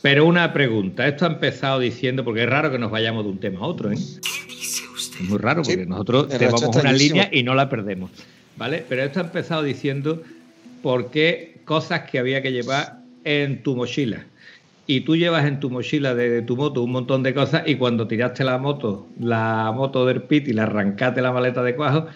Pero 0.03 0.25
una 0.25 0.51
pregunta, 0.51 1.07
esto 1.07 1.23
ha 1.23 1.29
empezado 1.29 1.79
diciendo, 1.79 2.25
porque 2.25 2.43
es 2.43 2.49
raro 2.49 2.69
que 2.69 2.77
nos 2.77 2.91
vayamos 2.91 3.23
de 3.23 3.29
un 3.31 3.39
tema 3.39 3.61
a 3.61 3.67
otro, 3.67 3.89
¿eh? 3.89 3.93
Es 3.95 5.21
muy 5.21 5.37
raro 5.37 5.61
porque 5.61 5.83
Sí, 5.83 5.89
nosotros 5.89 6.27
resto 6.29 6.71
una 6.77 6.91
línea 6.91 7.29
y 7.31 7.43
no 7.43 7.55
la 7.55 7.69
perdemos, 7.69 8.11
¿vale? 8.57 8.83
Pero 8.89 9.01
esto 9.01 9.21
ha 9.21 9.23
empezado 9.23 9.63
diciendo 9.63 10.21
por 10.81 11.09
qué 11.09 11.61
cosas 11.63 12.01
que 12.01 12.19
había 12.19 12.41
que 12.41 12.51
llevar 12.51 12.99
en 13.23 13.63
tu 13.63 13.77
mochila. 13.77 14.25
Y 14.87 15.01
tú 15.05 15.15
llevas 15.15 15.45
en 15.45 15.61
tu 15.61 15.69
mochila 15.69 16.13
de, 16.13 16.29
de 16.29 16.41
tu 16.41 16.57
moto 16.57 16.83
un 16.83 16.91
montón 16.91 17.23
de 17.23 17.33
cosas 17.33 17.63
y 17.65 17.75
cuando 17.75 18.05
tiraste 18.05 18.43
la 18.43 18.57
moto, 18.57 19.07
la 19.17 19.71
moto 19.73 20.05
del 20.05 20.23
pit 20.23 20.49
y 20.49 20.51
la 20.51 20.63
arrancaste 20.63 21.21
la 21.21 21.31
maleta 21.31 21.63
de 21.63 21.77
cuajo, 21.77 22.07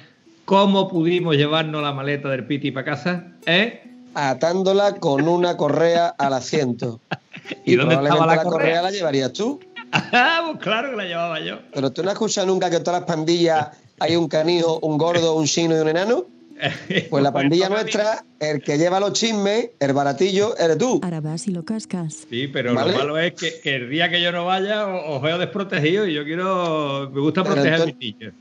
¿cómo 0.43 0.89
pudimos 0.89 1.37
llevarnos 1.37 1.81
la 1.81 1.93
maleta 1.93 2.27
del 2.27 2.43
piti 2.47 2.69
para 2.71 2.83
casa? 2.83 3.27
¿Eh? 3.45 3.81
Atándola 4.13 4.95
con 4.95 5.29
una 5.29 5.55
correa 5.55 6.07
al 6.17 6.33
asiento. 6.33 6.99
¿Y 7.65 7.75
dónde 7.75 7.95
estaba 7.95 8.15
probablemente 8.15 8.43
la 8.45 8.51
correa? 8.51 8.81
la 8.81 8.91
llevarías 8.91 9.33
tú. 9.33 9.59
Ah, 9.91 10.41
pues 10.45 10.61
claro 10.61 10.89
que 10.91 10.97
la 10.97 11.05
llevaba 11.05 11.39
yo. 11.39 11.59
Pero 11.73 11.91
tú 11.91 12.03
no 12.03 12.09
has 12.09 12.15
escuchado 12.15 12.45
nunca 12.45 12.69
que 12.69 12.75
en 12.75 12.83
todas 12.83 12.99
las 12.99 13.07
pandillas 13.07 13.69
hay 13.99 14.17
un 14.17 14.27
canijo, 14.27 14.79
un 14.81 14.97
gordo, 14.97 15.35
un 15.35 15.45
chino 15.45 15.77
y 15.77 15.79
un 15.79 15.87
enano. 15.87 16.25
Pues 17.09 17.23
la 17.23 17.31
pandilla 17.31 17.69
nuestra, 17.69 18.25
el 18.39 18.61
que 18.61 18.77
lleva 18.77 18.99
los 18.99 19.13
chismes, 19.13 19.69
el 19.79 19.93
baratillo, 19.93 20.57
eres 20.57 20.77
tú. 20.77 20.99
Ahora 21.03 21.21
vas 21.21 21.47
y 21.47 21.51
lo 21.51 21.63
cascas. 21.63 22.25
Sí, 22.29 22.47
pero 22.47 22.73
¿Vale? 22.73 22.93
lo 22.93 22.97
malo 22.97 23.17
es 23.19 23.33
que, 23.33 23.59
que 23.61 23.75
el 23.75 23.89
día 23.89 24.09
que 24.09 24.21
yo 24.21 24.31
no 24.31 24.45
vaya 24.45 24.87
os 24.87 25.21
veo 25.21 25.37
desprotegido 25.37 26.07
y 26.07 26.13
yo 26.13 26.23
quiero. 26.23 27.09
Me 27.13 27.21
gusta 27.21 27.43
Pero 27.43 27.55
proteger 27.55 27.81
a 27.81 27.85
mis 27.85 27.97
niños. 27.97 28.33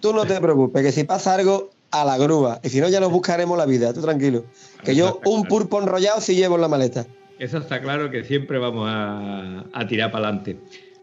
Tú 0.00 0.12
no 0.12 0.24
te 0.24 0.40
preocupes, 0.40 0.82
que 0.82 0.92
si 0.92 1.04
pasa 1.04 1.34
algo, 1.34 1.70
a 1.90 2.04
la 2.04 2.18
grúa. 2.18 2.60
Y 2.62 2.68
si 2.68 2.80
no, 2.80 2.88
ya 2.88 3.00
nos 3.00 3.10
buscaremos 3.10 3.56
la 3.58 3.66
vida, 3.66 3.92
tú 3.92 4.00
tranquilo. 4.00 4.44
Que 4.84 4.94
yo 4.94 5.20
un 5.24 5.44
pulpo 5.44 5.80
enrollado 5.80 6.20
sí 6.20 6.34
llevo 6.34 6.54
en 6.56 6.62
la 6.62 6.68
maleta. 6.68 7.06
Eso 7.38 7.58
está 7.58 7.80
claro 7.80 8.10
que 8.10 8.24
siempre 8.24 8.58
vamos 8.58 8.86
a, 8.90 9.64
a 9.72 9.86
tirar 9.86 10.10
para 10.10 10.26
adelante. 10.28 10.56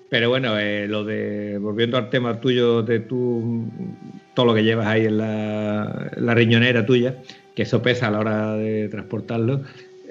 Pero 0.10 0.30
bueno, 0.30 0.58
eh, 0.60 0.88
lo 0.88 1.04
de. 1.04 1.58
Volviendo 1.58 1.98
al 1.98 2.10
tema 2.10 2.40
tuyo 2.40 2.84
de 2.84 3.00
tu. 3.00 3.66
Todo 4.34 4.48
lo 4.48 4.54
que 4.54 4.64
llevas 4.64 4.88
ahí 4.88 5.06
en 5.06 5.18
la, 5.18 6.12
la 6.18 6.34
riñonera 6.36 6.86
tuya, 6.86 7.16
que 7.56 7.64
eso 7.64 7.82
pesa 7.82 8.08
a 8.08 8.12
la 8.12 8.20
hora 8.20 8.54
de 8.56 8.90
transportarlo. 8.90 9.64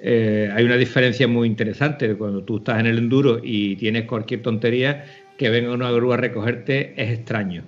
eh, 0.02 0.50
hay 0.54 0.64
una 0.64 0.76
diferencia 0.76 1.26
muy 1.28 1.48
interesante. 1.48 2.14
Cuando 2.16 2.42
tú 2.42 2.58
estás 2.58 2.80
en 2.80 2.87
el 2.87 2.98
enduro 2.98 3.40
y 3.42 3.76
tienes 3.76 4.04
cualquier 4.04 4.42
tontería, 4.42 5.04
que 5.38 5.48
venga 5.50 5.72
una 5.72 5.90
grúa 5.92 6.14
a 6.14 6.18
recogerte 6.18 6.92
es 6.96 7.10
extraño. 7.18 7.62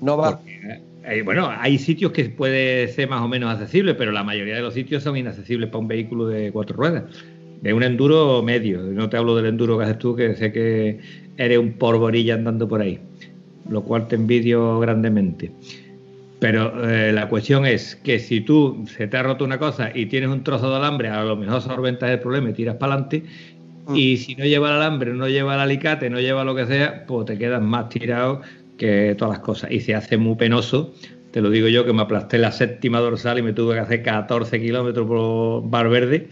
No 0.00 0.16
va. 0.16 0.38
Porque, 0.38 0.80
eh, 1.04 1.22
bueno, 1.22 1.48
hay 1.50 1.78
sitios 1.78 2.12
que 2.12 2.24
puede 2.30 2.88
ser 2.88 3.08
más 3.08 3.20
o 3.22 3.28
menos 3.28 3.50
accesible, 3.52 3.94
pero 3.94 4.12
la 4.12 4.24
mayoría 4.24 4.56
de 4.56 4.62
los 4.62 4.74
sitios 4.74 5.02
son 5.02 5.16
inaccesibles 5.16 5.68
para 5.70 5.78
un 5.78 5.88
vehículo 5.88 6.26
de 6.26 6.50
cuatro 6.52 6.76
ruedas. 6.76 7.04
De 7.62 7.72
un 7.74 7.82
enduro 7.82 8.42
medio. 8.42 8.80
No 8.82 9.08
te 9.08 9.16
hablo 9.16 9.36
del 9.36 9.46
enduro 9.46 9.76
que 9.78 9.84
haces 9.84 9.98
tú, 9.98 10.16
que 10.16 10.34
sé 10.34 10.52
que 10.52 10.98
eres 11.36 11.58
un 11.58 11.72
porborilla 11.72 12.34
andando 12.34 12.68
por 12.68 12.80
ahí. 12.80 12.98
Lo 13.68 13.82
cual 13.82 14.08
te 14.08 14.16
envidio 14.16 14.80
grandemente. 14.80 15.52
Pero 16.40 16.88
eh, 16.88 17.12
la 17.12 17.28
cuestión 17.28 17.66
es 17.66 17.96
que 17.96 18.18
si 18.18 18.40
tú 18.40 18.84
se 18.86 19.06
te 19.06 19.16
ha 19.18 19.22
roto 19.22 19.44
una 19.44 19.58
cosa 19.58 19.90
y 19.94 20.06
tienes 20.06 20.30
un 20.30 20.42
trozo 20.42 20.70
de 20.70 20.76
alambre, 20.76 21.08
a 21.08 21.22
lo 21.22 21.36
mejor 21.36 21.60
solventas 21.60 22.10
el 22.10 22.18
problema 22.18 22.48
y 22.48 22.52
tiras 22.54 22.76
para 22.76 22.94
adelante. 22.94 23.24
Mm. 23.86 23.94
Y 23.94 24.16
si 24.16 24.34
no 24.36 24.46
lleva 24.46 24.70
el 24.70 24.76
alambre, 24.76 25.12
no 25.12 25.28
lleva 25.28 25.54
el 25.54 25.60
alicate, 25.60 26.08
no 26.08 26.18
lleva 26.18 26.42
lo 26.44 26.54
que 26.54 26.64
sea, 26.64 27.04
pues 27.06 27.26
te 27.26 27.36
quedas 27.36 27.60
más 27.60 27.90
tirado 27.90 28.40
que 28.78 29.14
todas 29.18 29.34
las 29.34 29.44
cosas. 29.44 29.70
Y 29.70 29.80
se 29.80 29.94
hace 29.94 30.16
muy 30.16 30.36
penoso. 30.36 30.94
Te 31.30 31.42
lo 31.42 31.50
digo 31.50 31.68
yo 31.68 31.84
que 31.84 31.92
me 31.92 32.02
aplasté 32.02 32.38
la 32.38 32.52
séptima 32.52 33.00
dorsal 33.00 33.38
y 33.38 33.42
me 33.42 33.52
tuve 33.52 33.74
que 33.74 33.80
hacer 33.80 34.02
14 34.02 34.60
kilómetros 34.60 35.06
por 35.06 35.68
Bar 35.68 35.90
Verde 35.90 36.28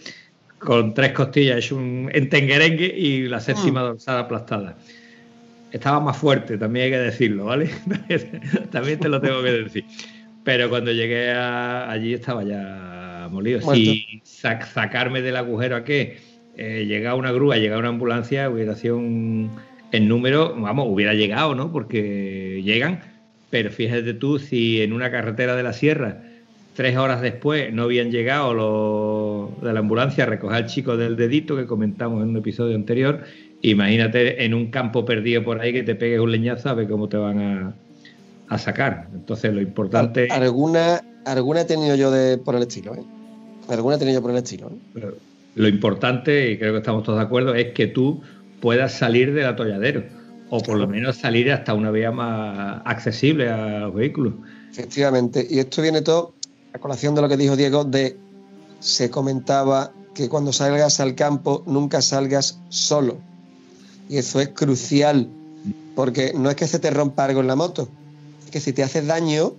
con 0.58 0.94
tres 0.94 1.12
costillas 1.12 1.58
hecho 1.58 1.76
un 1.76 2.10
entenguerengue 2.12 2.86
y 2.86 3.28
la 3.28 3.40
séptima 3.40 3.80
dorsal 3.82 4.18
aplastada. 4.18 4.76
Estaba 5.70 6.00
más 6.00 6.16
fuerte, 6.16 6.56
también 6.56 6.86
hay 6.86 6.90
que 6.92 6.98
decirlo, 6.98 7.44
¿vale? 7.46 7.70
también 8.70 8.98
te 8.98 9.08
lo 9.08 9.20
tengo 9.20 9.42
que 9.42 9.52
decir. 9.52 9.84
Pero 10.44 10.70
cuando 10.70 10.92
llegué 10.92 11.30
a- 11.30 11.90
allí 11.90 12.14
estaba 12.14 12.42
ya 12.42 13.28
molido. 13.30 13.60
Muerto. 13.60 13.74
Si 13.82 14.22
sac- 14.24 14.66
sacarme 14.66 15.20
del 15.20 15.36
agujero 15.36 15.76
a 15.76 15.84
qué, 15.84 16.16
eh, 16.56 16.86
llega 16.88 17.14
una 17.14 17.32
grúa, 17.32 17.58
llega 17.58 17.78
una 17.78 17.88
ambulancia, 17.88 18.48
hubiera 18.48 18.74
sido 18.74 18.96
un, 18.96 19.50
el 19.92 20.08
número, 20.08 20.54
vamos, 20.58 20.86
hubiera 20.88 21.12
llegado, 21.12 21.54
¿no? 21.54 21.70
Porque 21.70 22.62
llegan, 22.64 23.00
pero 23.50 23.70
fíjate 23.70 24.14
tú, 24.14 24.38
si 24.38 24.80
en 24.80 24.94
una 24.94 25.10
carretera 25.10 25.54
de 25.54 25.62
la 25.62 25.74
sierra, 25.74 26.22
tres 26.78 26.96
horas 26.96 27.20
después, 27.20 27.72
no 27.74 27.82
habían 27.82 28.12
llegado 28.12 28.54
los 28.54 29.60
de 29.62 29.72
la 29.72 29.80
ambulancia 29.80 30.22
a 30.22 30.26
recoger 30.28 30.58
al 30.58 30.66
chico 30.66 30.96
del 30.96 31.16
dedito 31.16 31.56
que 31.56 31.66
comentamos 31.66 32.22
en 32.22 32.28
un 32.28 32.36
episodio 32.36 32.76
anterior, 32.76 33.24
imagínate 33.62 34.44
en 34.44 34.54
un 34.54 34.70
campo 34.70 35.04
perdido 35.04 35.42
por 35.42 35.60
ahí 35.60 35.72
que 35.72 35.82
te 35.82 35.96
pegues 35.96 36.20
un 36.20 36.30
leñazo 36.30 36.68
a 36.68 36.74
ver 36.74 36.88
cómo 36.88 37.08
te 37.08 37.16
van 37.16 37.40
a, 37.40 37.74
a 38.46 38.58
sacar. 38.58 39.08
Entonces 39.12 39.52
lo 39.52 39.60
importante... 39.60 40.28
Alguna, 40.30 41.02
alguna 41.24 41.62
he 41.62 41.64
tenido 41.64 41.96
yo 41.96 42.12
de, 42.12 42.38
por 42.38 42.54
el 42.54 42.62
estilo, 42.62 42.94
¿eh? 42.94 43.02
Alguna 43.68 43.96
he 43.96 43.98
tenido 43.98 44.20
yo 44.20 44.22
por 44.22 44.30
el 44.30 44.36
estilo, 44.36 44.68
¿eh? 44.68 44.78
Pero 44.94 45.16
Lo 45.56 45.66
importante, 45.66 46.52
y 46.52 46.58
creo 46.58 46.74
que 46.74 46.78
estamos 46.78 47.02
todos 47.02 47.18
de 47.18 47.24
acuerdo, 47.24 47.56
es 47.56 47.72
que 47.72 47.88
tú 47.88 48.22
puedas 48.60 48.92
salir 48.92 49.34
del 49.34 49.46
atolladero. 49.46 50.04
O 50.48 50.60
por 50.60 50.78
lo 50.78 50.86
menos 50.86 51.16
salir 51.16 51.50
hasta 51.50 51.74
una 51.74 51.90
vía 51.90 52.12
más 52.12 52.82
accesible 52.84 53.48
a 53.48 53.80
los 53.80 53.94
vehículos. 53.96 54.34
Efectivamente, 54.70 55.44
y 55.50 55.58
esto 55.58 55.82
viene 55.82 56.02
todo 56.02 56.37
a 56.72 56.78
colación 56.78 57.14
de 57.14 57.22
lo 57.22 57.28
que 57.28 57.36
dijo 57.36 57.56
Diego, 57.56 57.84
de 57.84 58.16
se 58.80 59.10
comentaba 59.10 59.92
que 60.14 60.28
cuando 60.28 60.52
salgas 60.52 61.00
al 61.00 61.14
campo 61.14 61.62
nunca 61.66 62.02
salgas 62.02 62.58
solo. 62.68 63.18
Y 64.08 64.16
eso 64.18 64.40
es 64.40 64.48
crucial, 64.48 65.28
porque 65.94 66.32
no 66.34 66.50
es 66.50 66.56
que 66.56 66.66
se 66.66 66.78
te 66.78 66.90
rompa 66.90 67.24
algo 67.24 67.40
en 67.40 67.46
la 67.46 67.56
moto, 67.56 67.88
es 68.44 68.50
que 68.50 68.60
si 68.60 68.72
te 68.72 68.82
haces 68.82 69.06
daño, 69.06 69.52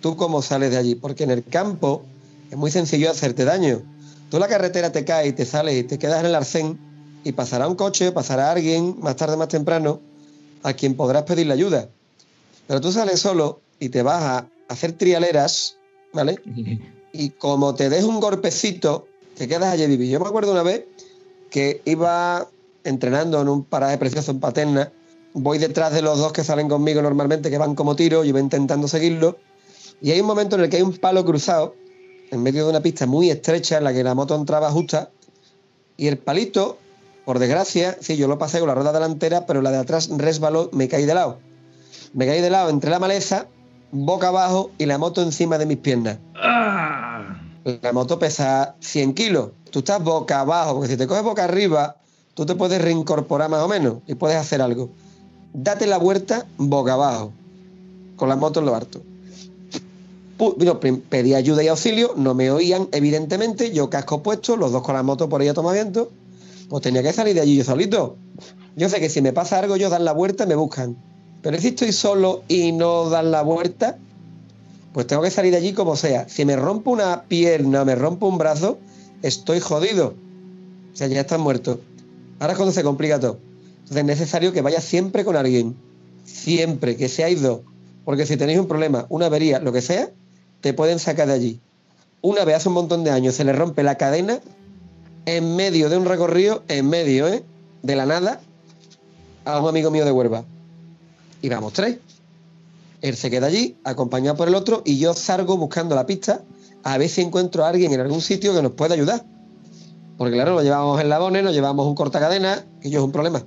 tú 0.00 0.16
cómo 0.16 0.42
sales 0.42 0.70
de 0.70 0.76
allí, 0.76 0.94
porque 0.94 1.24
en 1.24 1.30
el 1.30 1.44
campo 1.44 2.02
es 2.50 2.58
muy 2.58 2.70
sencillo 2.70 3.10
hacerte 3.10 3.44
daño. 3.44 3.82
Tú 4.30 4.36
en 4.36 4.40
la 4.40 4.48
carretera 4.48 4.90
te 4.90 5.04
caes 5.04 5.28
y 5.28 5.32
te 5.32 5.44
sales 5.44 5.78
y 5.78 5.84
te 5.84 5.98
quedas 5.98 6.20
en 6.20 6.26
el 6.26 6.34
arcén 6.34 6.78
y 7.24 7.32
pasará 7.32 7.68
un 7.68 7.76
coche, 7.76 8.12
pasará 8.12 8.50
alguien 8.50 8.96
más 9.00 9.16
tarde, 9.16 9.36
más 9.36 9.48
temprano, 9.48 10.00
a 10.62 10.72
quien 10.72 10.94
podrás 10.94 11.22
pedirle 11.22 11.52
ayuda. 11.52 11.88
Pero 12.66 12.80
tú 12.80 12.92
sales 12.92 13.20
solo 13.20 13.60
y 13.78 13.88
te 13.90 14.02
vas 14.02 14.22
a 14.22 14.46
hacer 14.68 14.92
trialeras, 14.92 15.76
¿vale? 16.12 16.40
Y 17.12 17.30
como 17.30 17.74
te 17.74 17.90
des 17.90 18.04
un 18.04 18.20
golpecito, 18.20 19.06
te 19.36 19.48
quedas 19.48 19.72
allí 19.72 19.86
vivir. 19.86 20.10
Yo 20.10 20.20
me 20.20 20.26
acuerdo 20.26 20.52
una 20.52 20.62
vez 20.62 20.84
que 21.50 21.82
iba 21.84 22.48
entrenando 22.84 23.40
en 23.40 23.48
un 23.48 23.64
paraje 23.64 23.98
precioso 23.98 24.30
en 24.30 24.40
Paterna, 24.40 24.92
voy 25.34 25.58
detrás 25.58 25.92
de 25.92 26.02
los 26.02 26.18
dos 26.18 26.32
que 26.32 26.44
salen 26.44 26.68
conmigo 26.68 27.02
normalmente, 27.02 27.50
que 27.50 27.58
van 27.58 27.74
como 27.74 27.96
tiro, 27.96 28.24
yo 28.24 28.32
voy 28.32 28.42
intentando 28.42 28.88
seguirlo, 28.88 29.38
y 30.00 30.10
hay 30.10 30.20
un 30.20 30.26
momento 30.26 30.56
en 30.56 30.62
el 30.62 30.70
que 30.70 30.76
hay 30.76 30.82
un 30.82 30.96
palo 30.96 31.24
cruzado, 31.24 31.74
en 32.30 32.42
medio 32.42 32.64
de 32.64 32.70
una 32.70 32.80
pista 32.80 33.06
muy 33.06 33.30
estrecha 33.30 33.78
en 33.78 33.84
la 33.84 33.92
que 33.92 34.02
la 34.02 34.14
moto 34.14 34.34
entraba 34.34 34.70
justa, 34.70 35.10
y 35.96 36.08
el 36.08 36.18
palito, 36.18 36.78
por 37.24 37.38
desgracia, 37.38 37.96
sí, 38.00 38.16
yo 38.16 38.26
lo 38.26 38.38
pasé 38.38 38.58
con 38.58 38.68
la 38.68 38.74
rueda 38.74 38.92
delantera, 38.92 39.46
pero 39.46 39.62
la 39.62 39.70
de 39.70 39.78
atrás 39.78 40.08
resbaló, 40.16 40.70
me 40.72 40.88
caí 40.88 41.04
de 41.04 41.14
lado. 41.14 41.38
Me 42.14 42.26
caí 42.26 42.40
de 42.40 42.50
lado 42.50 42.70
entre 42.70 42.90
la 42.90 42.98
maleza, 42.98 43.46
boca 43.92 44.28
abajo 44.28 44.70
y 44.78 44.86
la 44.86 44.98
moto 44.98 45.22
encima 45.22 45.58
de 45.58 45.66
mis 45.66 45.76
piernas. 45.76 46.18
¡Ah! 46.34 47.38
La 47.82 47.92
moto 47.92 48.18
pesa 48.18 48.74
100 48.80 49.14
kilos. 49.14 49.50
Tú 49.70 49.80
estás 49.80 50.02
boca 50.02 50.40
abajo, 50.40 50.74
porque 50.74 50.88
si 50.88 50.96
te 50.96 51.06
coges 51.06 51.22
boca 51.22 51.44
arriba, 51.44 51.96
tú 52.34 52.44
te 52.44 52.56
puedes 52.56 52.82
reincorporar 52.82 53.48
más 53.48 53.62
o 53.62 53.68
menos 53.68 53.98
y 54.06 54.14
puedes 54.14 54.36
hacer 54.36 54.60
algo. 54.60 54.90
Date 55.52 55.86
la 55.86 55.98
vuelta 55.98 56.46
boca 56.56 56.94
abajo, 56.94 57.32
con 58.16 58.28
la 58.28 58.36
moto 58.36 58.60
en 58.60 58.66
lo 58.66 58.74
harto. 58.74 59.02
Bueno, 60.38 60.80
pedí 60.80 61.34
ayuda 61.34 61.62
y 61.62 61.68
auxilio, 61.68 62.14
no 62.16 62.34
me 62.34 62.50
oían, 62.50 62.88
evidentemente, 62.90 63.70
yo 63.70 63.90
casco 63.90 64.24
puesto, 64.24 64.56
los 64.56 64.72
dos 64.72 64.82
con 64.82 64.96
la 64.96 65.04
moto 65.04 65.28
por 65.28 65.40
ahí 65.40 65.46
a 65.46 65.54
tomar 65.54 65.74
viento, 65.74 66.10
pues 66.68 66.82
tenía 66.82 67.02
que 67.02 67.12
salir 67.12 67.34
de 67.34 67.42
allí 67.42 67.56
yo 67.56 67.64
solito. 67.64 68.16
Yo 68.74 68.88
sé 68.88 68.98
que 68.98 69.08
si 69.08 69.22
me 69.22 69.32
pasa 69.32 69.58
algo, 69.58 69.76
ellos 69.76 69.90
dan 69.90 70.04
la 70.04 70.12
vuelta 70.12 70.44
y 70.44 70.46
me 70.48 70.56
buscan. 70.56 70.96
Pero 71.42 71.60
si 71.60 71.68
estoy 71.68 71.92
solo 71.92 72.44
y 72.48 72.72
no 72.72 73.10
dan 73.10 73.30
la 73.30 73.42
vuelta, 73.42 73.98
pues 74.92 75.06
tengo 75.06 75.22
que 75.22 75.30
salir 75.30 75.50
de 75.50 75.58
allí 75.58 75.72
como 75.72 75.96
sea. 75.96 76.28
Si 76.28 76.44
me 76.44 76.56
rompo 76.56 76.90
una 76.90 77.24
pierna, 77.24 77.84
me 77.84 77.94
rompo 77.94 78.28
un 78.28 78.38
brazo, 78.38 78.78
estoy 79.22 79.60
jodido. 79.60 80.14
O 80.92 80.96
sea, 80.96 81.08
ya 81.08 81.20
estás 81.20 81.40
muerto. 81.40 81.80
Ahora 82.38 82.52
es 82.52 82.56
cuando 82.58 82.72
se 82.72 82.82
complica 82.82 83.18
todo. 83.18 83.38
Entonces 83.74 83.96
es 83.96 84.04
necesario 84.04 84.52
que 84.52 84.62
vayas 84.62 84.84
siempre 84.84 85.24
con 85.24 85.36
alguien. 85.36 85.76
Siempre, 86.24 86.96
que 86.96 87.08
seáis 87.08 87.42
dos. 87.42 87.60
Porque 88.04 88.26
si 88.26 88.36
tenéis 88.36 88.58
un 88.58 88.68
problema, 88.68 89.06
una 89.08 89.26
avería, 89.26 89.58
lo 89.58 89.72
que 89.72 89.80
sea, 89.80 90.10
te 90.60 90.74
pueden 90.74 90.98
sacar 90.98 91.26
de 91.26 91.34
allí. 91.34 91.60
Una 92.20 92.44
vez 92.44 92.56
hace 92.56 92.68
un 92.68 92.74
montón 92.74 93.02
de 93.02 93.10
años 93.10 93.34
se 93.34 93.44
le 93.44 93.52
rompe 93.52 93.82
la 93.82 93.96
cadena 93.96 94.40
en 95.26 95.56
medio 95.56 95.88
de 95.88 95.96
un 95.96 96.04
recorrido, 96.04 96.62
en 96.68 96.88
medio, 96.88 97.28
¿eh? 97.28 97.42
De 97.82 97.96
la 97.96 98.06
nada, 98.06 98.40
a 99.44 99.60
un 99.60 99.68
amigo 99.68 99.90
mío 99.90 100.04
de 100.04 100.12
Huelva. 100.12 100.44
Íbamos 101.42 101.72
tres. 101.72 101.98
Él 103.02 103.16
se 103.16 103.30
queda 103.30 103.48
allí, 103.48 103.76
acompañado 103.84 104.36
por 104.36 104.48
el 104.48 104.54
otro, 104.54 104.82
y 104.84 104.98
yo 104.98 105.12
salgo 105.12 105.56
buscando 105.56 105.94
la 105.96 106.06
pista 106.06 106.42
a 106.84 106.98
ver 106.98 107.08
si 107.08 107.20
encuentro 107.20 107.64
a 107.64 107.68
alguien 107.68 107.92
en 107.92 108.00
algún 108.00 108.20
sitio 108.20 108.54
que 108.54 108.62
nos 108.62 108.72
pueda 108.72 108.94
ayudar. 108.94 109.24
Porque 110.16 110.34
claro, 110.34 110.54
lo 110.54 110.62
llevamos 110.62 111.00
en 111.00 111.08
labones, 111.08 111.42
nos 111.42 111.52
llevamos 111.52 111.86
un 111.86 111.94
cortacadena, 111.94 112.64
que 112.80 112.90
yo 112.90 113.00
es 113.00 113.04
un 113.04 113.12
problema. 113.12 113.44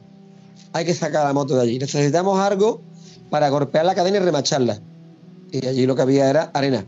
Hay 0.74 0.84
que 0.84 0.94
sacar 0.94 1.26
la 1.26 1.34
moto 1.34 1.56
de 1.56 1.62
allí. 1.62 1.80
Necesitamos 1.80 2.38
algo 2.40 2.82
para 3.30 3.50
golpear 3.50 3.86
la 3.86 3.96
cadena 3.96 4.18
y 4.18 4.20
remacharla. 4.20 4.82
Y 5.52 5.66
allí 5.66 5.86
lo 5.86 5.96
que 5.96 6.02
había 6.02 6.30
era 6.30 6.52
arena. 6.54 6.86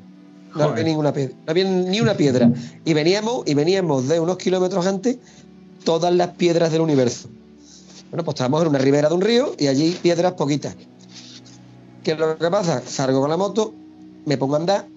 No 0.55 0.65
había 0.65 0.83
ninguna 0.83 1.13
piedra. 1.13 1.35
No 1.45 1.51
había 1.51 1.63
ni 1.63 2.01
una 2.01 2.17
piedra. 2.17 2.51
Y 2.83 2.93
veníamos, 2.93 3.43
y 3.45 3.53
veníamos 3.53 4.09
de 4.09 4.19
unos 4.19 4.37
kilómetros 4.37 4.85
antes 4.85 5.19
todas 5.85 6.13
las 6.13 6.29
piedras 6.31 6.71
del 6.71 6.81
universo. 6.81 7.29
Bueno, 8.09 8.25
pues 8.25 8.35
estábamos 8.35 8.61
en 8.63 8.69
una 8.69 8.79
ribera 8.79 9.07
de 9.07 9.15
un 9.15 9.21
río 9.21 9.53
y 9.57 9.67
allí 9.67 9.97
piedras 10.01 10.33
poquitas. 10.33 10.75
¿Qué 12.07 12.13
es 12.13 12.19
lo 12.19 12.37
que 12.37 12.49
pasa? 12.49 12.81
Salgo 12.87 13.19
con 13.19 13.29
la 13.29 13.35
moto, 13.35 13.73
me 14.25 14.37
pongo 14.37 14.55
a 14.55 14.59
andar 14.59 14.87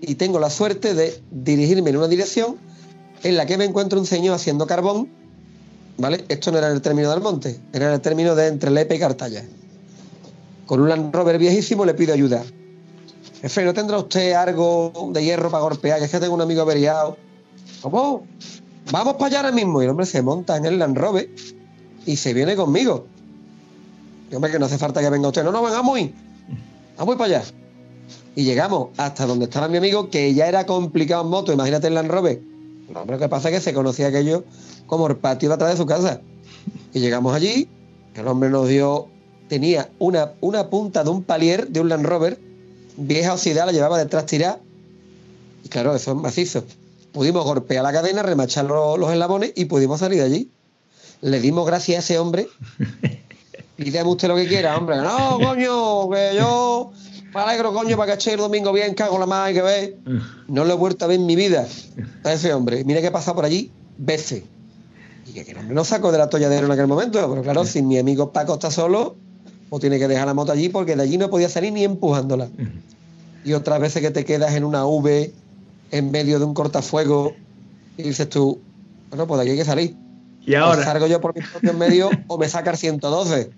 y 0.00 0.14
tengo 0.14 0.38
la 0.38 0.48
suerte 0.48 0.94
de 0.94 1.20
dirigirme 1.32 1.90
en 1.90 1.96
una 1.96 2.06
dirección 2.06 2.56
en 3.24 3.36
la 3.36 3.46
que 3.46 3.58
me 3.58 3.64
encuentro 3.64 3.98
un 3.98 4.06
señor 4.06 4.36
haciendo 4.36 4.64
carbón, 4.68 5.08
¿vale? 5.98 6.24
Esto 6.28 6.52
no 6.52 6.58
era 6.58 6.68
el 6.68 6.80
término 6.80 7.10
del 7.10 7.20
monte, 7.20 7.58
era 7.72 7.92
el 7.92 8.00
término 8.00 8.36
de 8.36 8.46
entre 8.46 8.70
Lepe 8.70 8.94
y 8.94 9.00
Cartaya. 9.00 9.44
Con 10.64 10.80
un 10.80 10.88
Land 10.88 11.12
Rover 11.12 11.36
viejísimo 11.36 11.84
le 11.84 11.94
pido 11.94 12.14
ayuda. 12.14 12.44
Jefe, 13.40 13.64
¿no 13.64 13.74
tendrá 13.74 13.98
usted 13.98 14.34
algo 14.34 15.10
de 15.12 15.24
hierro 15.24 15.50
para 15.50 15.64
golpear? 15.64 15.98
Que 15.98 16.04
es 16.04 16.12
que 16.12 16.20
tengo 16.20 16.34
un 16.34 16.42
amigo 16.42 16.62
averiado. 16.62 17.16
¿Cómo? 17.80 18.24
Vamos 18.92 19.14
para 19.14 19.26
allá 19.26 19.38
ahora 19.38 19.50
mismo. 19.50 19.82
Y 19.82 19.86
el 19.86 19.90
hombre 19.90 20.06
se 20.06 20.22
monta 20.22 20.56
en 20.56 20.66
el 20.66 20.78
Land 20.78 20.96
Rover 20.96 21.28
y 22.06 22.14
se 22.14 22.32
viene 22.32 22.54
conmigo. 22.54 23.06
Y, 24.30 24.36
hombre, 24.36 24.52
que 24.52 24.60
no 24.60 24.66
hace 24.66 24.78
falta 24.78 25.00
que 25.00 25.10
venga 25.10 25.26
usted. 25.26 25.42
No, 25.42 25.50
no, 25.50 25.60
venga 25.60 25.82
Vamos 26.96 27.16
para 27.16 27.38
allá. 27.38 27.44
Y 28.34 28.44
llegamos 28.44 28.88
hasta 28.96 29.26
donde 29.26 29.44
estaba 29.44 29.68
mi 29.68 29.76
amigo, 29.78 30.08
que 30.10 30.32
ya 30.34 30.46
era 30.46 30.66
complicado 30.66 31.22
en 31.22 31.28
moto. 31.28 31.52
Imagínate 31.52 31.88
el 31.88 31.94
Land 31.94 32.10
Rover. 32.10 32.40
No, 32.92 33.04
lo 33.04 33.18
que 33.18 33.28
pasa 33.28 33.48
es 33.48 33.54
que 33.56 33.60
se 33.60 33.74
conocía 33.74 34.08
aquello 34.08 34.44
como 34.86 35.06
el 35.06 35.16
patio 35.16 35.48
de 35.48 35.54
atrás 35.54 35.70
de 35.72 35.76
su 35.76 35.86
casa. 35.86 36.20
Y 36.92 37.00
llegamos 37.00 37.34
allí, 37.34 37.68
el 38.14 38.28
hombre 38.28 38.50
nos 38.50 38.68
dio, 38.68 39.08
tenía 39.48 39.90
una, 39.98 40.32
una 40.40 40.68
punta 40.68 41.04
de 41.04 41.10
un 41.10 41.22
palier 41.22 41.68
de 41.68 41.80
un 41.80 41.88
Land 41.88 42.04
Rover, 42.04 42.38
vieja 42.96 43.32
oxidada, 43.32 43.66
la 43.66 43.72
llevaba 43.72 43.98
detrás 43.98 44.26
tirada. 44.26 44.60
Y 45.64 45.68
claro, 45.68 45.94
eso 45.94 46.12
es 46.12 46.16
macizo. 46.16 46.64
Pudimos 47.12 47.44
golpear 47.44 47.82
la 47.82 47.92
cadena, 47.92 48.22
remachar 48.22 48.64
los, 48.64 48.98
los 48.98 49.10
eslabones 49.10 49.52
y 49.54 49.66
pudimos 49.66 50.00
salir 50.00 50.18
de 50.18 50.24
allí. 50.24 50.50
Le 51.20 51.40
dimos 51.40 51.66
gracias 51.66 51.96
a 51.96 52.00
ese 52.00 52.18
hombre. 52.18 52.48
Pídame 53.82 54.10
usted 54.10 54.28
lo 54.28 54.36
que 54.36 54.46
quiera, 54.46 54.76
hombre. 54.76 54.96
No, 54.96 55.38
coño, 55.38 56.10
que 56.10 56.36
yo 56.36 56.92
me 57.34 57.40
alegro, 57.40 57.72
coño, 57.72 57.96
para 57.96 58.12
que 58.12 58.14
eche 58.16 58.32
el 58.32 58.38
domingo 58.38 58.72
bien, 58.72 58.94
cago 58.94 59.24
la 59.24 59.44
hay 59.44 59.54
que 59.54 59.62
ver. 59.62 59.96
No 60.48 60.64
lo 60.64 60.74
he 60.74 60.76
vuelto 60.76 61.04
a 61.04 61.08
ver 61.08 61.18
en 61.18 61.26
mi 61.26 61.36
vida 61.36 61.66
a 62.24 62.32
ese 62.32 62.52
hombre. 62.52 62.84
Mira 62.84 63.00
que 63.00 63.06
he 63.06 63.10
pasado 63.10 63.36
por 63.36 63.44
allí 63.44 63.70
veces. 63.96 64.42
Y 65.26 65.32
que, 65.32 65.44
que 65.44 65.52
el 65.52 65.58
hombre 65.58 65.74
no 65.74 65.84
sacó 65.84 66.12
del 66.12 66.20
atolladero 66.20 66.66
en 66.66 66.72
aquel 66.72 66.86
momento. 66.86 67.28
Pero 67.28 67.42
claro, 67.42 67.64
si 67.64 67.82
mi 67.82 67.98
amigo 67.98 68.32
Paco 68.32 68.54
está 68.54 68.70
solo, 68.70 69.16
pues 69.70 69.80
tiene 69.80 69.98
que 69.98 70.08
dejar 70.08 70.26
la 70.26 70.34
moto 70.34 70.52
allí 70.52 70.68
porque 70.68 70.96
de 70.96 71.02
allí 71.02 71.16
no 71.16 71.30
podía 71.30 71.48
salir 71.48 71.72
ni 71.72 71.84
empujándola. 71.84 72.48
Y 73.44 73.54
otras 73.54 73.80
veces 73.80 74.02
que 74.02 74.10
te 74.10 74.24
quedas 74.24 74.54
en 74.54 74.64
una 74.64 74.84
V 74.84 75.32
en 75.90 76.10
medio 76.10 76.38
de 76.38 76.44
un 76.44 76.54
cortafuego 76.54 77.34
y 77.96 78.02
dices 78.02 78.28
tú, 78.28 78.60
bueno, 79.08 79.26
pues 79.26 79.38
de 79.38 79.42
aquí 79.42 79.50
hay 79.52 79.58
que 79.58 79.64
salir. 79.64 79.96
Y 80.44 80.54
O 80.54 80.64
ahora, 80.64 80.84
salgo 80.84 81.06
yo 81.06 81.20
por 81.20 81.34
mi 81.34 81.40
propio 81.40 81.72
medio 81.74 82.10
o 82.26 82.36
me 82.36 82.48
saca 82.48 82.72
el 82.72 82.76
112. 82.76 83.50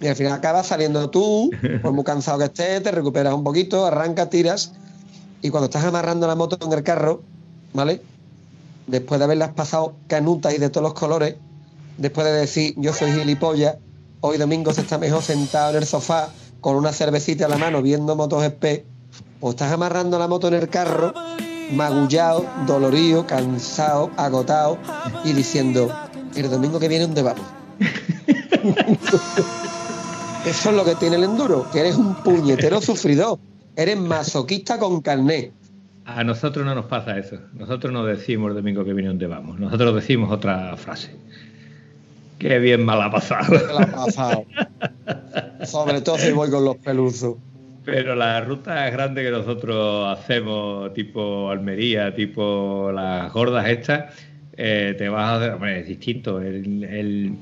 Y 0.00 0.06
al 0.06 0.16
final 0.16 0.32
acabas 0.32 0.66
saliendo 0.66 1.10
tú, 1.10 1.50
por 1.82 1.92
muy 1.92 2.04
cansado 2.04 2.38
que 2.38 2.44
estés, 2.44 2.82
te 2.82 2.90
recuperas 2.90 3.34
un 3.34 3.44
poquito, 3.44 3.84
arrancas, 3.84 4.30
tiras. 4.30 4.72
Y 5.42 5.50
cuando 5.50 5.66
estás 5.66 5.84
amarrando 5.84 6.26
la 6.26 6.34
moto 6.34 6.58
en 6.64 6.72
el 6.72 6.82
carro, 6.82 7.22
¿vale? 7.74 8.00
Después 8.86 9.18
de 9.18 9.24
haberlas 9.24 9.50
pasado 9.50 9.94
canutas 10.06 10.54
y 10.54 10.58
de 10.58 10.70
todos 10.70 10.84
los 10.84 10.94
colores, 10.94 11.36
después 11.98 12.26
de 12.26 12.32
decir 12.32 12.74
yo 12.78 12.94
soy 12.94 13.12
gilipollas, 13.12 13.76
hoy 14.20 14.38
domingo 14.38 14.72
se 14.72 14.80
está 14.80 14.96
mejor 14.96 15.22
sentado 15.22 15.70
en 15.70 15.76
el 15.76 15.86
sofá 15.86 16.30
con 16.60 16.76
una 16.76 16.92
cervecita 16.92 17.44
en 17.44 17.50
la 17.50 17.58
mano 17.58 17.82
viendo 17.82 18.16
motos 18.16 18.42
SP, 18.44 18.84
o 19.40 19.50
estás 19.50 19.70
amarrando 19.72 20.18
la 20.18 20.28
moto 20.28 20.48
en 20.48 20.54
el 20.54 20.68
carro, 20.68 21.12
magullado, 21.72 22.46
dolorido, 22.66 23.26
cansado, 23.26 24.10
agotado 24.16 24.78
y 25.24 25.32
diciendo, 25.32 25.90
el 26.34 26.50
domingo 26.50 26.78
que 26.78 26.88
viene, 26.88 27.04
¿dónde 27.04 27.22
vamos? 27.22 27.44
Eso 30.46 30.70
es 30.70 30.76
lo 30.76 30.84
que 30.84 30.94
tiene 30.94 31.16
el 31.16 31.24
enduro, 31.24 31.66
que 31.70 31.80
eres 31.80 31.96
un 31.96 32.14
puñetero 32.14 32.80
sufridor, 32.82 33.38
eres 33.76 33.98
masoquista 33.98 34.78
con 34.78 35.00
carné. 35.00 35.52
a 36.06 36.24
nosotros 36.24 36.64
no 36.64 36.74
nos 36.74 36.86
pasa 36.86 37.18
eso. 37.18 37.36
Nosotros 37.52 37.92
no 37.92 38.04
decimos 38.04 38.50
el 38.50 38.56
domingo 38.56 38.84
que 38.84 38.92
viene 38.94 39.08
dónde 39.08 39.26
vamos. 39.26 39.60
Nosotros 39.60 39.94
decimos 39.94 40.32
otra 40.32 40.76
frase. 40.76 41.14
Qué 42.38 42.58
bien 42.58 42.84
mal 42.84 43.02
ha 43.02 43.10
pasado. 43.10 43.46
¿Qué 43.50 43.72
le 43.72 43.82
ha 43.82 43.92
pasado? 43.92 44.44
Sobre 45.64 46.00
todo 46.00 46.16
si 46.16 46.32
voy 46.32 46.50
con 46.50 46.64
los 46.64 46.76
peluzos. 46.78 47.36
Pero 47.84 48.14
las 48.14 48.46
rutas 48.46 48.90
grandes 48.92 49.24
que 49.24 49.30
nosotros 49.30 50.18
hacemos, 50.18 50.92
tipo 50.94 51.50
Almería, 51.50 52.14
tipo 52.14 52.90
las 52.92 53.32
gordas 53.32 53.68
estas, 53.68 54.14
eh, 54.56 54.94
te 54.98 55.08
vas 55.08 55.42
a... 55.42 55.54
Hombre, 55.54 55.80
es 55.80 55.88
distinto, 55.88 56.40
el- 56.40 56.84
el- 56.84 57.32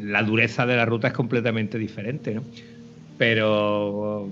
la 0.00 0.22
dureza 0.22 0.64
de 0.64 0.76
la 0.76 0.86
ruta 0.86 1.08
es 1.08 1.12
completamente 1.14 1.78
diferente, 1.78 2.34
¿no? 2.34 2.42
Pero 3.18 4.28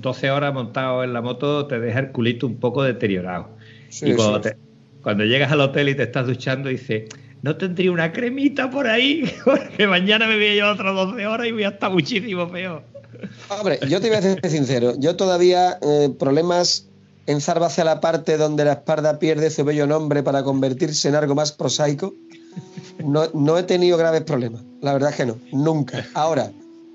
12 0.00 0.30
horas 0.30 0.52
montado 0.52 1.04
en 1.04 1.12
la 1.12 1.20
moto 1.22 1.66
te 1.66 1.78
deja 1.78 2.00
el 2.00 2.08
culito 2.10 2.46
un 2.46 2.56
poco 2.58 2.82
deteriorado. 2.82 3.50
Sí, 3.88 4.10
y 4.10 4.14
cuando, 4.14 4.42
sí. 4.42 4.50
te- 4.50 4.56
cuando 5.02 5.24
llegas 5.24 5.52
al 5.52 5.60
hotel 5.60 5.88
y 5.88 5.94
te 5.94 6.02
estás 6.02 6.26
duchando, 6.26 6.68
dices, 6.68 7.04
no 7.42 7.56
tendría 7.56 7.92
una 7.92 8.12
cremita 8.12 8.68
por 8.70 8.86
ahí, 8.88 9.24
porque 9.44 9.86
mañana 9.86 10.26
me 10.26 10.34
voy 10.36 10.46
a 10.48 10.54
llevar 10.54 10.72
otras 10.74 10.94
12 10.94 11.26
horas 11.26 11.46
y 11.46 11.52
voy 11.52 11.62
a 11.64 11.68
estar 11.68 11.90
muchísimo 11.92 12.50
peor. 12.50 12.82
Hombre, 13.48 13.78
yo 13.88 14.00
te 14.00 14.08
voy 14.08 14.16
a 14.18 14.22
ser 14.22 14.40
sincero. 14.50 14.94
Yo 14.98 15.16
todavía 15.16 15.78
eh, 15.80 16.10
problemas 16.18 16.87
en 17.28 17.42
Zarba 17.42 17.66
hacia 17.66 17.84
la 17.84 18.00
parte 18.00 18.38
donde 18.38 18.64
la 18.64 18.72
espalda 18.72 19.18
pierde 19.18 19.50
su 19.50 19.62
bello 19.62 19.86
nombre 19.86 20.22
para 20.22 20.42
convertirse 20.42 21.08
en 21.08 21.14
algo 21.14 21.34
más 21.34 21.52
prosaico. 21.52 22.14
No, 23.04 23.24
no 23.34 23.58
he 23.58 23.64
tenido 23.64 23.98
graves 23.98 24.22
problemas. 24.22 24.62
La 24.80 24.94
verdad 24.94 25.10
es 25.10 25.16
que 25.16 25.26
no. 25.26 25.36
Nunca. 25.52 26.06
Ahora, 26.14 26.50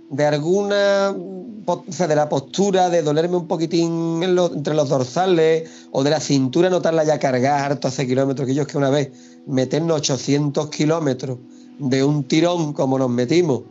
de 0.09 0.25
alguna. 0.25 1.13
de 1.13 2.15
la 2.15 2.29
postura, 2.29 2.89
de 2.89 3.03
dolerme 3.03 3.37
un 3.37 3.47
poquitín 3.47 4.23
entre 4.23 4.73
los 4.73 4.89
dorsales 4.89 5.69
o 5.91 6.03
de 6.03 6.09
la 6.09 6.19
cintura, 6.19 6.71
notarla 6.71 7.03
ya 7.03 7.19
cargar 7.19 7.71
harto 7.71 7.87
hace 7.87 8.07
kilómetros. 8.07 8.47
Que 8.47 8.55
yo 8.55 8.63
es 8.63 8.67
que 8.67 8.79
una 8.79 8.89
vez 8.89 9.11
meternos 9.45 9.97
800 9.97 10.67
kilómetros 10.71 11.37
de 11.77 12.03
un 12.03 12.23
tirón 12.23 12.73
como 12.73 12.97
nos 12.97 13.09
metimos 13.09 13.61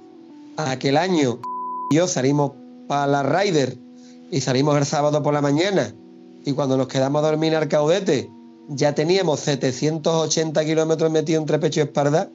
aquel 0.56 0.96
año 0.96 1.40
yo 1.90 2.06
salimos 2.06 2.52
para 2.88 3.06
la 3.06 3.22
Rider 3.22 3.76
y 4.30 4.40
salimos 4.40 4.76
el 4.76 4.86
sábado 4.86 5.22
por 5.22 5.34
la 5.34 5.40
mañana 5.40 5.94
y 6.44 6.52
cuando 6.52 6.76
nos 6.76 6.88
quedamos 6.88 7.22
a 7.22 7.28
dormir 7.28 7.52
en 7.52 7.58
Arcaudete 7.58 8.28
ya 8.68 8.94
teníamos 8.94 9.40
780 9.40 10.64
kilómetros 10.64 11.10
metidos 11.10 11.42
entre 11.42 11.58
pecho 11.58 11.80
y 11.80 11.82
espalda, 11.84 12.30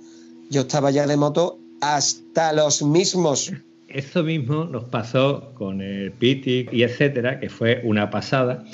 yo 0.49 0.61
estaba 0.61 0.91
ya 0.91 1.07
de 1.07 1.17
moto 1.17 1.57
hasta 1.81 2.53
los 2.53 2.83
mismos. 2.83 3.51
Eso 3.87 4.23
mismo 4.23 4.65
nos 4.65 4.83
pasó 4.85 5.53
con 5.53 5.81
el 5.81 6.11
Piti 6.11 6.67
y 6.71 6.83
etcétera, 6.83 7.39
que 7.39 7.49
fue 7.49 7.81
una 7.85 8.09
pasada, 8.09 8.65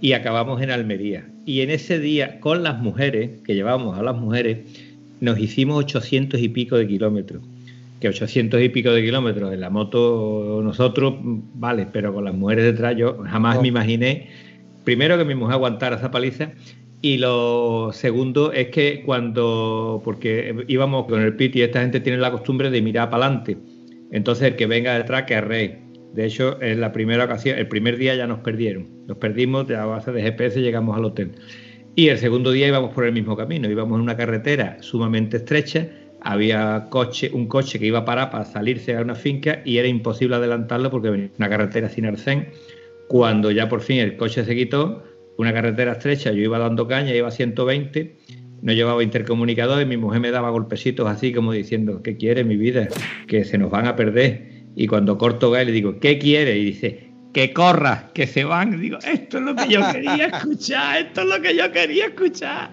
y 0.00 0.12
acabamos 0.12 0.60
en 0.60 0.70
Almería. 0.70 1.28
Y 1.46 1.60
en 1.60 1.70
ese 1.70 2.00
día, 2.00 2.40
con 2.40 2.62
las 2.64 2.78
mujeres, 2.80 3.40
que 3.44 3.54
llevamos 3.54 3.96
a 3.96 4.02
las 4.02 4.16
mujeres, 4.16 4.58
nos 5.20 5.38
hicimos 5.38 5.78
800 5.78 6.40
y 6.40 6.48
pico 6.48 6.76
de 6.76 6.88
kilómetros. 6.88 7.42
Que 8.00 8.08
800 8.08 8.60
y 8.60 8.68
pico 8.68 8.90
de 8.90 9.02
kilómetros 9.02 9.54
en 9.54 9.60
la 9.60 9.70
moto 9.70 10.60
nosotros, 10.62 11.14
vale, 11.22 11.86
pero 11.90 12.12
con 12.12 12.24
las 12.24 12.34
mujeres 12.34 12.64
detrás 12.64 12.96
yo 12.96 13.22
jamás 13.24 13.56
No. 13.56 13.62
me 13.62 13.68
imaginé, 13.68 14.28
primero 14.86 15.18
que 15.18 15.24
mi 15.24 15.34
mujer 15.34 15.54
aguantara 15.54 15.96
esa 15.96 16.10
paliza, 16.10 16.52
y 17.02 17.18
lo 17.18 17.90
segundo 17.92 18.52
es 18.52 18.68
que 18.68 19.02
cuando, 19.04 20.00
porque 20.02 20.64
íbamos 20.68 21.06
con 21.06 21.20
el 21.20 21.36
Piti, 21.36 21.60
esta 21.60 21.82
gente 21.82 22.00
tiene 22.00 22.18
la 22.18 22.30
costumbre 22.30 22.70
de 22.70 22.80
mirar 22.80 23.10
para 23.10 23.26
adelante. 23.26 23.58
Entonces 24.12 24.48
el 24.48 24.56
que 24.56 24.66
venga 24.66 24.96
detrás 24.96 25.24
que 25.24 25.34
es 25.34 25.44
rey. 25.44 25.78
De 26.14 26.24
hecho, 26.24 26.60
en 26.62 26.80
la 26.80 26.92
primera 26.92 27.24
ocasión, 27.24 27.58
el 27.58 27.68
primer 27.68 27.98
día 27.98 28.14
ya 28.14 28.26
nos 28.26 28.38
perdieron. 28.38 28.88
Nos 29.06 29.18
perdimos 29.18 29.66
de 29.66 29.76
a 29.76 29.84
base 29.84 30.12
de 30.12 30.22
GPS 30.22 30.60
llegamos 30.62 30.96
al 30.96 31.04
hotel. 31.04 31.32
Y 31.96 32.08
el 32.08 32.18
segundo 32.18 32.52
día 32.52 32.68
íbamos 32.68 32.94
por 32.94 33.04
el 33.04 33.12
mismo 33.12 33.36
camino. 33.36 33.68
Íbamos 33.68 33.96
en 33.96 34.02
una 34.02 34.16
carretera 34.16 34.78
sumamente 34.80 35.38
estrecha. 35.38 35.88
Había 36.22 36.86
coche, 36.90 37.30
un 37.32 37.48
coche 37.48 37.78
que 37.78 37.86
iba 37.86 37.98
a 37.98 38.04
parar 38.04 38.30
para 38.30 38.44
salirse 38.44 38.96
a 38.96 39.02
una 39.02 39.14
finca 39.14 39.62
y 39.64 39.78
era 39.78 39.88
imposible 39.88 40.36
adelantarlo 40.36 40.90
porque 40.90 41.10
venía 41.10 41.30
una 41.36 41.48
carretera 41.48 41.88
sin 41.88 42.06
arcén. 42.06 42.48
Cuando 43.08 43.50
ya 43.50 43.68
por 43.68 43.80
fin 43.80 43.98
el 43.98 44.16
coche 44.16 44.44
se 44.44 44.54
quitó, 44.54 45.02
una 45.38 45.52
carretera 45.52 45.92
estrecha, 45.92 46.32
yo 46.32 46.42
iba 46.42 46.58
dando 46.58 46.88
caña, 46.88 47.14
iba 47.14 47.28
a 47.28 47.30
120, 47.30 48.16
no 48.62 48.72
llevaba 48.72 49.02
intercomunicador 49.02 49.82
y 49.82 49.86
mi 49.86 49.96
mujer 49.96 50.20
me 50.20 50.30
daba 50.30 50.50
golpecitos 50.50 51.08
así 51.08 51.32
como 51.32 51.52
diciendo, 51.52 52.02
¿qué 52.02 52.16
quiere 52.16 52.42
mi 52.44 52.56
vida? 52.56 52.88
Que 53.26 53.44
se 53.44 53.58
nos 53.58 53.70
van 53.70 53.86
a 53.86 53.96
perder. 53.96 54.64
Y 54.74 54.86
cuando 54.86 55.18
corto 55.18 55.50
gas 55.50 55.66
le 55.66 55.72
digo, 55.72 56.00
¿qué 56.00 56.18
quiere? 56.18 56.56
Y 56.56 56.64
dice, 56.64 57.06
que 57.36 57.52
corra, 57.52 58.10
que 58.14 58.26
se 58.26 58.44
van. 58.44 58.80
Digo, 58.80 58.96
esto 59.06 59.36
es 59.36 59.44
lo 59.44 59.54
que 59.54 59.68
yo 59.68 59.80
quería 59.92 60.26
escuchar, 60.26 61.02
esto 61.02 61.20
es 61.20 61.26
lo 61.26 61.42
que 61.42 61.54
yo 61.54 61.70
quería 61.70 62.06
escuchar. 62.06 62.70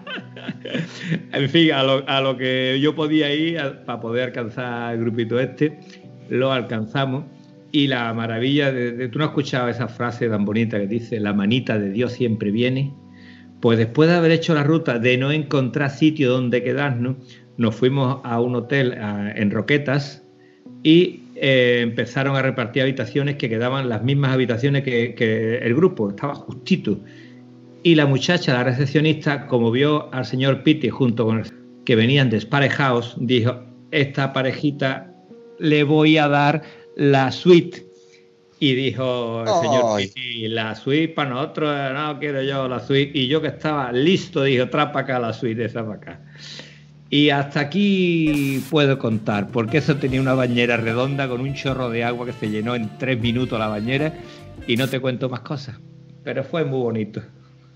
en 1.32 1.50
fin, 1.50 1.72
a 1.72 1.82
lo, 1.82 2.08
a 2.08 2.22
lo 2.22 2.38
que 2.38 2.78
yo 2.80 2.94
podía 2.94 3.30
ir 3.34 3.60
para 3.84 4.00
poder 4.00 4.24
alcanzar 4.28 4.94
el 4.94 5.00
grupito 5.00 5.38
este, 5.38 5.78
lo 6.30 6.50
alcanzamos. 6.50 7.24
Y 7.74 7.88
la 7.88 8.14
maravilla 8.14 8.70
de, 8.70 9.08
tú 9.08 9.18
no 9.18 9.24
has 9.24 9.30
escuchado 9.30 9.68
esa 9.68 9.88
frase 9.88 10.28
tan 10.28 10.44
bonita 10.44 10.78
que 10.78 10.86
dice, 10.86 11.18
la 11.18 11.32
manita 11.32 11.76
de 11.76 11.90
Dios 11.90 12.12
siempre 12.12 12.52
viene. 12.52 12.94
Pues 13.60 13.78
después 13.78 14.08
de 14.08 14.14
haber 14.14 14.30
hecho 14.30 14.54
la 14.54 14.62
ruta, 14.62 15.00
de 15.00 15.18
no 15.18 15.32
encontrar 15.32 15.90
sitio 15.90 16.30
donde 16.30 16.62
quedarnos, 16.62 17.16
nos 17.56 17.74
fuimos 17.74 18.20
a 18.22 18.40
un 18.40 18.54
hotel 18.54 18.96
en 18.96 19.50
Roquetas 19.50 20.24
y 20.84 21.24
eh, 21.34 21.80
empezaron 21.82 22.36
a 22.36 22.42
repartir 22.42 22.82
habitaciones 22.82 23.34
que 23.38 23.48
quedaban 23.48 23.88
las 23.88 24.04
mismas 24.04 24.32
habitaciones 24.32 24.84
que, 24.84 25.16
que 25.16 25.56
el 25.56 25.74
grupo, 25.74 26.10
estaba 26.10 26.36
justito. 26.36 27.00
Y 27.82 27.96
la 27.96 28.06
muchacha, 28.06 28.54
la 28.54 28.62
recepcionista, 28.62 29.48
como 29.48 29.72
vio 29.72 30.14
al 30.14 30.26
señor 30.26 30.62
Pitti 30.62 30.90
junto 30.90 31.26
con 31.26 31.40
el 31.40 31.46
que 31.84 31.96
venían 31.96 32.30
desparejados, 32.30 33.16
dijo, 33.18 33.64
esta 33.90 34.32
parejita 34.32 35.12
le 35.58 35.82
voy 35.82 36.18
a 36.18 36.28
dar 36.28 36.62
la 36.96 37.30
suite. 37.32 37.86
Y 38.60 38.74
dijo 38.74 39.42
el 39.42 39.48
señor 39.48 39.84
Ay. 39.96 40.06
Pitti, 40.06 40.48
la 40.48 40.74
suite 40.74 41.08
para 41.12 41.30
nosotros, 41.30 41.92
no 41.92 42.18
quiero 42.18 42.42
yo 42.42 42.68
la 42.68 42.80
suite. 42.80 43.18
Y 43.18 43.26
yo 43.26 43.42
que 43.42 43.48
estaba 43.48 43.92
listo, 43.92 44.42
dijo, 44.44 44.68
trae 44.68 44.86
para 44.86 45.00
acá 45.00 45.18
la 45.18 45.32
suite, 45.32 45.64
esa 45.64 45.84
para 45.84 45.96
acá. 45.96 46.20
Y 47.10 47.30
hasta 47.30 47.60
aquí 47.60 48.62
puedo 48.70 48.98
contar, 48.98 49.48
porque 49.48 49.78
eso 49.78 49.96
tenía 49.96 50.20
una 50.20 50.34
bañera 50.34 50.76
redonda 50.76 51.28
con 51.28 51.40
un 51.40 51.54
chorro 51.54 51.90
de 51.90 52.04
agua 52.04 52.26
que 52.26 52.32
se 52.32 52.50
llenó 52.50 52.74
en 52.74 52.98
tres 52.98 53.20
minutos 53.20 53.58
la 53.58 53.68
bañera 53.68 54.14
y 54.66 54.76
no 54.76 54.88
te 54.88 55.00
cuento 55.00 55.28
más 55.28 55.40
cosas. 55.40 55.78
Pero 56.22 56.42
fue 56.42 56.64
muy 56.64 56.80
bonito. 56.80 57.22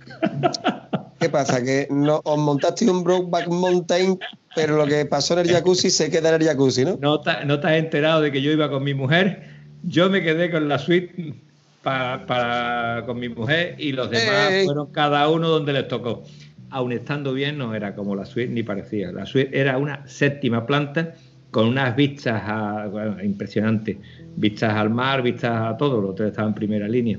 ¿Qué 1.21 1.29
pasa? 1.29 1.63
Que 1.63 1.89
no, 1.91 2.21
os 2.25 2.39
montaste 2.39 2.89
un 2.89 3.03
Brokeback 3.03 3.49
Mountain, 3.49 4.19
pero 4.55 4.77
lo 4.77 4.87
que 4.87 5.05
pasó 5.07 5.35
en 5.35 5.41
el 5.47 5.53
jacuzzi 5.53 5.91
se 5.91 6.11
queda 6.11 6.29
en 6.35 6.43
el 6.43 6.49
jacuzzi, 6.49 6.85
¿no? 6.85 6.97
¿No 7.01 7.21
te, 7.21 7.45
no 7.45 7.59
te 7.59 7.67
has 7.67 7.73
enterado 7.75 8.21
de 8.21 8.31
que 8.31 8.41
yo 8.41 8.53
iba 8.53 8.71
con 8.71 8.85
mi 8.85 8.95
mujer? 8.95 9.43
Yo 9.83 10.09
me 10.11 10.23
quedé 10.23 10.51
con 10.51 10.69
la 10.69 10.79
suite 10.79 11.35
para, 11.83 12.25
para- 12.27 13.05
con 13.07 13.19
mi 13.19 13.29
mujer 13.29 13.75
y 13.79 13.93
los 13.93 14.11
demás 14.11 14.51
Ey. 14.51 14.65
fueron 14.67 14.93
cada 14.93 15.29
uno 15.29 15.49
donde 15.49 15.73
les 15.73 15.89
tocó. 15.89 16.23
Aun 16.71 16.93
estando 16.93 17.33
bien, 17.33 17.57
no 17.59 17.75
era 17.75 17.95
como 17.95 18.15
la 18.15 18.25
suite 18.27 18.53
ni 18.53 18.63
parecía. 18.63 19.11
La 19.11 19.25
suite 19.27 19.59
era 19.59 19.79
una 19.79 20.07
séptima 20.07 20.67
planta 20.67 21.15
con 21.51 21.67
unas 21.67 21.97
vistas 21.97 22.43
a, 22.45 22.87
bueno, 22.91 23.23
impresionantes. 23.25 23.97
Vistas 24.37 24.75
al 24.75 24.91
mar, 24.91 25.23
vistas 25.23 25.63
a 25.73 25.77
todo. 25.77 26.01
Los 26.01 26.11
hotel 26.11 26.27
estaba 26.29 26.47
en 26.47 26.55
primera 26.55 26.87
línea. 26.87 27.19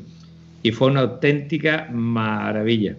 Y 0.62 0.72
fue 0.72 0.90
una 0.90 1.02
auténtica 1.02 1.88
maravilla. 1.92 2.96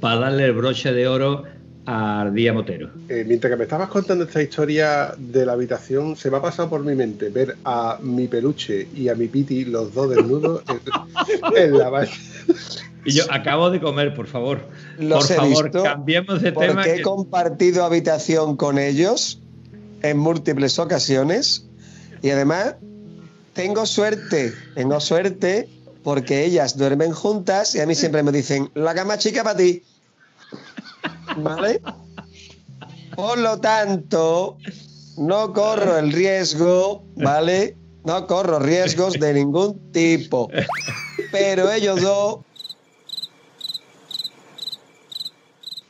Para 0.00 0.20
darle 0.20 0.44
el 0.44 0.52
broche 0.52 0.92
de 0.92 1.08
oro 1.08 1.44
al 1.86 2.34
día 2.34 2.52
motero. 2.52 2.90
Eh, 3.08 3.24
mientras 3.26 3.50
que 3.50 3.56
me 3.56 3.62
estabas 3.64 3.88
contando 3.88 4.24
esta 4.24 4.42
historia 4.42 5.14
de 5.16 5.46
la 5.46 5.52
habitación, 5.52 6.16
se 6.16 6.30
me 6.30 6.36
ha 6.38 6.42
pasado 6.42 6.68
por 6.68 6.82
mi 6.84 6.94
mente 6.94 7.28
ver 7.30 7.56
a 7.64 7.98
mi 8.02 8.26
peluche 8.26 8.88
y 8.94 9.08
a 9.08 9.14
mi 9.14 9.28
piti, 9.28 9.64
los 9.64 9.94
dos 9.94 10.10
desnudos, 10.10 10.62
en, 10.68 11.56
en 11.56 11.78
la 11.78 11.88
bañera. 11.88 12.16
Y 13.04 13.12
yo 13.12 13.22
acabo 13.30 13.70
de 13.70 13.80
comer, 13.80 14.14
por 14.14 14.26
favor. 14.26 14.62
Los 14.98 15.26
por 15.28 15.32
he 15.32 15.36
favor, 15.36 15.64
visto 15.64 15.82
cambiemos 15.84 16.42
de 16.42 16.50
tema. 16.50 16.74
Porque 16.74 16.92
he 16.92 16.96
que- 16.96 17.02
compartido 17.02 17.84
habitación 17.84 18.56
con 18.56 18.78
ellos 18.80 19.40
en 20.02 20.18
múltiples 20.18 20.78
ocasiones 20.80 21.66
y 22.20 22.30
además 22.30 22.74
tengo 23.52 23.86
suerte, 23.86 24.52
tengo 24.74 24.98
suerte 25.00 25.68
porque 26.06 26.44
ellas 26.44 26.76
duermen 26.76 27.10
juntas 27.10 27.74
y 27.74 27.80
a 27.80 27.86
mí 27.86 27.96
siempre 27.96 28.22
me 28.22 28.30
dicen, 28.30 28.70
la 28.74 28.94
cama 28.94 29.18
chica 29.18 29.42
para 29.42 29.56
ti. 29.56 29.82
¿Vale? 31.38 31.82
Por 33.16 33.38
lo 33.38 33.58
tanto, 33.58 34.56
no 35.16 35.52
corro 35.52 35.98
el 35.98 36.12
riesgo, 36.12 37.02
¿vale? 37.16 37.76
No 38.04 38.24
corro 38.28 38.60
riesgos 38.60 39.14
de 39.14 39.34
ningún 39.34 39.90
tipo. 39.90 40.48
Pero 41.32 41.72
ellos 41.72 42.00
dos 42.00 42.38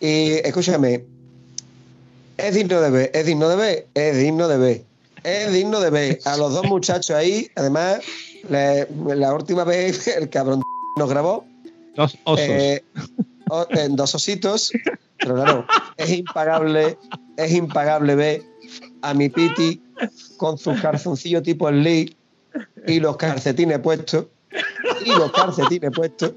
Y 0.01 0.41
escúchame, 0.47 1.05
es 2.39 2.55
digno 2.55 2.81
de 2.81 2.91
ver, 2.91 3.11
es 3.12 3.27
digno 3.27 3.51
de 3.51 3.57
ver, 3.57 3.87
es 3.93 4.17
digno 4.17 4.49
de 4.49 4.57
ver, 4.57 4.85
es 5.25 5.53
digno 5.53 5.79
de 5.79 5.91
ver 5.91 6.21
a 6.25 6.39
los 6.39 6.55
dos 6.55 6.64
muchachos 6.64 7.14
ahí. 7.14 7.51
Además, 7.55 8.01
le- 8.51 8.86
la 9.16 9.34
última 9.34 9.64
vez 9.64 10.07
el 10.16 10.28
cabrón 10.30 10.62
nos 10.97 11.09
grabó 11.11 11.44
Dos 11.94 12.16
osos. 12.24 12.40
eh, 12.49 12.84
o- 13.49 13.66
en 13.70 13.97
dos 13.97 14.14
ositos, 14.14 14.72
pero 15.18 15.34
claro, 15.34 15.66
es 15.97 16.11
impagable, 16.11 16.99
es 17.36 17.53
impagable 17.53 18.14
ver 18.14 18.42
a 19.03 19.14
mi 19.14 19.28
Piti 19.28 19.80
con 20.36 20.59
sus 20.59 20.80
calzoncillos 20.80 21.42
tipo 21.42 21.68
el 21.68 21.82
Lee 21.82 22.16
y 22.86 23.01
los 23.01 23.16
calcetines 23.16 23.78
puestos, 23.78 24.26
y 25.05 25.11
los 25.11 25.30
calcetines 25.32 25.90
puestos. 25.94 26.32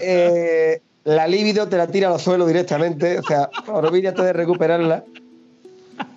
Eh, 0.00 0.80
la 1.04 1.26
libido 1.26 1.68
te 1.68 1.76
la 1.76 1.86
tira 1.86 2.12
al 2.12 2.20
suelo 2.20 2.46
directamente, 2.46 3.18
o 3.18 3.22
sea, 3.22 3.50
olvídate 3.66 4.22
de 4.22 4.32
recuperarla. 4.32 5.04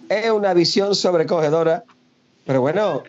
Es 0.09 0.29
una 0.31 0.53
visión 0.53 0.95
sobrecogedora, 0.95 1.83
pero 2.45 2.61
bueno, 2.61 3.03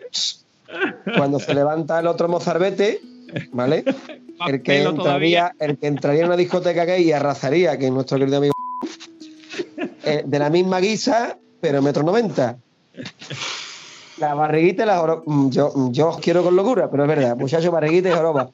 cuando 1.17 1.39
se 1.39 1.53
levanta 1.53 1.99
el 1.99 2.07
otro 2.07 2.27
mozarbete, 2.27 3.01
¿vale? 3.51 3.83
El 4.47 4.61
que, 4.61 4.83
entraría, 4.83 5.53
el 5.59 5.77
que 5.77 5.87
entraría 5.87 6.21
en 6.21 6.27
una 6.27 6.37
discoteca 6.37 6.85
gay 6.85 7.03
y 7.03 7.11
arrasaría, 7.11 7.77
que 7.77 7.85
es 7.85 7.91
nuestro 7.91 8.17
querido 8.17 8.37
amigo 8.37 8.53
eh, 10.03 10.23
de 10.25 10.39
la 10.39 10.49
misma 10.49 10.79
guisa, 10.79 11.37
pero 11.61 11.81
metro 11.81 12.03
noventa. 12.03 12.57
La 14.17 14.33
barriguita 14.33 14.83
y 14.83 14.85
la 14.85 14.97
joroba. 14.97 15.23
Mm, 15.25 15.49
Yo, 15.49 15.71
mm, 15.73 15.91
yo 15.91 16.09
os 16.09 16.17
quiero 16.19 16.43
con 16.43 16.55
locura, 16.55 16.89
pero 16.89 17.03
es 17.03 17.09
verdad, 17.09 17.35
muchachos, 17.37 17.71
barriguita 17.71 18.09
y 18.09 18.13
joroba. 18.13 18.49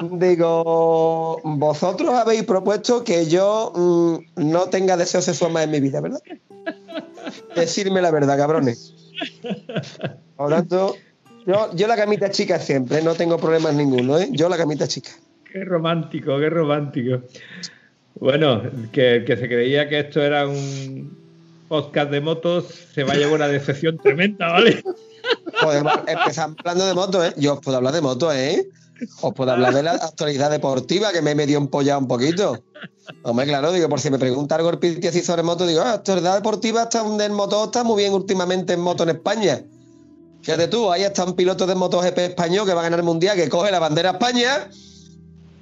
Digo, 0.00 1.40
vosotros 1.44 2.10
habéis 2.14 2.44
propuesto 2.44 3.04
que 3.04 3.26
yo 3.26 3.72
mm, 3.74 4.50
no 4.50 4.66
tenga 4.68 4.96
deseo 4.96 5.22
sexual 5.22 5.52
más 5.52 5.64
en 5.64 5.70
mi 5.70 5.80
vida, 5.80 6.00
¿verdad? 6.00 6.20
Decirme 7.54 8.02
la 8.02 8.10
verdad, 8.10 8.36
cabrones. 8.36 8.94
Tanto, 10.48 10.96
yo, 11.46 11.70
yo 11.74 11.86
la 11.86 11.96
camita 11.96 12.30
chica 12.30 12.58
siempre, 12.58 13.02
no 13.02 13.14
tengo 13.14 13.38
problemas 13.38 13.74
ninguno, 13.74 14.18
¿eh? 14.18 14.28
Yo 14.32 14.48
la 14.48 14.56
camita 14.56 14.88
chica. 14.88 15.10
Qué 15.50 15.64
romántico, 15.64 16.38
qué 16.38 16.50
romántico. 16.50 17.22
Bueno, 18.16 18.62
que 18.92 19.24
que 19.26 19.36
se 19.36 19.48
creía 19.48 19.88
que 19.88 20.00
esto 20.00 20.22
era 20.22 20.46
un 20.46 21.16
podcast 21.68 22.10
de 22.10 22.20
motos 22.20 22.66
se 22.94 23.04
va 23.04 23.14
a 23.14 23.16
llevar 23.16 23.34
una 23.34 23.48
decepción 23.48 23.98
tremenda, 23.98 24.48
¿vale? 24.48 24.82
Podemos 25.62 25.92
empezar 26.06 26.50
hablando 26.58 26.86
de 26.86 26.94
motos, 26.94 27.26
¿eh? 27.26 27.34
Yo 27.36 27.54
os 27.54 27.60
puedo 27.60 27.76
hablar 27.76 27.94
de 27.94 28.00
motos, 28.00 28.34
¿eh? 28.34 28.68
Os 29.20 29.34
puedo 29.34 29.50
hablar 29.50 29.74
de 29.74 29.82
la 29.82 29.92
actualidad 30.02 30.50
deportiva 30.50 31.12
que 31.12 31.22
me 31.22 31.32
he 31.32 31.34
medio 31.34 31.58
empollado 31.58 32.00
un 32.00 32.08
poquito. 32.08 32.62
Hombre, 33.22 33.46
claro, 33.46 33.72
digo, 33.72 33.88
por 33.88 34.00
si 34.00 34.10
me 34.10 34.18
pregunta 34.18 34.56
algo 34.56 34.70
el 34.70 34.78
Piti 34.78 35.06
así 35.06 35.20
sobre 35.20 35.42
moto, 35.42 35.66
digo, 35.66 35.82
ah, 35.82 35.94
actualidad 35.94 36.34
deportiva 36.34 36.84
está, 36.84 37.02
del 37.02 37.32
motor 37.32 37.66
está 37.66 37.84
muy 37.84 38.02
bien 38.02 38.12
últimamente 38.12 38.72
en 38.72 38.80
moto 38.80 39.02
en 39.02 39.10
España. 39.10 39.64
Fíjate 40.42 40.68
tú, 40.68 40.92
ahí 40.92 41.02
está 41.02 41.24
un 41.24 41.34
piloto 41.34 41.66
de 41.66 41.74
MotoGP 41.74 42.18
español 42.18 42.66
que 42.66 42.74
va 42.74 42.80
a 42.80 42.84
ganar 42.84 42.98
el 42.98 43.04
mundial, 43.04 43.34
que 43.34 43.48
coge 43.48 43.70
la 43.70 43.78
bandera 43.78 44.10
España, 44.10 44.68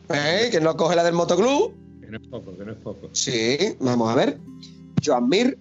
¿eh? 0.08 0.48
que 0.50 0.60
no 0.60 0.76
coge 0.76 0.96
la 0.96 1.04
del 1.04 1.14
motoclub. 1.14 1.72
Que 2.00 2.08
no 2.08 2.16
es 2.16 2.28
poco, 2.28 2.56
que 2.56 2.64
no 2.64 2.72
es 2.72 2.78
poco. 2.78 3.08
Sí, 3.12 3.76
vamos 3.78 4.10
a 4.10 4.16
ver. 4.16 4.40
Joan 5.04 5.28
Mir, 5.28 5.56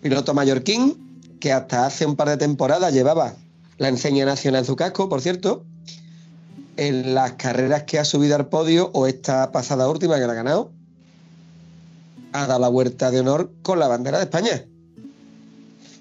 piloto 0.00 0.34
mallorquín, 0.34 1.20
que 1.40 1.52
hasta 1.52 1.86
hace 1.86 2.06
un 2.06 2.14
par 2.14 2.28
de 2.28 2.36
temporadas 2.36 2.94
llevaba 2.94 3.34
la 3.78 3.88
enseña 3.88 4.24
nacional 4.24 4.60
en 4.60 4.66
su 4.66 4.76
casco, 4.76 5.08
por 5.08 5.20
cierto. 5.20 5.64
En 6.76 7.14
las 7.14 7.34
carreras 7.34 7.84
que 7.84 7.98
ha 7.98 8.04
subido 8.04 8.36
al 8.36 8.48
podio, 8.48 8.90
o 8.92 9.06
esta 9.06 9.52
pasada 9.52 9.88
última 9.88 10.16
que 10.18 10.26
la 10.26 10.32
ha 10.32 10.36
ganado, 10.36 10.72
ha 12.32 12.46
dado 12.46 12.60
la 12.60 12.68
vuelta 12.68 13.10
de 13.10 13.20
honor 13.20 13.50
con 13.62 13.78
la 13.78 13.86
bandera 13.86 14.18
de 14.18 14.24
España. 14.24 14.64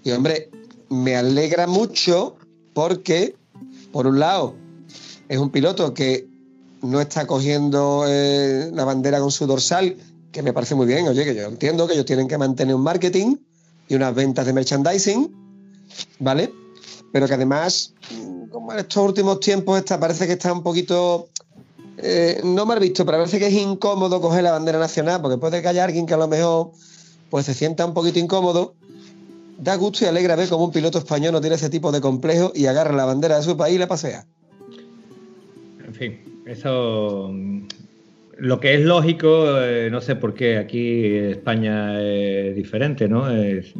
Y 0.04 0.12
hombre, 0.12 0.50
me 0.90 1.16
alegra 1.16 1.68
mucho 1.68 2.36
porque, 2.74 3.36
por 3.92 4.08
un 4.08 4.20
lado, 4.20 4.56
es 5.30 5.38
un 5.38 5.52
piloto 5.52 5.94
que 5.94 6.28
no 6.82 7.00
está 7.00 7.26
cogiendo 7.26 8.06
eh, 8.08 8.70
la 8.74 8.84
bandera 8.84 9.20
con 9.20 9.32
su 9.32 9.48
dorsal, 9.48 9.96
que 10.32 10.44
me 10.44 10.54
parece 10.54 10.76
muy 10.76 10.86
bien. 10.86 11.08
Oye, 11.08 11.24
que 11.24 11.34
yo 11.34 11.44
entiendo 11.44 11.88
que 11.88 11.94
ellos 11.94 12.06
tienen 12.06 12.28
que 12.28 12.38
mantener 12.38 12.76
un 12.76 12.84
marketing 12.84 13.38
y 13.88 13.96
unas 13.96 14.14
ventas 14.14 14.46
de 14.46 14.54
merchandising, 14.54 15.32
¿vale? 16.20 16.54
Pero 17.12 17.28
que 17.28 17.34
además, 17.36 17.94
como 18.54 18.72
en 18.72 18.80
estos 18.80 19.04
últimos 19.04 19.40
tiempos, 19.40 19.80
esta, 19.80 20.00
parece 20.00 20.28
que 20.28 20.34
está 20.34 20.54
un 20.54 20.62
poquito. 20.64 21.28
eh, 21.98 22.40
no 22.44 22.66
mal 22.66 22.80
visto, 22.80 23.06
pero 23.06 23.18
parece 23.18 23.40
que 23.40 23.48
es 23.48 23.54
incómodo 23.54 24.22
coger 24.22 24.44
la 24.44 24.52
bandera 24.52 24.80
nacional, 24.80 25.22
porque 25.22 25.38
puede 25.38 25.62
que 25.62 25.68
haya 25.68 25.84
alguien 25.84 26.06
que 26.06 26.14
a 26.14 26.18
lo 26.18 26.28
mejor 26.28 26.72
pues 27.30 27.46
se 27.48 27.54
sienta 27.54 27.86
un 27.86 27.94
poquito 27.94 28.20
incómodo. 28.20 28.76
Da 29.58 29.76
gusto 29.76 30.06
y 30.06 30.08
alegra 30.08 30.36
ver 30.36 30.50
cómo 30.50 30.66
un 30.66 30.72
piloto 30.72 31.00
español 31.00 31.34
no 31.34 31.42
tiene 31.42 31.56
ese 31.56 31.70
tipo 31.70 31.92
de 31.92 32.00
complejo 32.02 32.52
y 32.56 32.66
agarra 32.68 32.94
la 32.96 33.06
bandera 33.06 33.38
de 33.38 33.44
su 33.44 33.58
país 33.58 33.76
y 33.76 33.80
la 33.80 33.88
pasea. 33.88 34.26
En 35.86 35.94
fin, 35.94 36.44
eso. 36.46 37.32
Lo 38.38 38.60
que 38.60 38.74
es 38.76 38.82
lógico, 38.82 39.60
eh, 39.62 39.90
no 39.92 40.02
sé 40.02 40.16
por 40.16 40.34
qué 40.34 40.58
aquí 40.58 41.06
España 41.16 42.02
es 42.02 42.56
diferente, 42.56 43.08
¿no? 43.08 43.30
Es- 43.32 43.74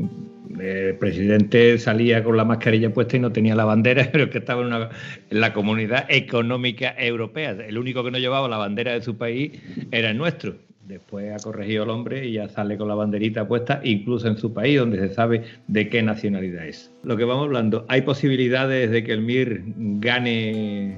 el 0.60 0.96
presidente 0.98 1.78
salía 1.78 2.24
con 2.24 2.38
la 2.38 2.46
mascarilla 2.46 2.94
puesta 2.94 3.18
y 3.18 3.20
no 3.20 3.32
tenía 3.32 3.56
la 3.56 3.66
bandera, 3.66 4.10
pero 4.12 4.30
que 4.30 4.38
estaba 4.40 4.62
en, 4.62 4.68
una- 4.68 4.90
en 5.30 5.40
la 5.40 5.54
comunidad 5.54 6.06
económica 6.10 6.94
europea. 6.98 7.52
El 7.52 7.78
único 7.78 8.04
que 8.04 8.12
no 8.12 8.18
llevaba 8.18 8.48
la 8.48 8.58
bandera 8.58 8.94
de 8.94 9.02
su 9.02 9.18
país 9.18 9.52
era 9.92 10.10
el 10.12 10.18
nuestro. 10.18 10.56
Después 10.88 11.32
ha 11.34 11.38
corregido 11.42 11.86
el 11.86 11.90
hombre 11.92 12.28
y 12.28 12.34
ya 12.34 12.50
sale 12.50 12.78
con 12.78 12.90
la 12.90 12.96
banderita 12.96 13.48
puesta, 13.48 13.80
incluso 13.86 14.28
en 14.28 14.38
su 14.38 14.52
país, 14.54 14.78
donde 14.80 15.00
se 15.00 15.14
sabe 15.14 15.44
de 15.68 15.88
qué 15.88 16.04
nacionalidad 16.04 16.68
es. 16.68 16.92
Lo 17.04 17.16
que 17.16 17.24
vamos 17.24 17.46
hablando, 17.46 17.86
¿hay 17.88 18.02
posibilidades 18.02 18.92
de 18.92 19.02
que 19.06 19.14
el 19.14 19.22
MIR 19.22 19.62
gane 20.02 20.98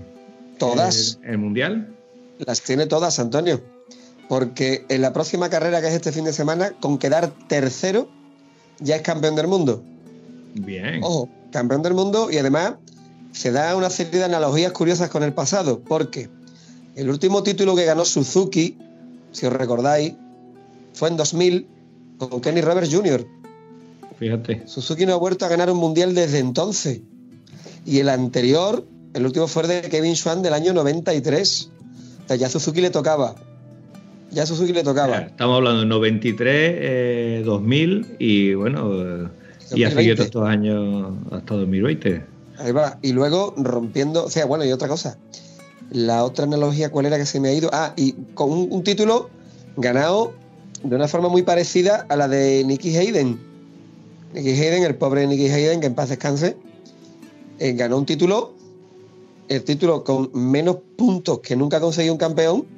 Todas. 0.58 1.20
el, 1.24 1.32
el 1.32 1.38
Mundial? 1.38 1.88
Las 2.40 2.62
tiene 2.64 2.88
todas, 2.88 3.20
Antonio. 3.20 3.62
Porque 4.28 4.86
en 4.90 5.02
la 5.04 5.14
próxima 5.14 5.50
carrera 5.52 5.82
que 5.82 5.88
es 5.88 5.94
este 5.94 6.12
fin 6.12 6.26
de 6.26 6.34
semana, 6.34 6.72
con 6.80 6.98
quedar 6.98 7.30
tercero, 7.48 8.10
ya 8.80 8.98
es 8.98 9.02
campeón 9.02 9.36
del 9.36 9.48
mundo. 9.48 9.84
Bien. 10.56 11.04
Ojo, 11.04 11.30
campeón 11.52 11.82
del 11.82 11.94
mundo 11.94 12.30
y 12.32 12.38
además 12.38 12.76
se 13.32 13.52
da 13.52 13.76
una 13.76 13.90
serie 13.90 14.20
de 14.20 14.26
analogías 14.26 14.72
curiosas 14.72 15.10
con 15.10 15.24
el 15.24 15.34
pasado, 15.34 15.82
porque 15.82 16.30
el 16.96 17.10
último 17.10 17.44
título 17.44 17.76
que 17.76 17.86
ganó 17.86 18.06
Suzuki, 18.06 18.78
si 19.32 19.46
os 19.46 19.54
recordáis, 19.54 20.14
fue 20.94 21.10
en 21.10 21.18
2000 21.18 21.68
con 22.18 22.42
Kenny 22.42 22.62
Roberts 22.62 22.94
Jr. 22.94 23.28
Fíjate. 24.18 24.64
Suzuki 24.66 25.06
no 25.06 25.14
ha 25.14 25.18
vuelto 25.18 25.46
a 25.46 25.50
ganar 25.50 25.70
un 25.70 25.78
mundial 25.78 26.16
desde 26.16 26.40
entonces. 26.40 27.02
Y 27.86 28.00
el 28.00 28.10
anterior, 28.10 28.88
el 29.14 29.26
último 29.26 29.48
fue 29.48 29.64
el 29.64 29.68
de 29.68 29.82
Kevin 29.90 30.16
Swan 30.16 30.42
del 30.42 30.54
año 30.54 30.74
93. 30.74 31.72
O 32.24 32.28
sea, 32.28 32.38
ya 32.38 32.48
a 32.48 32.50
Suzuki 32.50 32.82
le 32.82 32.90
tocaba. 32.90 33.36
Ya 34.36 34.44
a 34.44 34.46
Suzuki 34.46 34.74
le 34.74 34.84
tocaba. 34.84 35.20
Estamos 35.20 35.56
hablando 35.56 35.80
de 35.80 35.86
93, 35.86 36.76
eh, 36.78 37.42
2000 37.46 38.18
y 38.20 38.54
bueno, 38.54 38.92
y 39.74 39.84
ha 39.84 39.90
2020. 39.90 39.96
seguido 39.96 40.16
todos 40.16 40.26
estos 40.26 40.46
años 40.46 41.14
hasta 41.32 41.56
2020. 41.56 42.22
Ahí 42.58 42.72
va. 42.74 43.00
Y 43.02 43.14
luego 43.14 43.54
rompiendo. 43.56 44.26
O 44.26 44.30
sea, 44.30 44.46
bueno, 44.46 44.66
y 44.66 44.74
otra 44.74 44.90
cosa. 44.90 45.18
La 45.90 46.26
otra 46.26 46.44
analogía, 46.44 46.92
¿cuál 46.92 47.06
era 47.06 47.18
que 47.18 47.26
se 47.26 47.40
me 47.40 47.48
ha 47.48 47.54
ido? 47.54 47.70
Ah, 47.72 47.94
y 47.96 48.12
con 48.34 48.52
un, 48.52 48.68
un 48.72 48.84
título 48.84 49.30
ganado 49.78 50.34
de 50.84 50.98
una 50.98 51.08
forma 51.08 51.30
muy 51.30 51.44
parecida 51.44 52.06
a 52.10 52.18
la 52.18 52.28
de 52.28 52.66
Nicky 52.66 52.94
Hayden. 52.98 53.40
Nicky 54.34 54.50
Hayden, 54.50 54.84
el 54.84 54.96
pobre 54.96 55.26
Nicky 55.28 55.48
Hayden, 55.50 55.80
que 55.80 55.88
en 55.88 55.96
paz 55.96 56.10
descanse, 56.10 56.58
eh, 57.60 57.72
ganó 57.72 58.00
un 58.00 58.06
título, 58.06 58.54
el 59.48 59.64
título 59.64 60.04
con 60.04 60.30
menos 60.34 60.80
puntos 60.98 61.40
que 61.40 61.56
nunca 61.56 61.78
ha 61.78 61.80
conseguido 61.80 62.14
un 62.14 62.20
campeón, 62.20 62.75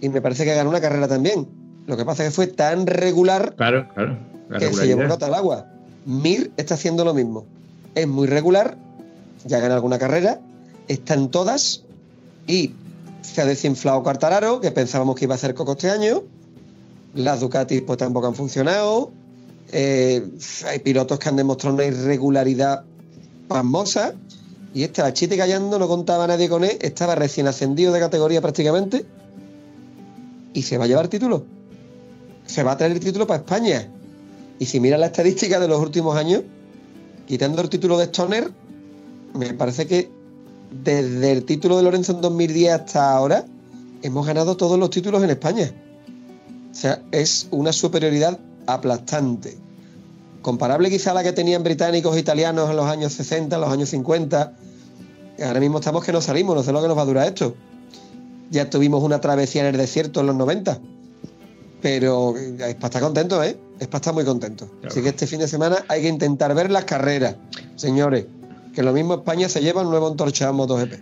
y 0.00 0.08
me 0.08 0.20
parece 0.20 0.44
que 0.44 0.54
ganó 0.54 0.70
una 0.70 0.80
carrera 0.80 1.08
también. 1.08 1.46
Lo 1.86 1.96
que 1.96 2.04
pasa 2.04 2.24
es 2.24 2.30
que 2.30 2.34
fue 2.34 2.46
tan 2.48 2.86
regular 2.86 3.54
Claro, 3.56 3.88
claro. 3.94 4.18
la 4.48 4.58
que 4.58 4.72
se 4.72 4.86
llevó 4.86 5.04
nota 5.04 5.26
al 5.26 5.34
agua. 5.34 5.66
Mir 6.04 6.50
está 6.56 6.74
haciendo 6.74 7.04
lo 7.04 7.14
mismo. 7.14 7.46
Es 7.94 8.06
muy 8.06 8.26
regular, 8.26 8.76
ya 9.44 9.60
gana 9.60 9.74
alguna 9.74 9.98
carrera, 9.98 10.40
está 10.88 11.14
en 11.14 11.30
todas 11.30 11.82
y 12.46 12.72
se 13.22 13.42
ha 13.42 13.44
desinflado 13.46 14.02
Quartararo, 14.02 14.60
que 14.60 14.70
pensábamos 14.70 15.16
que 15.16 15.24
iba 15.24 15.34
a 15.34 15.38
ser 15.38 15.54
Coco 15.54 15.72
este 15.72 15.90
año. 15.90 16.22
Las 17.14 17.40
Ducatis 17.40 17.82
pues 17.82 17.98
tampoco 17.98 18.26
han 18.26 18.34
funcionado. 18.34 19.10
Eh, 19.72 20.24
hay 20.66 20.78
pilotos 20.80 21.18
que 21.18 21.28
han 21.28 21.36
demostrado 21.36 21.74
una 21.74 21.84
irregularidad 21.84 22.84
pasmosa. 23.48 24.14
Y 24.74 24.84
este 24.84 25.02
Achite 25.02 25.36
callando, 25.36 25.78
no 25.78 25.88
contaba 25.88 26.26
nadie 26.26 26.48
con 26.50 26.62
él, 26.62 26.76
estaba 26.82 27.14
recién 27.14 27.46
ascendido 27.46 27.92
de 27.92 28.00
categoría 28.00 28.42
prácticamente. 28.42 29.06
Y 30.56 30.62
se 30.62 30.78
va 30.78 30.84
a 30.84 30.88
llevar 30.88 31.08
título. 31.08 31.44
Se 32.46 32.62
va 32.62 32.72
a 32.72 32.76
traer 32.78 32.92
el 32.92 33.00
título 33.00 33.26
para 33.26 33.40
España. 33.40 33.90
Y 34.58 34.64
si 34.64 34.80
miras 34.80 34.98
la 34.98 35.06
estadística 35.06 35.60
de 35.60 35.68
los 35.68 35.78
últimos 35.78 36.16
años, 36.16 36.44
quitando 37.26 37.60
el 37.60 37.68
título 37.68 37.98
de 37.98 38.06
Stoner, 38.06 38.50
me 39.34 39.52
parece 39.52 39.86
que 39.86 40.10
desde 40.82 41.32
el 41.32 41.44
título 41.44 41.76
de 41.76 41.82
Lorenzo 41.82 42.12
en 42.12 42.22
2010 42.22 42.72
hasta 42.72 43.14
ahora, 43.14 43.44
hemos 44.00 44.26
ganado 44.26 44.56
todos 44.56 44.78
los 44.78 44.88
títulos 44.88 45.22
en 45.22 45.28
España. 45.28 45.70
O 46.72 46.74
sea, 46.74 47.02
es 47.12 47.48
una 47.50 47.74
superioridad 47.74 48.40
aplastante. 48.66 49.58
Comparable 50.40 50.88
quizá 50.88 51.10
a 51.10 51.14
la 51.14 51.22
que 51.22 51.32
tenían 51.32 51.64
británicos 51.64 52.16
e 52.16 52.20
italianos 52.20 52.70
en 52.70 52.76
los 52.76 52.86
años 52.86 53.12
60, 53.12 53.56
en 53.56 53.60
los 53.60 53.70
años 53.70 53.90
50. 53.90 54.56
Y 55.38 55.42
ahora 55.42 55.60
mismo 55.60 55.80
estamos 55.80 56.02
que 56.02 56.12
no 56.12 56.22
salimos, 56.22 56.56
no 56.56 56.62
sé 56.62 56.72
lo 56.72 56.80
que 56.80 56.88
nos 56.88 56.96
va 56.96 57.02
a 57.02 57.04
durar 57.04 57.26
esto. 57.26 57.54
Ya 58.50 58.70
tuvimos 58.70 59.02
una 59.02 59.20
travesía 59.20 59.62
en 59.62 59.68
el 59.68 59.76
desierto 59.76 60.20
en 60.20 60.26
los 60.26 60.36
90. 60.36 60.78
Pero 61.82 62.34
es 62.36 62.74
para 62.74 62.86
estar 62.86 63.02
contento, 63.02 63.42
¿eh? 63.42 63.56
Es 63.78 63.86
para 63.86 63.98
estar 63.98 64.14
muy 64.14 64.24
contento. 64.24 64.66
Claro. 64.66 64.88
Así 64.88 65.02
que 65.02 65.10
este 65.10 65.26
fin 65.26 65.40
de 65.40 65.48
semana 65.48 65.76
hay 65.88 66.02
que 66.02 66.08
intentar 66.08 66.54
ver 66.54 66.70
las 66.70 66.84
carreras, 66.84 67.36
señores. 67.76 68.26
Que 68.74 68.82
lo 68.82 68.92
mismo 68.92 69.14
España 69.14 69.48
se 69.48 69.60
lleva 69.60 69.82
un 69.82 69.90
nuevo 69.90 70.10
entorchado 70.10 70.50
en 70.50 70.56
MotoGP. 70.56 70.92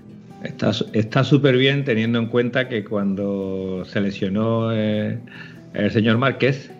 Está 0.45 0.73
está 0.93 1.25
súper 1.25 1.57
bien 1.57 1.85
teniendo 1.85 2.19
en 2.19 2.27
cuenta 2.27 2.69
que 2.69 2.85
cuando 2.85 3.85
se 3.87 4.01
lesionó 4.01 4.73
eh, 4.73 5.19
el 5.73 5.91
señor 5.91 6.19
Márquez, 6.19 6.71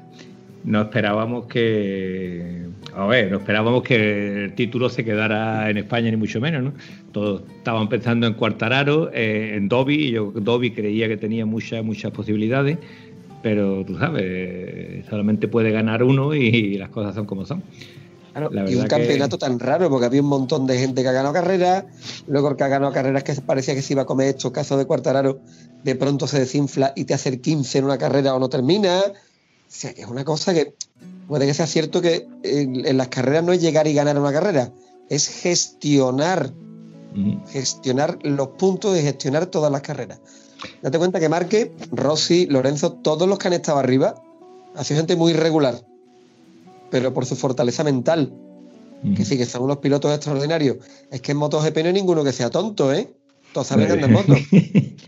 no 0.65 0.83
esperábamos 0.83 1.47
que 1.47 2.65
a 2.95 3.07
ver, 3.07 3.31
no 3.31 3.39
esperábamos 3.39 3.83
que 3.83 4.45
el 4.45 4.55
título 4.55 4.89
se 4.89 5.05
quedara 5.05 5.69
en 5.69 5.79
España 5.79 6.11
ni 6.11 6.17
mucho 6.17 6.41
menos, 6.41 6.63
¿no? 6.63 6.73
Todos 7.13 7.43
estaban 7.57 7.89
pensando 7.89 8.27
en 8.27 8.35
Cuartararo, 8.35 9.11
eh, 9.13 9.57
en 9.57 9.69
Dobby, 9.69 9.95
y 9.95 10.11
yo 10.13 10.33
Dobby 10.35 10.71
creía 10.71 11.09
que 11.09 11.17
tenía 11.17 11.45
muchas 11.45 11.85
muchas 11.85 12.13
posibilidades, 12.13 12.79
pero 13.43 13.85
tú 13.85 13.99
sabes, 13.99 15.05
solamente 15.11 15.49
puede 15.49 15.71
ganar 15.71 16.03
uno 16.03 16.35
y 16.35 16.77
las 16.77 16.89
cosas 16.91 17.15
son 17.15 17.27
como 17.27 17.45
son. 17.45 17.63
Claro, 18.33 18.51
y 18.69 18.75
un 18.75 18.87
campeonato 18.89 19.39
tan 19.39 19.61
raro, 19.61 19.89
porque 19.89 20.07
había 20.07 20.21
un 20.21 20.29
montón 20.29 20.67
de 20.67 20.77
gente 20.77 21.03
que 21.03 21.09
ha 21.09 21.13
ganado 21.13 21.33
carreras, 21.33 21.85
luego 22.27 22.51
el 22.51 22.57
que 22.57 22.65
ha 22.65 22.69
ganado 22.69 22.93
carreras 22.93 23.23
que 23.23 23.33
parecía 23.35 23.75
que 23.75 23.83
se 23.83 23.93
iba 23.93 24.03
a 24.03 24.07
comer 24.07 24.29
esto, 24.31 24.53
caso 24.53 24.77
de 24.77 24.87
Cuartararo, 24.87 25.39
de 25.85 25.95
pronto 25.95 26.27
se 26.27 26.41
desinfla 26.41 26.93
y 26.97 27.05
te 27.05 27.15
hace 27.15 27.29
el 27.29 27.41
15 27.41 27.79
en 27.79 27.85
una 27.85 27.97
carrera 27.97 28.35
o 28.35 28.41
no 28.41 28.49
termina. 28.49 29.03
O 29.67 29.77
sea, 29.77 29.93
que 29.95 30.03
es 30.03 30.09
una 30.09 30.25
cosa 30.25 30.55
que 30.55 30.75
puede 31.27 31.47
que 31.47 31.55
sea 31.55 31.67
cierto 31.67 32.01
que 32.01 32.27
en, 32.43 32.97
las 32.97 33.09
carreras 33.09 33.45
no 33.45 33.53
es 33.53 33.61
llegar 33.61 33.87
y 33.87 33.95
ganar 33.95 34.19
una 34.19 34.33
carrera, 34.33 34.73
es 35.09 35.29
gestionar, 35.29 36.53
gestionar 37.49 38.19
los 38.23 38.49
puntos 38.49 38.97
y 38.97 39.03
gestionar 39.03 39.47
todas 39.47 39.73
las 39.73 39.83
carreras. 39.83 40.21
Date 40.83 40.99
cuenta 40.99 41.21
que 41.21 41.29
Marque, 41.29 41.73
Rossi, 41.91 42.47
Lorenzo, 42.47 42.93
todos 42.93 43.29
los 43.29 43.39
que 43.39 43.49
han 43.49 43.55
estado 43.55 43.79
arriba, 43.79 44.15
ha 44.75 44.85
sido 44.85 44.99
gente 44.99 45.17
muy 45.17 45.33
irregular 45.33 45.85
pero 46.95 47.13
por 47.13 47.27
su 47.27 47.35
fortaleza 47.35 47.83
mental. 47.83 48.33
Que 49.17 49.25
sí, 49.25 49.37
que 49.37 49.47
son 49.47 49.65
unos 49.65 49.79
pilotos 49.79 50.15
extraordinarios. 50.15 50.77
Es 51.11 51.21
que 51.21 51.33
en 51.33 51.39
MotoGP 51.39 51.77
no 51.79 51.87
hay 51.89 51.93
ninguno 51.93 52.23
que 52.23 52.33
sea 52.33 52.51
tonto, 52.51 52.93
¿eh? 52.93 53.13
Todos 53.55 53.69
saben 53.69 53.87
que 53.87 54.05
en 54.05 54.13
moto. 54.13 54.35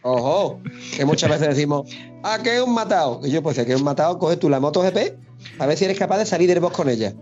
Ojo, 0.03 0.61
que 0.97 1.05
muchas 1.05 1.28
veces 1.28 1.49
decimos, 1.49 1.90
ah, 2.22 2.38
que 2.42 2.55
es 2.55 2.62
un 2.62 2.74
matado. 2.74 3.20
Y 3.24 3.30
yo, 3.32 3.42
pues, 3.42 3.57
que 3.57 3.72
es 3.72 3.78
un 3.78 3.84
matado, 3.84 4.20
coge 4.20 4.36
tú 4.36 4.49
la 4.49 4.61
MotoGP 4.61 4.97
a 5.59 5.66
ver 5.66 5.76
si 5.76 5.84
eres 5.84 5.99
capaz 5.99 6.18
de 6.18 6.26
salir 6.26 6.49
del 6.49 6.61
bosque 6.61 6.76
con 6.76 6.88
ella. 6.88 7.12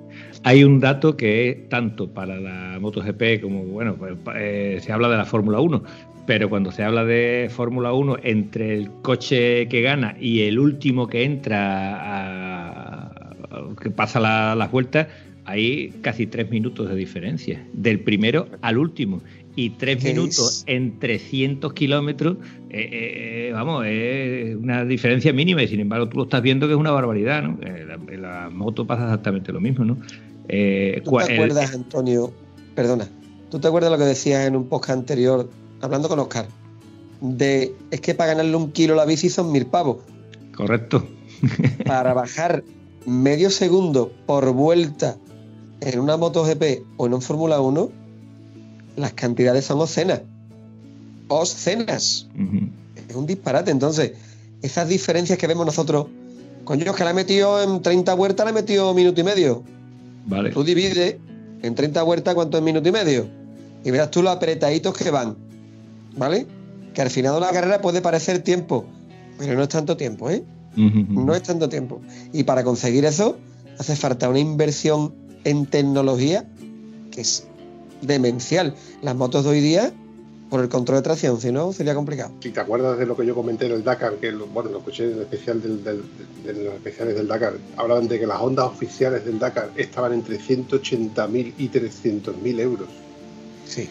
Hay 0.42 0.64
un 0.64 0.80
dato 0.80 1.16
que 1.16 1.48
es 1.48 1.68
tanto 1.70 2.12
para 2.12 2.38
la 2.38 2.78
MotoGP 2.78 3.40
como, 3.40 3.64
bueno, 3.64 3.96
pues, 3.96 4.16
eh, 4.36 4.80
se 4.82 4.92
habla 4.92 5.08
de 5.08 5.16
la 5.16 5.24
Fórmula 5.24 5.60
1, 5.60 5.82
pero 6.26 6.50
cuando 6.50 6.70
se 6.70 6.84
habla 6.84 7.04
de 7.04 7.50
Fórmula 7.50 7.94
1, 7.94 8.18
entre 8.22 8.74
el 8.74 8.90
coche 9.00 9.66
que 9.68 9.80
gana 9.80 10.14
y 10.20 10.42
el 10.42 10.58
último 10.58 11.06
que 11.06 11.24
entra 11.24 12.00
a, 12.02 13.34
que 13.82 13.90
pasa 13.90 14.20
las 14.20 14.70
vueltas, 14.70 15.06
hay 15.44 15.90
casi 16.00 16.26
tres 16.26 16.50
minutos 16.50 16.88
de 16.88 16.94
diferencia, 16.94 17.66
del 17.72 18.00
primero 18.00 18.48
al 18.62 18.78
último. 18.78 19.20
Y 19.56 19.70
tres 19.70 20.02
minutos 20.02 20.64
en 20.66 20.98
300 20.98 21.72
kilómetros, 21.74 22.38
eh, 22.70 23.48
eh, 23.48 23.50
vamos, 23.52 23.84
es 23.86 24.56
una 24.56 24.84
diferencia 24.84 25.32
mínima 25.32 25.62
y 25.62 25.68
sin 25.68 25.78
embargo 25.78 26.08
tú 26.08 26.16
lo 26.16 26.24
estás 26.24 26.42
viendo 26.42 26.66
que 26.66 26.72
es 26.72 26.78
una 26.78 26.90
barbaridad, 26.90 27.42
¿no? 27.42 27.58
En 27.62 28.10
eh, 28.10 28.18
la, 28.18 28.50
moto 28.50 28.84
pasa 28.84 29.04
exactamente 29.04 29.52
lo 29.52 29.60
mismo, 29.60 29.84
¿no? 29.84 29.94
¿Tú 29.94 30.48
te 30.48 31.34
acuerdas, 31.34 31.72
Antonio? 31.72 32.32
Perdona, 32.74 33.08
¿tú 33.48 33.60
te 33.60 33.68
acuerdas 33.68 33.92
lo 33.92 33.98
que 33.98 34.04
decías 34.04 34.44
en 34.44 34.56
un 34.56 34.68
podcast 34.68 34.98
anterior, 34.98 35.48
hablando 35.80 36.08
con 36.08 36.18
Oscar? 36.18 36.48
De, 37.20 37.72
es 37.92 38.00
que 38.00 38.12
para 38.14 38.30
ganarle 38.30 38.56
un 38.56 38.72
kilo 38.72 38.96
la 38.96 39.04
bici 39.04 39.30
son 39.30 39.52
mil 39.52 39.66
pavos. 39.66 39.98
Correcto. 40.56 41.06
Para 41.86 42.12
bajar 42.12 42.64
medio 43.06 43.50
segundo 43.50 44.10
por 44.26 44.52
vuelta 44.52 45.16
en 45.80 46.00
una 46.00 46.16
MotoGP 46.16 46.84
o 46.96 47.06
en 47.06 47.14
un 47.14 47.22
Fórmula 47.22 47.60
1, 47.60 47.90
las 48.96 49.12
cantidades 49.12 49.64
son 49.64 49.80
obscenas. 49.80 50.22
Obscenas. 51.28 52.28
Es 53.08 53.16
un 53.16 53.26
disparate. 53.26 53.70
Entonces, 53.70 54.12
esas 54.62 54.88
diferencias 54.88 55.38
que 55.38 55.46
vemos 55.46 55.66
nosotros, 55.66 56.06
coño, 56.64 56.94
que 56.94 57.04
la 57.04 57.10
ha 57.10 57.14
metido 57.14 57.62
en 57.62 57.82
30 57.82 58.14
vueltas, 58.14 58.44
la 58.44 58.50
ha 58.50 58.54
metido 58.54 58.94
minuto 58.94 59.20
y 59.20 59.24
medio. 59.24 59.62
Vale. 60.26 60.50
Tú 60.50 60.64
divides 60.64 61.16
en 61.62 61.74
30 61.74 62.02
vueltas 62.02 62.34
cuánto 62.34 62.56
es 62.56 62.62
minuto 62.62 62.88
y 62.88 62.92
medio. 62.92 63.28
Y 63.84 63.90
verás 63.90 64.10
tú 64.10 64.22
los 64.22 64.34
apretaditos 64.34 64.96
que 64.96 65.10
van. 65.10 65.36
¿Vale? 66.16 66.46
Que 66.94 67.02
al 67.02 67.10
final 67.10 67.34
de 67.34 67.40
la 67.40 67.50
carrera 67.50 67.80
puede 67.80 68.00
parecer 68.00 68.38
tiempo, 68.38 68.84
pero 69.38 69.54
no 69.54 69.64
es 69.64 69.68
tanto 69.68 69.96
tiempo, 69.96 70.30
¿eh? 70.30 70.44
No 70.76 71.34
es 71.34 71.42
tanto 71.42 71.68
tiempo. 71.68 72.00
Y 72.32 72.44
para 72.44 72.64
conseguir 72.64 73.04
eso 73.04 73.36
hace 73.78 73.96
falta 73.96 74.28
una 74.28 74.38
inversión 74.38 75.14
en 75.44 75.66
tecnología 75.66 76.44
que 77.10 77.20
es 77.20 77.46
demencial. 78.02 78.74
Las 79.02 79.14
motos 79.14 79.44
de 79.44 79.50
hoy 79.50 79.60
día, 79.60 79.92
por 80.50 80.60
el 80.60 80.68
control 80.68 80.98
de 80.98 81.02
tracción, 81.02 81.40
si 81.40 81.52
no, 81.52 81.72
sería 81.72 81.94
complicado. 81.94 82.32
Si 82.40 82.50
te 82.50 82.60
acuerdas 82.60 82.98
de 82.98 83.06
lo 83.06 83.16
que 83.16 83.24
yo 83.24 83.34
comenté 83.34 83.66
en 83.66 83.72
el 83.72 83.84
Dakar, 83.84 84.14
que 84.16 84.32
bueno, 84.32 84.70
lo 84.70 84.78
escuché 84.78 85.12
en 85.12 85.20
especial 85.20 85.62
del, 85.62 85.82
de 85.84 86.64
los 86.64 86.74
especiales 86.74 87.14
del 87.14 87.28
Dakar, 87.28 87.54
hablaban 87.76 88.08
de 88.08 88.18
que 88.18 88.26
las 88.26 88.40
ondas 88.40 88.66
oficiales 88.66 89.24
del 89.24 89.38
Dakar 89.38 89.70
estaban 89.76 90.12
entre 90.12 90.38
180.000 90.38 91.54
y 91.58 91.68
300.000 91.68 92.60
euros. 92.60 92.88
Sí. 93.66 93.88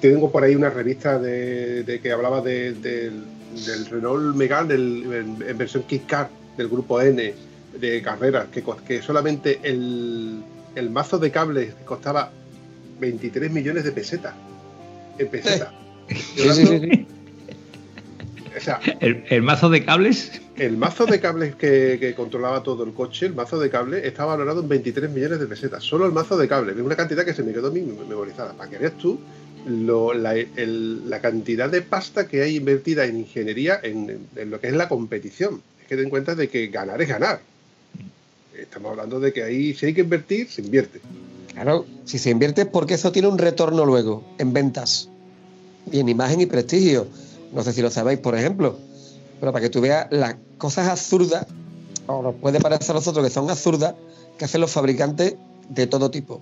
Tengo 0.00 0.30
por 0.30 0.42
ahí 0.42 0.56
una 0.56 0.70
revista 0.70 1.18
de, 1.18 2.00
que 2.02 2.12
hablaba 2.12 2.40
de, 2.40 2.72
del 2.74 3.86
Renault 3.88 4.34
Megane 4.34 4.74
en, 4.74 5.56
versión 5.56 5.84
Kit 5.84 6.06
Car 6.06 6.28
del 6.56 6.68
grupo 6.68 7.00
N 7.00 7.34
de 7.80 8.02
carreras, 8.02 8.48
que, 8.48 8.64
que 8.86 9.00
solamente 9.00 9.60
el, 9.62 10.42
el, 10.74 10.90
mazo 10.90 11.18
de 11.18 11.30
cables 11.30 11.74
costaba 11.84 12.32
23 13.00 13.50
millones 13.50 13.84
de 13.84 13.92
pesetas. 13.92 14.34
En 15.18 15.28
pesetas. 15.28 15.68
o 18.56 18.60
sea, 18.60 18.80
¿El, 19.00 19.42
mazo 19.42 19.70
de 19.70 19.84
cables? 19.84 20.40
El 20.56 20.76
mazo 20.76 21.06
de 21.06 21.20
cables 21.20 21.54
que, 21.54 22.14
controlaba 22.16 22.62
todo 22.62 22.84
el 22.84 22.92
coche, 22.92 23.26
el 23.26 23.34
mazo 23.34 23.58
de 23.58 23.70
cables, 23.70 24.04
estaba 24.04 24.36
valorado 24.36 24.60
en 24.60 24.68
23 24.68 25.10
millones 25.10 25.40
de 25.40 25.46
pesetas. 25.46 25.82
Solo 25.82 26.06
el 26.06 26.12
mazo 26.12 26.36
de 26.36 26.48
cables. 26.48 26.76
Es 26.76 26.82
una 26.82 26.96
cantidad 26.96 27.24
que 27.24 27.34
se 27.34 27.42
me 27.42 27.52
quedó 27.52 27.68
a 27.68 27.70
mí 27.70 27.80
memorizada. 27.80 28.52
Para 28.52 28.70
que 28.70 28.78
veas 28.78 28.96
tú 28.98 29.20
la, 29.66 31.20
cantidad 31.20 31.70
de 31.70 31.82
pasta 31.82 32.26
que 32.26 32.42
hay 32.42 32.56
invertida 32.56 33.04
en 33.04 33.18
ingeniería 33.18 33.78
en, 33.82 34.28
lo 34.50 34.60
que 34.60 34.68
es 34.68 34.74
la 34.74 34.88
competición. 34.88 35.62
Es 35.82 35.88
que 35.88 35.96
ten 35.96 36.10
cuenta 36.10 36.34
de 36.34 36.48
que 36.48 36.68
ganar 36.68 37.00
es 37.02 37.08
ganar. 37.08 37.40
Estamos 38.58 38.90
hablando 38.90 39.20
de 39.20 39.32
que 39.32 39.42
ahí 39.42 39.74
si 39.74 39.86
hay 39.86 39.94
que 39.94 40.02
invertir, 40.02 40.48
se 40.48 40.62
invierte. 40.62 41.00
Claro, 41.52 41.86
si 42.04 42.18
se 42.18 42.30
invierte 42.30 42.62
es 42.62 42.68
porque 42.68 42.94
eso 42.94 43.12
tiene 43.12 43.28
un 43.28 43.38
retorno 43.38 43.84
luego 43.84 44.24
en 44.38 44.52
ventas 44.52 45.08
y 45.90 46.00
en 46.00 46.08
imagen 46.08 46.40
y 46.40 46.46
prestigio. 46.46 47.06
No 47.52 47.62
sé 47.62 47.72
si 47.72 47.82
lo 47.82 47.90
sabéis, 47.90 48.18
por 48.20 48.34
ejemplo, 48.34 48.78
pero 49.40 49.52
para 49.52 49.62
que 49.62 49.70
tú 49.70 49.80
veas 49.80 50.06
las 50.10 50.36
cosas 50.58 50.88
absurdas, 50.88 51.46
o 52.06 52.22
nos 52.22 52.34
puede 52.36 52.60
parecer 52.60 52.92
a 52.92 52.94
nosotros 52.94 53.24
que 53.24 53.30
son 53.30 53.50
absurdas, 53.50 53.94
que 54.38 54.44
hacen 54.44 54.60
los 54.60 54.70
fabricantes 54.70 55.36
de 55.68 55.86
todo 55.86 56.10
tipo. 56.10 56.40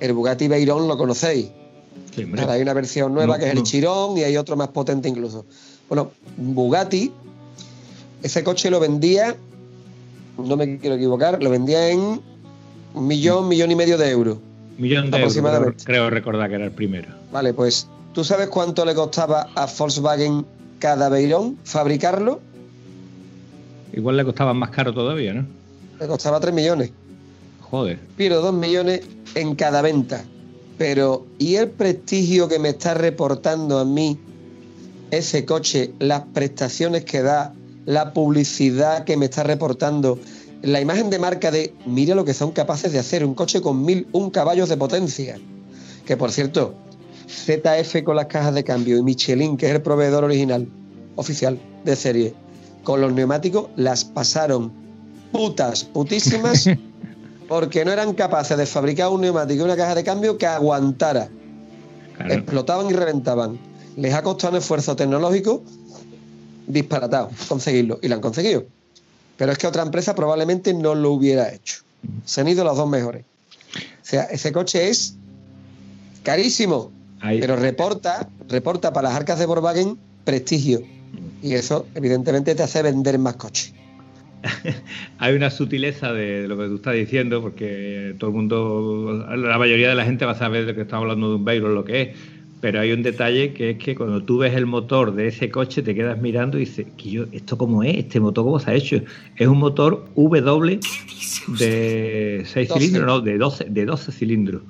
El 0.00 0.12
Bugatti 0.12 0.48
Veyron 0.48 0.86
lo 0.86 0.98
conocéis, 0.98 1.48
hay 2.48 2.62
una 2.62 2.74
versión 2.74 3.14
nueva 3.14 3.38
que 3.38 3.46
es 3.46 3.52
el 3.52 3.62
Chirón 3.62 4.18
y 4.18 4.24
hay 4.24 4.36
otro 4.36 4.56
más 4.56 4.68
potente 4.68 5.08
incluso. 5.08 5.46
Bueno, 5.88 6.10
Bugatti, 6.36 7.12
ese 8.22 8.44
coche 8.44 8.70
lo 8.70 8.80
vendía, 8.80 9.36
no 10.38 10.56
me 10.56 10.78
quiero 10.78 10.96
equivocar, 10.96 11.42
lo 11.42 11.50
vendía 11.50 11.88
en 11.90 12.20
un 12.94 13.06
millón, 13.06 13.48
millón 13.48 13.70
y 13.70 13.76
medio 13.76 13.98
de 13.98 14.10
euros. 14.10 14.38
Millón 14.78 15.10
de 15.10 15.18
aproximadamente. 15.18 15.84
creo 15.84 16.10
recordar 16.10 16.48
que 16.48 16.56
era 16.56 16.64
el 16.64 16.72
primero. 16.72 17.08
Vale, 17.32 17.54
pues 17.54 17.88
¿tú 18.12 18.24
sabes 18.24 18.48
cuánto 18.48 18.84
le 18.84 18.94
costaba 18.94 19.48
a 19.54 19.66
Volkswagen 19.66 20.44
cada 20.78 21.08
Veyron 21.08 21.56
fabricarlo? 21.64 22.40
Igual 23.92 24.16
le 24.16 24.24
costaba 24.24 24.52
más 24.54 24.70
caro 24.70 24.92
todavía, 24.92 25.34
¿no? 25.34 25.46
Le 26.00 26.06
costaba 26.08 26.40
3 26.40 26.52
millones. 26.52 26.90
Joder. 27.60 27.98
Pero 28.16 28.40
2 28.40 28.52
millones 28.54 29.02
en 29.34 29.54
cada 29.54 29.82
venta. 29.82 30.24
Pero, 30.76 31.26
¿y 31.38 31.54
el 31.54 31.70
prestigio 31.70 32.48
que 32.48 32.58
me 32.58 32.70
está 32.70 32.94
reportando 32.94 33.78
a 33.78 33.84
mí 33.84 34.18
ese 35.12 35.44
coche, 35.44 35.92
las 36.00 36.22
prestaciones 36.32 37.04
que 37.04 37.22
da, 37.22 37.54
la 37.86 38.12
publicidad 38.12 39.04
que 39.04 39.16
me 39.16 39.26
está 39.26 39.42
reportando, 39.42 40.18
la 40.62 40.80
imagen 40.80 41.10
de 41.10 41.18
marca 41.18 41.50
de, 41.50 41.74
mira 41.86 42.14
lo 42.14 42.24
que 42.24 42.34
son 42.34 42.52
capaces 42.52 42.92
de 42.92 42.98
hacer, 42.98 43.24
un 43.24 43.34
coche 43.34 43.60
con 43.60 43.84
mil, 43.84 44.06
un 44.12 44.30
caballos 44.30 44.68
de 44.68 44.76
potencia? 44.76 45.38
Que 46.06 46.16
por 46.16 46.32
cierto, 46.32 46.74
ZF 47.28 48.02
con 48.04 48.16
las 48.16 48.26
cajas 48.26 48.54
de 48.54 48.64
cambio 48.64 48.96
y 48.96 49.02
Michelin, 49.02 49.56
que 49.56 49.66
es 49.66 49.74
el 49.74 49.82
proveedor 49.82 50.24
original, 50.24 50.68
oficial, 51.16 51.58
de 51.84 51.96
serie, 51.96 52.34
con 52.82 53.00
los 53.00 53.12
neumáticos 53.12 53.68
las 53.76 54.04
pasaron 54.04 54.72
putas, 55.32 55.84
putísimas 55.84 56.68
porque 57.48 57.84
no 57.84 57.92
eran 57.92 58.14
capaces 58.14 58.56
de 58.56 58.66
fabricar 58.66 59.10
un 59.10 59.20
neumático 59.20 59.62
y 59.62 59.64
una 59.64 59.76
caja 59.76 59.94
de 59.94 60.04
cambio 60.04 60.38
que 60.38 60.46
aguantara. 60.46 61.28
Explotaban 62.28 62.88
y 62.88 62.92
reventaban. 62.92 63.58
Les 63.96 64.14
ha 64.14 64.22
costado 64.22 64.52
un 64.52 64.58
esfuerzo 64.58 64.96
tecnológico 64.96 65.62
disparatado 66.66 67.30
conseguirlo 67.48 67.98
y 68.02 68.08
lo 68.08 68.14
han 68.16 68.20
conseguido. 68.20 68.64
Pero 69.36 69.52
es 69.52 69.58
que 69.58 69.66
otra 69.66 69.82
empresa 69.82 70.14
probablemente 70.14 70.72
no 70.74 70.94
lo 70.94 71.10
hubiera 71.12 71.52
hecho. 71.52 71.82
Se 72.24 72.40
han 72.40 72.48
ido 72.48 72.64
los 72.64 72.76
dos 72.76 72.88
mejores. 72.88 73.24
O 73.74 74.04
sea, 74.06 74.24
ese 74.24 74.52
coche 74.52 74.88
es 74.88 75.16
carísimo. 76.22 76.92
Ahí- 77.20 77.40
Pero 77.40 77.56
reporta, 77.56 78.28
reporta 78.48 78.92
para 78.92 79.08
las 79.08 79.16
arcas 79.16 79.38
de 79.38 79.46
Volkswagen 79.46 79.98
prestigio. 80.24 80.82
Y 81.42 81.54
eso, 81.54 81.86
evidentemente, 81.94 82.54
te 82.54 82.62
hace 82.62 82.82
vender 82.82 83.18
más 83.18 83.36
coches. 83.36 83.72
hay 85.18 85.34
una 85.34 85.50
sutileza 85.50 86.12
de, 86.12 86.46
lo 86.46 86.56
que 86.58 86.66
tú 86.66 86.76
estás 86.76 86.94
diciendo, 86.94 87.40
porque 87.40 88.14
todo 88.18 88.30
el 88.30 88.36
mundo, 88.36 89.26
la 89.36 89.58
mayoría 89.58 89.88
de 89.88 89.94
la 89.94 90.04
gente 90.04 90.24
va 90.26 90.32
a 90.32 90.38
saber 90.38 90.66
de 90.66 90.74
que 90.74 90.82
estamos 90.82 91.04
hablando 91.04 91.30
de 91.30 91.36
un 91.36 91.44
Veyron, 91.44 91.74
lo 91.74 91.84
que 91.84 92.02
es. 92.02 92.08
Pero 92.64 92.80
hay 92.80 92.92
un 92.92 93.02
detalle 93.02 93.52
que 93.52 93.72
es 93.72 93.76
que 93.78 93.94
cuando 93.94 94.22
tú 94.22 94.38
ves 94.38 94.54
el 94.54 94.64
motor 94.64 95.14
de 95.14 95.26
ese 95.28 95.50
coche, 95.50 95.82
te 95.82 95.94
quedas 95.94 96.18
mirando 96.18 96.56
y 96.56 96.60
dices, 96.60 96.86
"¿Que 96.96 97.10
yo, 97.10 97.24
¿esto 97.30 97.58
cómo 97.58 97.82
es? 97.82 97.94
¿Este 97.94 98.20
motor 98.20 98.42
cómo 98.42 98.58
se 98.58 98.70
ha 98.70 98.74
hecho? 98.74 99.02
Es 99.36 99.46
un 99.46 99.58
motor 99.58 100.06
W 100.16 100.80
de 101.58 102.42
6 102.46 102.68
12. 102.70 102.80
cilindros, 102.80 103.06
no, 103.06 103.20
de 103.20 103.36
12, 103.36 103.64
de 103.64 103.84
12 103.84 104.12
cilindros. 104.12 104.62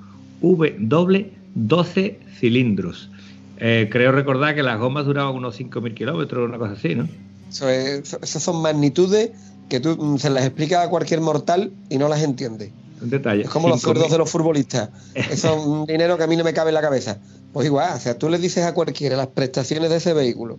W 0.42 1.30
12 1.54 2.18
cilindros. 2.40 3.10
Eh, 3.58 3.88
creo 3.92 4.10
recordar 4.10 4.56
que 4.56 4.64
las 4.64 4.80
gomas 4.80 5.06
duraban 5.06 5.32
unos 5.36 5.54
5.000 5.54 5.94
kilómetros, 5.94 6.48
una 6.48 6.58
cosa 6.58 6.72
así, 6.72 6.96
¿no? 6.96 7.06
Eso 7.48 7.68
es- 7.68 8.18
esas 8.20 8.42
son 8.42 8.60
magnitudes 8.60 9.30
que 9.68 9.78
tú 9.78 9.96
mm, 9.96 10.18
se 10.18 10.30
las 10.30 10.44
explicas 10.44 10.84
a 10.84 10.90
cualquier 10.90 11.20
mortal 11.20 11.70
y 11.88 11.98
no 11.98 12.08
las 12.08 12.24
entiende. 12.24 12.72
Un 13.04 13.10
detalle. 13.10 13.42
Es 13.42 13.50
como 13.50 13.68
los 13.68 13.80
5.000. 13.80 13.82
sueldos 13.82 14.10
de 14.10 14.18
los 14.18 14.30
futbolistas. 14.30 14.88
Eso 15.14 15.56
es 15.56 15.66
un 15.66 15.84
dinero 15.84 16.16
que 16.16 16.24
a 16.24 16.26
mí 16.26 16.36
no 16.36 16.42
me 16.44 16.54
cabe 16.54 16.70
en 16.70 16.74
la 16.74 16.80
cabeza. 16.80 17.18
Pues 17.52 17.66
igual, 17.66 17.94
o 17.94 18.00
sea, 18.00 18.18
tú 18.18 18.30
le 18.30 18.38
dices 18.38 18.64
a 18.64 18.72
cualquiera 18.72 19.16
las 19.16 19.28
prestaciones 19.28 19.90
de 19.90 19.96
ese 19.96 20.14
vehículo, 20.14 20.58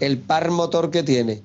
el 0.00 0.18
par 0.18 0.50
motor 0.50 0.90
que 0.90 1.02
tiene. 1.02 1.42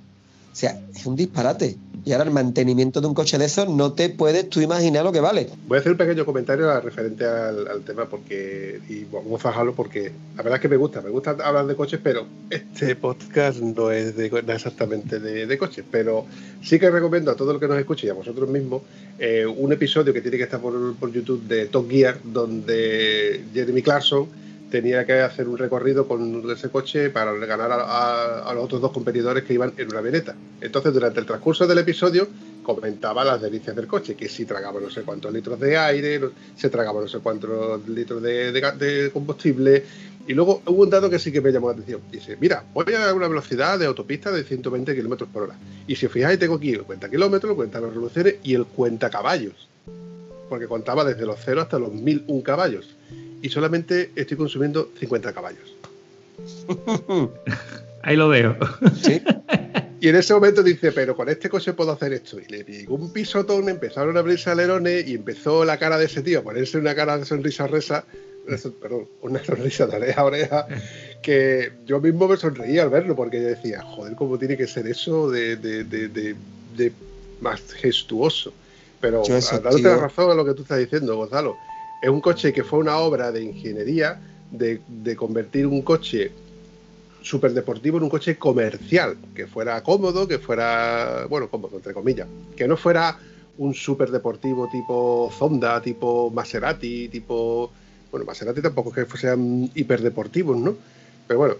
O 0.51 0.55
sea, 0.55 0.81
es 0.93 1.05
un 1.05 1.15
disparate. 1.15 1.77
Y 2.05 2.11
ahora 2.11 2.25
el 2.25 2.31
mantenimiento 2.31 3.01
de 3.01 3.07
un 3.07 3.13
coche 3.13 3.37
de 3.37 3.45
esos 3.45 3.69
no 3.69 3.93
te 3.93 4.09
puedes 4.09 4.49
tú 4.49 4.61
imaginar 4.61 5.03
lo 5.03 5.11
que 5.11 5.19
vale. 5.19 5.49
Voy 5.67 5.77
a 5.77 5.79
hacer 5.79 5.91
un 5.91 5.97
pequeño 5.97 6.25
comentario 6.25 6.79
referente 6.79 7.25
al, 7.25 7.81
tema 7.85 8.05
porque 8.05 8.79
y 8.89 9.05
vamos 9.05 9.39
a 9.39 9.43
fajarlo 9.43 9.73
porque 9.73 10.11
la 10.35 10.43
verdad 10.43 10.57
es 10.57 10.61
que 10.61 10.67
me 10.67 10.77
gusta, 10.77 11.01
me 11.01 11.09
gusta 11.09 11.31
hablar 11.31 11.65
de 11.65 11.75
coches, 11.75 11.99
pero 12.03 12.25
este 12.49 12.95
podcast 12.95 13.59
no 13.59 13.91
es 13.91 14.15
de, 14.15 14.29
no 14.29 14.53
exactamente 14.53 15.19
de, 15.19 15.57
coches, 15.57 15.85
pero 15.89 16.25
sí 16.61 16.79
que 16.79 16.89
recomiendo 16.89 17.31
a 17.31 17.35
todo 17.35 17.51
el 17.51 17.59
que 17.59 17.67
nos 17.67 17.77
escuche 17.77 18.07
y 18.07 18.09
a 18.09 18.13
vosotros 18.13 18.49
mismos 18.49 18.81
eh, 19.17 19.45
un 19.45 19.71
episodio 19.73 20.13
que 20.13 20.21
tiene 20.21 20.37
que 20.37 20.43
estar 20.43 20.59
por, 20.59 20.95
por 20.95 21.11
YouTube 21.11 21.43
de 21.47 21.65
Top 21.67 21.89
Gear 21.89 22.17
donde 22.23 23.43
Jeremy 23.53 23.81
Clarkson 23.81 24.27
tenía 24.69 25.05
que 25.05 25.21
hacer 25.21 25.47
un 25.47 25.57
recorrido 25.57 26.07
con 26.07 26.49
ese 26.51 26.69
coche 26.69 27.09
para 27.09 27.33
ganar 27.33 27.71
a, 27.71 28.51
los 28.53 28.63
otros 28.63 28.81
dos 28.81 28.91
competidores 28.91 29.43
que 29.43 29.53
iban 29.53 29.73
en 29.77 29.87
una 29.87 30.01
veneta. 30.01 30.35
Entonces, 30.61 30.93
durante 30.93 31.19
el 31.19 31.25
transcurso 31.25 31.67
del 31.67 31.79
episodio, 31.79 32.27
comentaba 32.63 33.23
las 33.23 33.41
delicias 33.41 33.75
del 33.75 33.87
coche, 33.87 34.15
que 34.15 34.29
si 34.29 34.45
tragaba 34.45 34.79
no 34.79 34.89
sé 34.89 35.01
cuántos 35.01 35.33
litros 35.33 35.59
de 35.59 35.77
aire, 35.77 36.21
se 36.55 36.69
tragaba 36.69 37.01
no 37.01 37.07
sé 37.07 37.19
cuántos 37.19 37.87
litros 37.87 38.21
de, 38.21 39.09
combustible. 39.11 39.83
Y 40.27 40.33
luego 40.33 40.61
hubo 40.67 40.83
un 40.83 40.89
dato 40.89 41.09
que 41.09 41.17
sí 41.17 41.31
que 41.31 41.41
me 41.41 41.51
llamó 41.51 41.69
la 41.69 41.73
atención. 41.73 42.01
Dice, 42.11 42.37
mira, 42.39 42.63
voy 42.73 42.93
a 42.93 43.13
una 43.13 43.27
velocidad 43.27 43.79
de 43.79 43.87
autopista 43.87 44.31
de 44.31 44.43
120 44.43 44.95
kilómetros 44.95 45.29
por 45.29 45.43
hora. 45.43 45.55
Y 45.87 45.95
si 45.95 46.05
os 46.05 46.11
fijáis, 46.11 46.37
tengo 46.37 46.55
aquí 46.55 46.71
el 46.71 46.83
cuenta 46.83 47.09
kilómetros, 47.09 47.55
cuenta 47.55 47.81
las 47.81 47.91
revoluciones 47.91 48.35
y 48.43 48.53
el 48.53 48.65
cuenta 48.65 49.09
caballos. 49.09 49.67
Porque 50.47 50.67
contaba 50.67 51.03
desde 51.03 51.25
los 51.25 51.39
0 51.43 51.61
hasta 51.61 51.79
los 51.79 51.91
1001 51.91 52.43
caballos. 52.43 52.95
Y 53.41 53.49
solamente 53.49 54.11
estoy 54.15 54.37
consumiendo 54.37 54.89
50 54.99 55.33
caballos. 55.33 55.75
Ahí 58.03 58.15
lo 58.15 58.29
dejo. 58.29 58.55
¿sí? 59.01 59.21
Y 60.01 60.07
en 60.07 60.15
ese 60.15 60.33
momento 60.33 60.63
dice, 60.63 60.91
pero 60.93 61.15
con 61.15 61.27
este 61.29 61.49
coche 61.49 61.73
puedo 61.73 61.91
hacer 61.91 62.13
esto. 62.13 62.39
Y 62.39 62.45
le 62.49 62.63
pegó 62.63 62.95
un 62.95 63.11
pisotón, 63.11 63.67
empezaron 63.67 64.15
a 64.15 64.21
abrirse 64.21 64.49
alerones 64.49 65.07
y 65.07 65.15
empezó 65.15 65.65
la 65.65 65.77
cara 65.77 65.97
de 65.97 66.05
ese 66.05 66.21
tío 66.21 66.39
a 66.39 66.43
ponerse 66.43 66.77
una 66.77 66.95
cara 66.95 67.17
de 67.17 67.25
sonrisa 67.25 67.67
resa, 67.67 68.05
perdón, 68.81 69.05
una 69.21 69.43
sonrisa 69.43 69.87
de 69.87 69.97
oreja 69.97 70.21
a 70.21 70.25
oreja, 70.25 70.67
que 71.21 71.73
yo 71.85 71.99
mismo 71.99 72.27
me 72.29 72.37
sonreía 72.37 72.83
al 72.83 72.89
verlo, 72.89 73.15
porque 73.15 73.41
yo 73.41 73.47
decía, 73.49 73.81
joder, 73.81 74.15
cómo 74.15 74.37
tiene 74.39 74.55
que 74.55 74.67
ser 74.67 74.87
eso 74.87 75.29
de, 75.29 75.57
de, 75.57 75.83
de, 75.83 76.07
de- 76.07 76.35
de 76.77 76.93
majestuoso. 77.41 78.53
Pero 79.01 79.23
dándote 79.63 79.83
la 79.83 79.97
razón 79.97 80.31
a 80.31 80.33
lo 80.33 80.45
que 80.45 80.53
tú 80.53 80.61
estás 80.61 80.79
diciendo, 80.79 81.15
Gonzalo, 81.17 81.57
es 82.01 82.09
un 82.09 82.21
coche 82.21 82.53
que 82.53 82.63
fue 82.63 82.79
una 82.79 82.97
obra 82.97 83.31
de 83.31 83.43
ingeniería 83.43 84.19
de, 84.51 84.81
de 84.87 85.15
convertir 85.15 85.67
un 85.67 85.81
coche 85.81 86.31
superdeportivo 87.21 87.97
en 87.97 88.03
un 88.03 88.09
coche 88.09 88.37
comercial, 88.37 89.17
que 89.35 89.47
fuera 89.47 89.83
cómodo, 89.83 90.27
que 90.27 90.39
fuera, 90.39 91.25
bueno, 91.29 91.49
cómodo, 91.49 91.75
entre 91.77 91.93
comillas, 91.93 92.27
que 92.55 92.67
no 92.67 92.77
fuera 92.77 93.19
un 93.57 93.73
superdeportivo 93.73 94.69
tipo 94.71 95.29
Zonda, 95.37 95.81
tipo 95.81 96.31
Maserati, 96.31 97.09
tipo, 97.09 97.71
bueno, 98.09 98.25
Maserati 98.25 98.61
tampoco 98.61 98.93
es 98.95 99.05
que 99.05 99.17
sean 99.17 99.69
hiperdeportivos, 99.75 100.57
¿no? 100.57 100.75
Pero 101.27 101.39
bueno, 101.39 101.55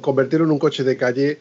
convertirlo 0.00 0.46
en 0.46 0.52
un 0.52 0.58
coche 0.58 0.82
de 0.82 0.96
calle 0.96 1.38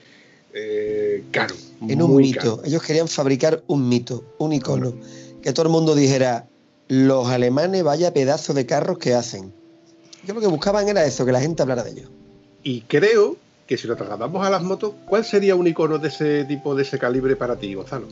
eh, 0.53 1.23
caro. 1.31 1.55
En 1.87 2.01
un 2.01 2.15
mito. 2.15 2.57
caro. 2.57 2.61
Ellos 2.63 2.83
querían 2.83 3.07
fabricar 3.07 3.63
un 3.67 3.89
mito, 3.89 4.23
un 4.37 4.53
icono. 4.53 4.93
Que 5.41 5.51
todo 5.51 5.65
el 5.65 5.71
mundo 5.71 5.95
dijera, 5.95 6.47
los 6.89 7.27
alemanes 7.29 7.83
vaya 7.83 8.13
pedazo 8.13 8.53
de 8.53 8.65
carros 8.65 8.97
que 8.97 9.13
hacen. 9.13 9.53
Yo 10.25 10.33
lo 10.33 10.41
que 10.41 10.47
buscaban 10.47 10.89
era 10.89 11.05
eso, 11.05 11.25
que 11.25 11.31
la 11.31 11.39
gente 11.39 11.61
hablara 11.61 11.83
de 11.83 11.91
ellos. 11.91 12.09
Y 12.63 12.81
creo 12.81 13.37
que 13.67 13.77
si 13.77 13.87
lo 13.87 13.95
trasladamos 13.95 14.45
a 14.45 14.49
las 14.49 14.63
motos, 14.63 14.93
¿cuál 15.07 15.23
sería 15.23 15.55
un 15.55 15.65
icono 15.67 15.97
de 15.99 16.07
ese 16.09 16.43
tipo, 16.45 16.75
de 16.75 16.81
ese 16.83 16.99
calibre 16.99 17.35
para 17.35 17.55
ti, 17.55 17.73
Gonzalo? 17.75 18.07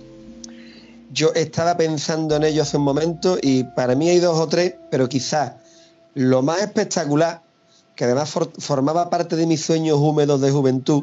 Yo 1.12 1.34
estaba 1.34 1.76
pensando 1.76 2.36
en 2.36 2.44
ello 2.44 2.62
hace 2.62 2.78
un 2.78 2.84
momento 2.84 3.38
y 3.42 3.64
para 3.64 3.96
mí 3.96 4.10
hay 4.10 4.20
dos 4.20 4.38
o 4.38 4.48
tres, 4.48 4.76
pero 4.92 5.10
quizás 5.10 5.54
lo 6.14 6.42
más 6.42 6.62
espectacular, 6.62 7.42
que 7.96 8.04
además 8.06 8.30
for- 8.30 8.52
formaba 8.60 9.10
parte 9.10 9.36
de 9.36 9.48
mis 9.48 9.62
sueños 9.62 9.98
húmedos 10.00 10.40
de 10.42 10.52
juventud, 10.52 11.02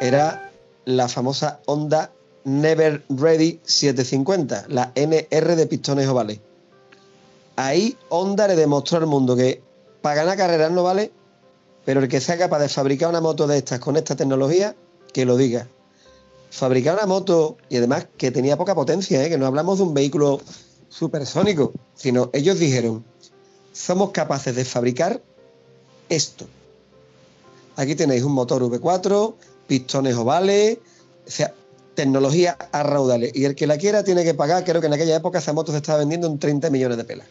era 0.00 0.50
la 0.84 1.08
famosa 1.08 1.58
Honda 1.66 2.12
Never 2.44 3.02
Ready 3.08 3.58
750, 3.64 4.66
la 4.68 4.92
NR 4.94 5.56
de 5.56 5.66
pistones 5.66 6.06
ovales. 6.06 6.38
Ahí 7.58 7.98
Honda 8.08 8.46
le 8.46 8.54
demostró 8.54 8.98
al 8.98 9.06
mundo 9.06 9.34
que 9.34 9.60
para 10.00 10.14
ganar 10.14 10.36
carreras 10.36 10.70
no 10.70 10.84
vale, 10.84 11.10
pero 11.84 11.98
el 11.98 12.06
que 12.06 12.20
sea 12.20 12.38
capaz 12.38 12.60
de 12.60 12.68
fabricar 12.68 13.08
una 13.08 13.20
moto 13.20 13.48
de 13.48 13.58
estas 13.58 13.80
con 13.80 13.96
esta 13.96 14.14
tecnología, 14.14 14.76
que 15.12 15.24
lo 15.24 15.36
diga 15.36 15.66
fabricar 16.50 16.94
una 16.94 17.06
moto 17.06 17.56
y 17.68 17.78
además 17.78 18.06
que 18.16 18.30
tenía 18.30 18.56
poca 18.56 18.76
potencia, 18.76 19.24
¿eh? 19.24 19.28
que 19.28 19.38
no 19.38 19.46
hablamos 19.46 19.78
de 19.78 19.84
un 19.84 19.92
vehículo 19.92 20.40
supersónico, 20.88 21.72
sino 21.96 22.30
ellos 22.32 22.60
dijeron, 22.60 23.04
somos 23.72 24.10
capaces 24.10 24.54
de 24.54 24.64
fabricar 24.64 25.20
esto. 26.08 26.46
Aquí 27.74 27.96
tenéis 27.96 28.22
un 28.22 28.34
motor 28.34 28.62
V4, 28.62 29.34
pistones 29.66 30.14
ovales, 30.14 30.78
o 31.26 31.30
sea, 31.30 31.52
tecnología 31.96 32.56
a 32.70 32.84
raudales. 32.84 33.32
Y 33.34 33.46
el 33.46 33.56
que 33.56 33.66
la 33.66 33.78
quiera 33.78 34.04
tiene 34.04 34.22
que 34.22 34.34
pagar, 34.34 34.64
creo 34.64 34.80
que 34.80 34.86
en 34.86 34.94
aquella 34.94 35.16
época 35.16 35.40
esa 35.40 35.52
moto 35.52 35.72
se 35.72 35.78
estaba 35.78 35.98
vendiendo 35.98 36.28
en 36.28 36.38
30 36.38 36.70
millones 36.70 36.96
de 36.96 37.04
pelas. 37.04 37.26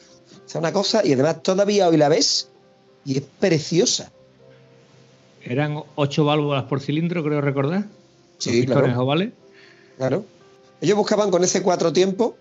O 0.48 0.50
sea, 0.50 0.60
una 0.60 0.72
cosa, 0.72 1.06
y 1.06 1.12
además 1.12 1.44
todavía 1.44 1.90
hoy 1.90 1.98
la 1.98 2.08
ves 2.08 2.48
y 3.04 3.18
es 3.18 3.24
preciosa. 3.40 4.12
Eran 5.44 5.84
ocho 5.96 6.24
válvulas 6.24 6.64
por 6.64 6.80
cilindro, 6.80 7.22
creo 7.22 7.42
recordar. 7.42 7.84
Sí, 8.38 8.66
Los 8.66 8.78
claro. 8.78 9.04
ovales. 9.04 9.34
Claro. 9.98 10.24
Ellos 10.80 10.96
buscaban 10.98 11.32
con 11.32 11.44
ese 11.44 11.62
cuatro 11.62 11.92
tiempos 11.92 12.34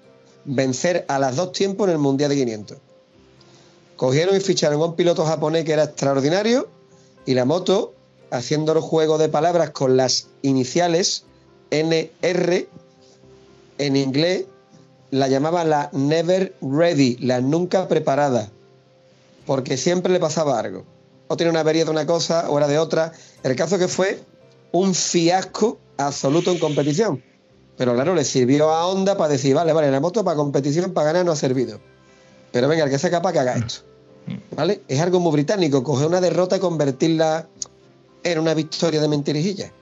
vencer 0.45 1.05
a 1.09 1.19
las 1.19 1.35
dos 1.35 1.51
tiempos 1.51 1.89
en 1.89 1.95
el 1.95 1.99
Mundial 1.99 2.31
de 2.31 2.37
500. 2.37 2.79
Cogieron 3.97 4.37
y 4.37 4.41
ficharon 4.41 4.81
a 4.81 4.85
un 4.85 4.95
piloto 4.95 5.25
japonés 5.25 5.65
que 5.65 5.73
era 5.73 5.85
extraordinario 5.85 6.69
y 7.25 7.35
la 7.35 7.45
moto, 7.45 7.93
haciendo 8.31 8.73
el 8.73 8.81
juego 8.81 9.19
de 9.19 9.29
palabras 9.29 9.71
con 9.71 9.97
las 9.97 10.29
iniciales 10.43 11.25
NR 11.71 12.69
en 13.79 13.97
inglés, 13.97 14.45
la 15.11 15.29
llamaban 15.29 15.71
la 15.71 15.91
Never 15.93 16.55
Ready, 16.61 17.17
la 17.21 17.41
nunca 17.41 17.89
preparada, 17.89 18.51
porque 19.47 19.77
siempre 19.77 20.13
le 20.13 20.21
pasaba 20.21 20.59
algo. 20.59 20.85
O 21.29 21.37
tenía 21.37 21.51
una 21.51 21.61
avería 21.61 21.85
de 21.85 21.91
una 21.91 22.07
cosa 22.07 22.49
o 22.51 22.59
era 22.59 22.69
de 22.69 22.79
otra. 22.79 23.13
El 23.43 23.57
caso 23.57 23.79
que 23.79 23.89
fue 23.89 24.21
un 24.73 24.95
fiasco 24.95 25.79
absoluto 25.97 26.53
en 26.53 26.59
competición. 26.59 27.23
Pero 27.77 27.95
claro, 27.95 28.15
le 28.15 28.25
sirvió 28.25 28.71
a 28.71 28.87
Honda 28.87 29.17
para 29.17 29.31
decir, 29.31 29.55
vale, 29.55 29.73
vale, 29.73 29.91
la 29.91 30.01
moto 30.01 30.25
para 30.25 30.37
competición, 30.37 30.93
para 30.93 31.09
ganar 31.09 31.27
no 31.27 31.33
ha 31.33 31.37
servido. 31.37 31.81
Pero 32.53 32.69
venga, 32.69 32.85
el 32.85 32.91
que 32.91 32.99
sea 32.99 33.11
capaz 33.11 33.33
que 33.33 33.41
haga 33.41 33.57
esto. 33.57 33.83
¿Vale? 34.57 34.83
Es 34.89 35.01
algo 35.01 35.21
muy 35.21 35.33
británico, 35.33 35.83
coger 35.83 36.07
una 36.07 36.21
derrota 36.21 36.57
y 36.57 36.61
convertirla 36.61 37.47
en 38.23 38.39
una 38.39 38.55
victoria 38.55 39.01
de 39.01 39.09
mentirijilla. 39.09 39.73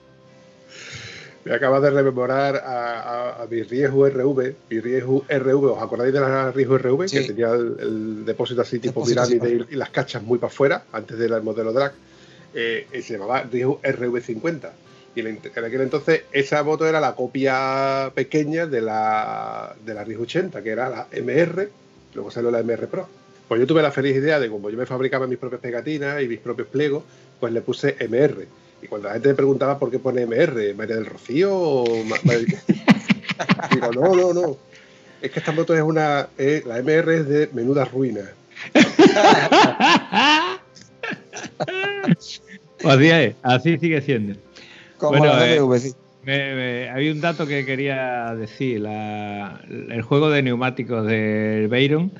Me 1.45 1.53
acabas 1.53 1.81
de 1.83 1.91
rememorar 1.91 2.55
a, 2.55 2.99
a, 3.01 3.43
a 3.43 3.45
mi 3.45 3.61
Riesgo 3.61 4.09
RV. 4.09 4.53
Mi 4.69 4.79
RV, 4.79 5.63
¿os 5.63 5.81
acordáis 5.81 6.11
de 6.11 6.19
la 6.19 6.51
Riesgo 6.51 6.77
RV? 6.79 7.07
Sí. 7.07 7.19
Que 7.19 7.27
tenía 7.27 7.51
el, 7.51 7.77
el 7.79 8.25
depósito 8.25 8.61
así 8.61 8.79
tipo 8.79 9.05
Depósito 9.05 9.21
pirámide 9.27 9.65
y, 9.69 9.73
y 9.75 9.77
las 9.77 9.91
cachas 9.91 10.23
muy 10.23 10.39
para 10.39 10.51
afuera, 10.51 10.83
antes 10.91 11.19
del 11.19 11.39
modelo 11.43 11.71
drag. 11.71 11.93
Eh, 12.55 12.87
se 12.91 13.13
llamaba 13.13 13.43
Riesgo 13.43 13.79
RV50. 13.83 14.69
Y 15.15 15.19
en, 15.21 15.27
en 15.27 15.63
aquel 15.65 15.81
entonces 15.81 16.23
esa 16.31 16.63
moto 16.63 16.87
era 16.87 16.99
la 16.99 17.13
copia 17.15 18.11
pequeña 18.15 18.65
de 18.65 18.81
la, 18.81 19.75
de 19.85 19.93
la 19.93 20.03
Riesgo 20.03 20.23
80, 20.23 20.63
que 20.63 20.69
era 20.71 20.89
la 20.89 21.07
MR, 21.11 21.69
luego 22.15 22.31
salió 22.31 22.49
la 22.49 22.63
MR 22.63 22.87
Pro. 22.87 23.07
Pues 23.47 23.61
yo 23.61 23.67
tuve 23.67 23.83
la 23.83 23.91
feliz 23.91 24.15
idea 24.15 24.39
de, 24.39 24.49
como 24.49 24.71
yo 24.71 24.77
me 24.77 24.87
fabricaba 24.87 25.27
mis 25.27 25.37
propias 25.37 25.61
pegatinas 25.61 26.23
y 26.23 26.27
mis 26.27 26.39
propios 26.39 26.67
plegos, 26.69 27.03
pues 27.39 27.53
le 27.53 27.61
puse 27.61 27.95
MR. 28.09 28.47
Y 28.81 28.87
cuando 28.87 29.07
la 29.07 29.13
gente 29.15 29.29
me 29.29 29.35
preguntaba 29.35 29.79
por 29.79 29.89
qué 29.89 29.99
pone 29.99 30.25
MR, 30.25 30.73
María 30.75 30.95
del 30.95 31.05
Rocío 31.05 31.51
o 31.57 31.83
Digo, 33.71 33.91
no, 33.93 34.15
no, 34.15 34.33
no. 34.33 34.57
Es 35.21 35.31
que 35.31 35.39
esta 35.39 35.51
moto 35.51 35.75
es 35.75 35.81
una. 35.81 36.27
eh, 36.37 36.61
la 36.65 36.77
MR 36.79 37.15
es 37.15 37.27
de 37.27 37.49
menuda 37.53 37.85
ruina. 37.85 38.21
Pues 42.81 42.85
así 42.95 43.07
es, 43.07 43.35
así 43.41 43.77
sigue 43.77 44.01
siendo. 44.01 44.35
Como 44.97 45.17
Bueno, 45.17 45.33
la 45.35 45.47
eh, 45.47 45.59
BMW, 45.59 45.77
sí. 45.77 45.93
Me- 46.23 46.55
me- 46.55 46.89
había 46.89 47.11
un 47.11 47.21
dato 47.21 47.45
que 47.47 47.65
quería 47.65 48.33
decir. 48.35 48.81
la- 48.81 49.61
el 49.67 50.01
juego 50.01 50.29
de 50.29 50.41
neumáticos 50.43 51.05
del 51.05 51.67
Veyron 51.67 52.11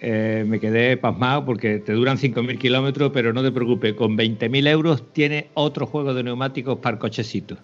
eh, 0.00 0.44
me 0.46 0.60
quedé 0.60 0.96
pasmado 0.96 1.44
porque 1.44 1.78
te 1.78 1.92
duran 1.92 2.18
5.000 2.18 2.58
kilómetros, 2.58 3.10
pero 3.12 3.32
no 3.32 3.42
te 3.42 3.50
preocupes, 3.50 3.94
con 3.94 4.16
20.000 4.16 4.68
euros 4.68 5.04
tiene 5.12 5.48
otro 5.54 5.86
juego 5.86 6.12
de 6.14 6.22
neumáticos 6.22 6.78
para 6.78 6.94
el 6.94 7.00
cochecito. 7.00 7.56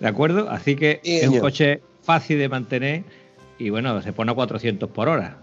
¿De 0.00 0.08
acuerdo? 0.08 0.50
Así 0.50 0.76
que 0.76 1.00
Sí, 1.02 1.16
es 1.16 1.28
un 1.28 1.40
coche 1.40 1.80
fácil 2.02 2.38
de 2.38 2.48
mantener 2.48 3.04
y 3.58 3.70
bueno, 3.70 4.00
se 4.02 4.12
pone 4.12 4.32
a 4.32 4.34
400 4.34 4.90
por 4.90 5.08
hora. 5.08 5.38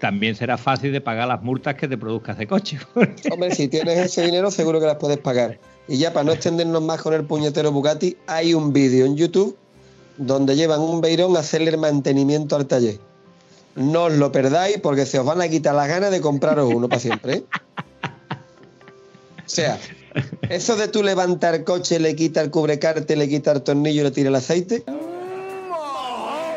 También 0.00 0.34
será 0.34 0.58
fácil 0.58 0.92
de 0.92 1.00
pagar 1.00 1.28
las 1.28 1.42
multas 1.42 1.76
que 1.76 1.88
te 1.88 1.96
produzca 1.96 2.32
ese 2.32 2.46
coche. 2.46 2.78
Hombre, 3.30 3.54
si 3.54 3.68
tienes 3.68 3.98
ese 3.98 4.26
dinero, 4.26 4.50
seguro 4.50 4.80
que 4.80 4.86
las 4.86 4.96
puedes 4.96 5.18
pagar. 5.18 5.58
Y 5.88 5.96
ya 5.96 6.12
para 6.12 6.24
no 6.24 6.32
extendernos 6.32 6.82
más 6.82 7.00
con 7.00 7.14
el 7.14 7.24
puñetero 7.24 7.72
Bugatti, 7.72 8.16
hay 8.26 8.52
un 8.52 8.72
vídeo 8.72 9.06
en 9.06 9.16
YouTube 9.16 9.56
donde 10.18 10.56
llevan 10.56 10.80
un 10.80 11.00
Beirón 11.00 11.36
a 11.36 11.40
hacerle 11.40 11.70
el 11.70 11.78
mantenimiento 11.78 12.56
al 12.56 12.66
taller. 12.66 12.98
No 13.76 14.04
os 14.04 14.12
lo 14.12 14.30
perdáis 14.30 14.78
porque 14.78 15.06
se 15.06 15.18
os 15.18 15.26
van 15.26 15.40
a 15.40 15.48
quitar 15.48 15.74
las 15.74 15.88
ganas 15.88 16.10
de 16.10 16.20
compraros 16.20 16.72
uno 16.72 16.88
para 16.88 17.00
siempre. 17.00 17.34
¿eh? 17.34 17.44
O 19.44 19.48
sea, 19.48 19.78
eso 20.48 20.76
de 20.76 20.88
tú 20.88 21.02
levantar 21.02 21.54
el 21.54 21.64
coche, 21.64 21.98
le 21.98 22.14
quita 22.16 22.40
el 22.40 22.50
cubrecarte, 22.50 23.16
le 23.16 23.28
quita 23.28 23.52
el 23.52 23.62
tornillo 23.62 24.02
y 24.02 24.04
le 24.04 24.10
tira 24.10 24.28
el 24.28 24.34
aceite, 24.34 24.84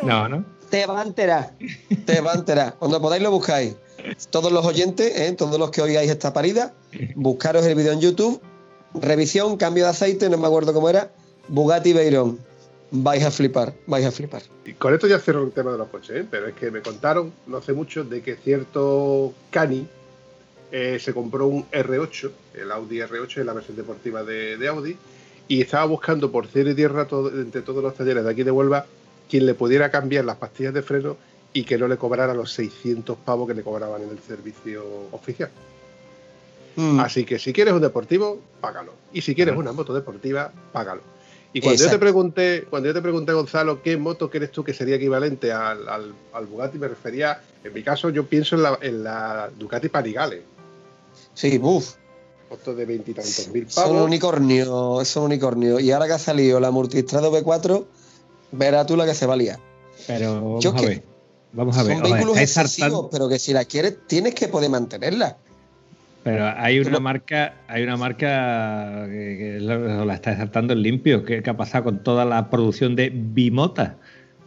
no, 0.03 0.29
¿no? 0.29 0.45
te 0.69 0.85
va 0.85 1.01
a 1.01 1.03
enterar. 1.03 1.53
Te 2.05 2.21
va 2.21 2.33
a 2.33 2.35
enterar. 2.35 2.75
Cuando 2.79 3.01
podáis 3.01 3.23
lo 3.23 3.31
buscáis. 3.31 3.75
Todos 4.29 4.51
los 4.51 4.65
oyentes, 4.65 5.17
¿eh? 5.19 5.33
todos 5.33 5.59
los 5.59 5.71
que 5.71 5.81
oigáis 5.81 6.09
esta 6.09 6.33
parida, 6.33 6.73
buscaros 7.15 7.65
el 7.65 7.75
vídeo 7.75 7.91
en 7.91 7.99
YouTube. 7.99 8.41
Revisión, 8.93 9.57
cambio 9.57 9.83
de 9.83 9.89
aceite, 9.89 10.29
no 10.29 10.37
me 10.37 10.47
acuerdo 10.47 10.73
cómo 10.73 10.89
era. 10.89 11.11
Bugatti 11.49 11.93
Veyron. 11.93 12.39
Vais 12.89 13.23
a 13.25 13.31
flipar, 13.31 13.73
vais 13.85 14.05
a 14.05 14.11
flipar. 14.11 14.43
Y 14.65 14.73
con 14.73 14.93
esto 14.93 15.07
ya 15.07 15.19
cierro 15.19 15.43
el 15.43 15.51
tema 15.51 15.71
de 15.73 15.77
los 15.77 15.89
coches, 15.89 16.15
¿eh? 16.21 16.25
pero 16.29 16.47
es 16.47 16.53
que 16.55 16.71
me 16.71 16.81
contaron 16.81 17.33
no 17.47 17.57
hace 17.57 17.73
mucho 17.73 18.03
de 18.05 18.21
que 18.21 18.35
cierto 18.37 19.33
Cani 19.51 19.85
eh, 20.71 20.97
se 20.99 21.13
compró 21.13 21.47
un 21.47 21.65
R8, 21.71 22.31
el 22.55 22.71
Audi 22.71 22.99
R8, 22.99 23.37
en 23.41 23.45
la 23.45 23.53
versión 23.53 23.75
deportiva 23.75 24.23
de, 24.23 24.57
de 24.57 24.67
Audi, 24.69 24.95
y 25.49 25.61
estaba 25.61 25.85
buscando 25.85 26.31
por 26.31 26.47
cielo 26.47 26.71
y 26.71 26.75
tierra 26.75 27.07
todo- 27.07 27.29
entre 27.29 27.61
todos 27.61 27.83
los 27.83 27.93
talleres 27.95 28.23
de 28.23 28.31
aquí 28.31 28.43
de 28.43 28.51
Huelva 28.51 28.85
quien 29.29 29.45
le 29.45 29.53
pudiera 29.53 29.91
cambiar 29.91 30.23
las 30.23 30.37
pastillas 30.37 30.73
de 30.73 30.81
freno 30.81 31.17
y 31.51 31.63
que 31.65 31.77
no 31.77 31.89
le 31.89 31.97
cobrara 31.97 32.33
los 32.33 32.51
600 32.53 33.17
pavos 33.17 33.47
que 33.49 33.53
le 33.53 33.63
cobraban 33.63 34.01
en 34.01 34.09
el 34.11 34.19
servicio 34.19 34.85
oficial. 35.11 35.49
Mm. 36.77 36.99
Así 37.01 37.25
que 37.25 37.37
si 37.39 37.51
quieres 37.51 37.73
un 37.73 37.81
deportivo, 37.81 38.39
págalo. 38.61 38.93
Y 39.11 39.21
si 39.21 39.33
quieres 39.35 39.55
una 39.57 39.71
moto 39.73 39.93
deportiva, 39.93 40.51
págalo. 40.71 41.01
Y 41.53 41.61
cuando 41.61 41.83
yo 41.83 41.89
te 41.89 41.97
pregunté, 41.97 42.65
cuando 42.69 42.87
yo 42.89 42.93
te 42.93 43.01
pregunté, 43.01 43.33
Gonzalo, 43.33 43.81
qué 43.81 43.97
moto 43.97 44.29
crees 44.29 44.51
tú 44.51 44.63
que 44.63 44.73
sería 44.73 44.95
equivalente 44.97 45.51
al, 45.51 45.87
al, 45.89 46.13
al 46.33 46.45
Bugatti, 46.45 46.77
me 46.77 46.87
refería, 46.87 47.41
en 47.63 47.73
mi 47.73 47.81
caso, 47.83 48.09
yo 48.09 48.25
pienso 48.27 48.55
en 48.55 48.63
la, 48.63 48.77
en 48.81 49.03
la 49.03 49.49
Ducati 49.57 49.89
Panigale, 49.89 50.43
Sí, 51.33 51.59
uff. 51.61 51.95
moto 52.49 52.73
de 52.75 52.85
veintitantos 52.85 53.47
mil 53.49 53.69
Son 53.69 53.83
pavos. 53.85 54.01
unicornio, 54.05 55.03
son 55.05 55.23
unicornio. 55.23 55.79
Y 55.79 55.91
ahora 55.91 56.07
que 56.07 56.13
ha 56.13 56.19
salido 56.19 56.59
la 56.59 56.71
Multistrada 56.71 57.29
V4, 57.29 57.85
verás 58.51 58.85
tú 58.87 58.95
la 58.97 59.05
que 59.05 59.13
se 59.15 59.25
valía. 59.25 59.59
Pero 60.07 60.33
vamos 60.35 60.63
Yo 60.63 60.71
a 60.71 60.75
que- 60.75 60.85
ver. 60.85 61.03
Vamos 61.53 61.77
a 61.77 61.83
ver. 61.83 61.93
Son 61.95 62.03
os 62.05 62.11
vehículos 62.11 62.37
excesivos, 62.37 63.07
pero 63.11 63.29
que 63.29 63.39
si 63.39 63.53
la 63.53 63.65
quieres, 63.65 63.97
tienes 64.07 64.35
que 64.35 64.47
poder 64.47 64.69
mantenerla. 64.69 65.37
Pero 66.31 66.45
hay 66.57 66.79
una 66.79 66.89
Pero- 66.89 67.01
marca, 67.01 67.53
hay 67.67 67.83
una 67.83 67.97
marca 67.97 69.05
que, 69.07 69.37
que 69.37 69.57
la, 69.61 69.77
la 70.05 70.13
está 70.13 70.35
saltando 70.35 70.73
en 70.73 70.81
limpio. 70.81 71.23
¿Qué, 71.23 71.41
qué 71.41 71.49
ha 71.49 71.57
pasado 71.57 71.85
con 71.85 72.03
toda 72.03 72.25
la 72.25 72.49
producción 72.49 72.95
de 72.95 73.09
bimota? 73.13 73.97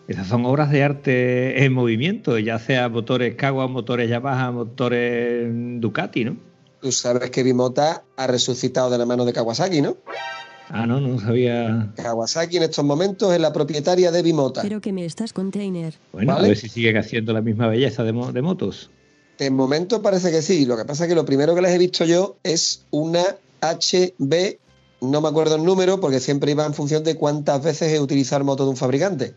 Esas 0.08 0.26
son 0.26 0.44
obras 0.44 0.70
de 0.70 0.82
arte 0.82 1.64
en 1.64 1.72
movimiento, 1.72 2.36
ya 2.38 2.58
sea 2.58 2.88
motores 2.88 3.36
Kawa, 3.36 3.68
motores 3.68 4.10
Yamaha, 4.10 4.50
motores 4.50 5.46
Ducati, 5.80 6.24
¿no? 6.24 6.36
Tú 6.80 6.90
sabes 6.92 7.30
que 7.30 7.42
Bimota 7.42 8.02
ha 8.16 8.26
resucitado 8.26 8.88
de 8.90 8.96
la 8.98 9.04
mano 9.06 9.24
de 9.26 9.32
Kawasaki, 9.34 9.82
¿no? 9.82 9.98
Ah, 10.70 10.86
no, 10.86 10.98
no 11.00 11.18
sabía. 11.20 11.90
Kawasaki 11.96 12.56
en 12.56 12.62
estos 12.64 12.84
momentos 12.84 13.32
es 13.34 13.40
la 13.40 13.52
propietaria 13.52 14.10
de 14.10 14.22
Bimota. 14.22 14.62
Pero 14.62 14.80
que 14.80 14.92
me 14.92 15.04
estás 15.04 15.32
container. 15.32 15.94
Bueno, 16.12 16.32
¿Vale? 16.34 16.46
a 16.46 16.48
ver 16.48 16.56
si 16.56 16.68
sigue 16.68 16.96
haciendo 16.98 17.32
la 17.32 17.42
misma 17.42 17.68
belleza 17.68 18.02
de, 18.02 18.12
mo- 18.12 18.32
de 18.32 18.40
motos. 18.42 18.90
De 19.40 19.50
momento 19.50 20.02
parece 20.02 20.30
que 20.30 20.42
sí. 20.42 20.66
Lo 20.66 20.76
que 20.76 20.84
pasa 20.84 21.04
es 21.04 21.08
que 21.08 21.14
lo 21.14 21.24
primero 21.24 21.54
que 21.54 21.62
les 21.62 21.72
he 21.72 21.78
visto 21.78 22.04
yo 22.04 22.36
es 22.42 22.82
una 22.90 23.24
HB, 23.62 24.58
no 25.00 25.22
me 25.22 25.28
acuerdo 25.28 25.54
el 25.56 25.64
número, 25.64 25.98
porque 25.98 26.20
siempre 26.20 26.50
iba 26.50 26.66
en 26.66 26.74
función 26.74 27.04
de 27.04 27.16
cuántas 27.16 27.62
veces 27.62 27.90
he 27.90 28.00
utilizado 28.00 28.44
moto 28.44 28.64
de 28.64 28.70
un 28.70 28.76
fabricante. 28.76 29.34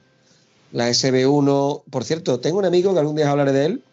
La 0.74 0.90
SB1, 0.90 1.84
por 1.90 2.04
cierto, 2.04 2.42
tengo 2.42 2.58
un 2.58 2.66
amigo 2.66 2.94
que 2.94 3.00
algún 3.00 3.16
día 3.16 3.32
hablaré 3.32 3.54
de 3.54 3.66
él, 3.66 3.84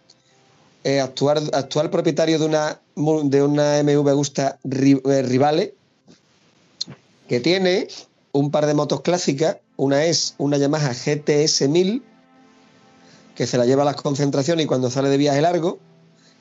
eh, 0.82 0.98
actual, 0.98 1.90
propietario 1.90 2.40
de 2.40 2.46
una, 2.46 2.80
de 2.96 3.42
una 3.44 3.80
MV 3.80 4.12
Gusta 4.12 4.58
eh, 4.68 5.22
Rivale, 5.22 5.74
que 7.28 7.38
tiene 7.38 7.86
un 8.32 8.50
par 8.50 8.66
de 8.66 8.74
motos 8.74 9.02
clásicas. 9.02 9.58
Una 9.76 10.04
es 10.06 10.34
una 10.38 10.58
Yamaha 10.58 10.92
GTS 10.92 11.68
1000, 11.68 12.02
que 13.36 13.46
se 13.46 13.58
la 13.58 13.64
lleva 13.64 13.82
a 13.82 13.86
las 13.86 13.96
concentraciones 13.96 14.64
y 14.64 14.66
cuando 14.66 14.90
sale 14.90 15.08
de 15.08 15.16
viaje 15.16 15.40
largo, 15.40 15.78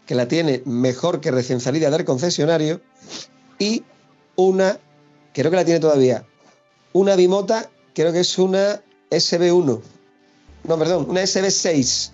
que 0.09 0.15
la 0.15 0.27
tiene 0.27 0.63
mejor 0.65 1.21
que 1.21 1.29
recién 1.29 1.59
salida 1.59 1.91
del 1.91 2.03
concesionario, 2.03 2.81
y 3.59 3.83
una, 4.37 4.79
creo 5.35 5.51
que 5.51 5.55
la 5.55 5.63
tiene 5.63 5.79
todavía, 5.79 6.25
una 6.93 7.15
Bimota, 7.15 7.69
creo 7.93 8.11
que 8.11 8.21
es 8.21 8.39
una 8.39 8.81
SB1, 9.11 9.81
no, 10.63 10.79
perdón, 10.79 11.05
una 11.11 11.21
SB6, 11.21 12.09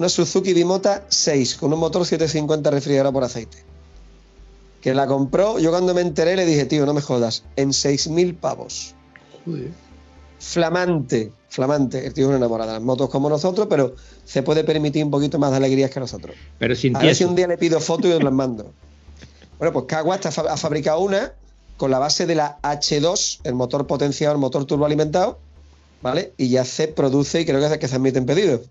una 0.00 0.08
Suzuki 0.08 0.52
Bimota 0.52 1.06
6, 1.08 1.54
con 1.54 1.72
un 1.72 1.78
motor 1.78 2.04
750 2.04 2.72
refrigerado 2.72 3.12
por 3.12 3.22
aceite. 3.22 3.58
Que 4.80 4.92
la 4.92 5.06
compró, 5.06 5.60
yo 5.60 5.70
cuando 5.70 5.94
me 5.94 6.00
enteré 6.00 6.34
le 6.34 6.44
dije, 6.44 6.64
tío, 6.64 6.86
no 6.86 6.92
me 6.92 7.02
jodas, 7.02 7.44
en 7.54 7.68
6.000 7.68 8.36
pavos 8.36 8.96
Joder. 9.44 9.70
flamante, 10.40 11.30
flamante. 11.48 12.06
El 12.06 12.12
tío 12.14 12.24
es 12.24 12.28
una 12.28 12.36
enamorada 12.38 12.72
de 12.72 12.78
las 12.78 12.84
motos 12.84 13.08
como 13.10 13.28
nosotros, 13.28 13.66
pero 13.70 13.94
se 14.24 14.42
puede 14.42 14.64
permitir 14.64 15.04
un 15.04 15.10
poquito 15.10 15.38
más 15.38 15.50
de 15.50 15.56
alegrías 15.58 15.90
que 15.90 16.00
nosotros. 16.00 16.34
Pero 16.58 16.74
sin 16.74 16.96
A 16.96 17.00
ver 17.00 17.14
si 17.14 17.24
un 17.24 17.34
día 17.34 17.46
le 17.46 17.56
pido 17.58 17.80
fotos 17.80 18.06
y 18.10 18.14
os 18.14 18.22
las 18.22 18.32
mando. 18.32 18.72
Bueno, 19.58 19.72
pues 19.72 19.86
fa- 20.34 20.52
ha 20.52 20.56
fabricado 20.56 21.00
una 21.00 21.32
con 21.76 21.90
la 21.90 21.98
base 21.98 22.26
de 22.26 22.34
la 22.34 22.58
H2, 22.62 23.40
el 23.44 23.54
motor 23.54 23.86
potenciado, 23.86 24.34
el 24.34 24.40
motor 24.40 24.64
turboalimentado, 24.64 25.38
¿vale? 26.02 26.32
Y 26.36 26.48
ya 26.48 26.64
se 26.64 26.88
produce 26.88 27.40
y 27.40 27.44
creo 27.46 27.66
que, 27.70 27.78
que 27.78 27.88
se 27.88 27.96
admiten 27.96 28.26
pedidos. 28.26 28.62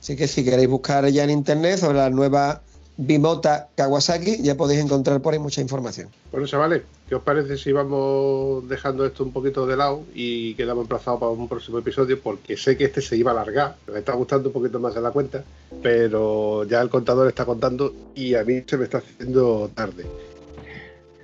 Así 0.00 0.16
que 0.16 0.28
si 0.28 0.44
queréis 0.44 0.68
buscar 0.68 1.06
ya 1.08 1.24
en 1.24 1.30
internet 1.30 1.78
sobre 1.78 1.98
la 1.98 2.10
nueva 2.10 2.60
Bimota 2.98 3.68
Kawasaki, 3.74 4.42
ya 4.42 4.56
podéis 4.56 4.80
encontrar 4.80 5.20
por 5.20 5.34
ahí 5.34 5.38
mucha 5.38 5.60
información. 5.60 6.08
Bueno, 6.32 6.46
chavales, 6.46 6.82
¿qué 7.08 7.14
os 7.14 7.22
parece 7.22 7.58
si 7.58 7.70
vamos 7.70 8.66
dejando 8.68 9.04
esto 9.04 9.22
un 9.22 9.32
poquito 9.32 9.66
de 9.66 9.76
lado 9.76 10.04
y 10.14 10.54
quedamos 10.54 10.84
emplazados 10.84 11.20
para 11.20 11.32
un 11.32 11.46
próximo 11.46 11.78
episodio? 11.78 12.18
Porque 12.20 12.56
sé 12.56 12.76
que 12.76 12.84
este 12.84 13.02
se 13.02 13.16
iba 13.16 13.32
a 13.32 13.34
alargar, 13.34 13.76
me 13.92 13.98
está 13.98 14.14
gustando 14.14 14.48
un 14.48 14.54
poquito 14.54 14.80
más 14.80 14.94
de 14.94 15.02
la 15.02 15.10
cuenta, 15.10 15.44
pero 15.82 16.64
ya 16.64 16.80
el 16.80 16.88
contador 16.88 17.28
está 17.28 17.44
contando 17.44 17.94
y 18.14 18.34
a 18.34 18.44
mí 18.44 18.62
se 18.66 18.78
me 18.78 18.84
está 18.84 18.98
haciendo 18.98 19.70
tarde. 19.74 20.06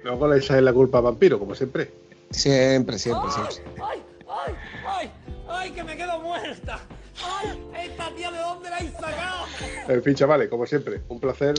Luego 0.04 0.28
le 0.28 0.38
echáis 0.38 0.62
la 0.62 0.72
culpa 0.74 0.98
a 0.98 1.02
Vampiro, 1.02 1.38
como 1.38 1.54
siempre. 1.54 1.90
Siempre, 2.30 2.98
siempre, 2.98 3.30
siempre. 3.30 3.56
¡Ay, 3.82 4.02
ay, 4.28 4.54
ay! 4.86 5.10
¡Ay, 5.48 5.70
que 5.70 5.84
me 5.84 5.96
quedo 5.96 6.20
muerta! 6.20 6.80
¡Ay, 7.24 7.88
esta 7.90 8.14
tía 8.14 8.30
de 8.30 8.38
dónde 8.38 8.70
la 8.70 8.76
habéis 8.76 8.92
sacado! 8.92 9.46
En 9.88 10.02
fin, 10.02 10.14
chavales, 10.14 10.48
como 10.48 10.66
siempre, 10.66 11.00
un 11.08 11.20
placer. 11.20 11.54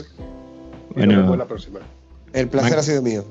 Y 0.90 0.94
Bueno. 0.94 1.12
nos 1.12 1.22
vemos 1.22 1.38
la 1.38 1.46
próxima. 1.46 1.80
El 2.32 2.48
placer 2.48 2.78
ha 2.78 2.82
sido 2.82 3.02
mío. 3.02 3.24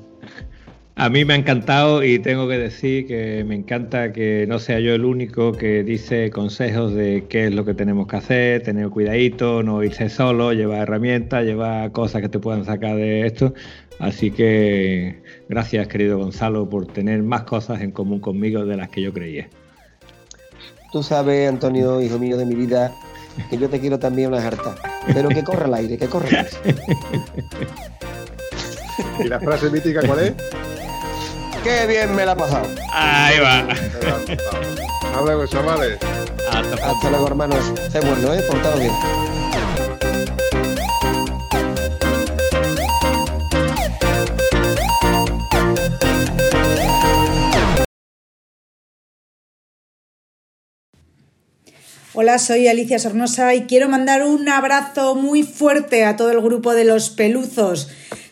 A 0.96 1.08
mí 1.08 1.24
me 1.24 1.34
ha 1.34 1.36
encantado 1.36 2.04
y 2.04 2.20
tengo 2.20 2.46
que 2.46 2.56
decir 2.56 3.08
que 3.08 3.42
me 3.44 3.56
encanta 3.56 4.12
que 4.12 4.46
no 4.48 4.60
sea 4.60 4.78
yo 4.78 4.94
el 4.94 5.04
único 5.04 5.50
que 5.50 5.82
dice 5.82 6.30
consejos 6.30 6.94
de 6.94 7.24
qué 7.28 7.46
es 7.46 7.54
lo 7.54 7.64
que 7.64 7.74
tenemos 7.74 8.06
que 8.06 8.16
hacer, 8.16 8.62
tener 8.62 8.88
cuidadito, 8.90 9.64
no 9.64 9.82
irse 9.82 10.08
solo, 10.08 10.52
llevar 10.52 10.82
herramientas, 10.82 11.44
llevar 11.44 11.90
cosas 11.90 12.22
que 12.22 12.28
te 12.28 12.38
puedan 12.38 12.64
sacar 12.64 12.94
de 12.94 13.26
esto. 13.26 13.52
Así 13.98 14.30
que 14.30 15.20
gracias 15.48 15.88
querido 15.88 16.16
Gonzalo 16.18 16.68
por 16.68 16.86
tener 16.86 17.24
más 17.24 17.42
cosas 17.42 17.80
en 17.80 17.90
común 17.90 18.20
conmigo 18.20 18.64
de 18.64 18.76
las 18.76 18.88
que 18.88 19.02
yo 19.02 19.12
creía. 19.12 19.48
Tú 20.94 21.02
sabes, 21.02 21.48
Antonio, 21.48 22.00
hijo 22.00 22.20
mío 22.20 22.36
de 22.36 22.46
mi 22.46 22.54
vida, 22.54 22.92
que 23.50 23.58
yo 23.58 23.68
te 23.68 23.80
quiero 23.80 23.98
también 23.98 24.28
una 24.28 24.46
harta. 24.46 24.76
Pero 25.12 25.28
que 25.28 25.42
corre 25.42 25.64
el 25.66 25.74
aire, 25.74 25.98
que 25.98 26.04
el 26.04 26.36
aire. 26.36 26.48
¿Y 29.18 29.24
la 29.24 29.40
frase 29.40 29.70
mítica 29.70 30.02
cuál 30.06 30.20
es? 30.20 30.34
¡Qué 31.64 31.88
bien 31.88 32.14
me 32.14 32.24
la 32.24 32.30
ha 32.30 32.36
pasado! 32.36 32.68
Ahí 32.92 33.40
va. 33.40 33.66
Hasta 35.02 35.20
luego, 35.20 35.44
chavales. 35.48 35.98
Hasta 36.52 36.88
Hasta 36.88 37.10
luego, 37.10 37.26
hermanos. 37.26 37.72
Sé 37.90 37.98
bueno, 37.98 38.32
¿eh? 38.32 38.40
Portado 38.48 38.78
bien. 38.78 38.92
Hola, 52.16 52.38
soy 52.38 52.68
Alicia 52.68 53.00
Sornosa 53.00 53.56
y 53.56 53.62
quiero 53.62 53.88
mandar 53.88 54.22
un 54.22 54.48
abrazo 54.48 55.16
muy 55.16 55.42
fuerte 55.42 56.04
a 56.04 56.14
todo 56.14 56.30
el 56.30 56.40
grupo 56.40 56.72
de 56.72 56.84
los 56.84 57.10
peluzos. 57.10 57.88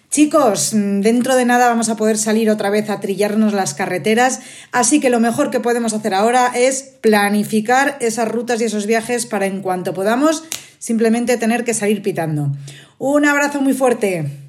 Chicos, 0.09 0.71
dentro 0.73 1.35
de 1.35 1.45
nada 1.45 1.67
vamos 1.67 1.89
a 1.89 1.97
poder 1.97 2.17
salir 2.17 2.49
otra 2.49 2.71
vez 2.71 2.89
a 2.91 3.01
trillarnos 3.01 3.55
las 3.55 3.75
carreteras, 3.75 4.39
así 4.71 5.01
que 5.01 5.11
lo 5.11 5.19
mejor 5.19 5.51
que 5.51 5.59
podemos 5.59 5.95
hacer 5.95 6.15
ahora 6.15 6.53
es 6.55 6.95
planificar 7.01 7.97
esas 7.99 8.29
rutas 8.29 8.61
y 8.61 8.67
esos 8.67 8.87
viajes 8.87 9.27
para 9.27 9.47
en 9.47 9.63
cuanto 9.63 9.95
podamos 9.95 10.45
simplemente 10.79 11.37
tener 11.37 11.65
que 11.65 11.75
salir 11.75 12.03
pitando. 12.03 12.53
Un 12.99 13.27
abrazo 13.27 13.61
muy 13.61 13.73
fuerte. 13.75 14.42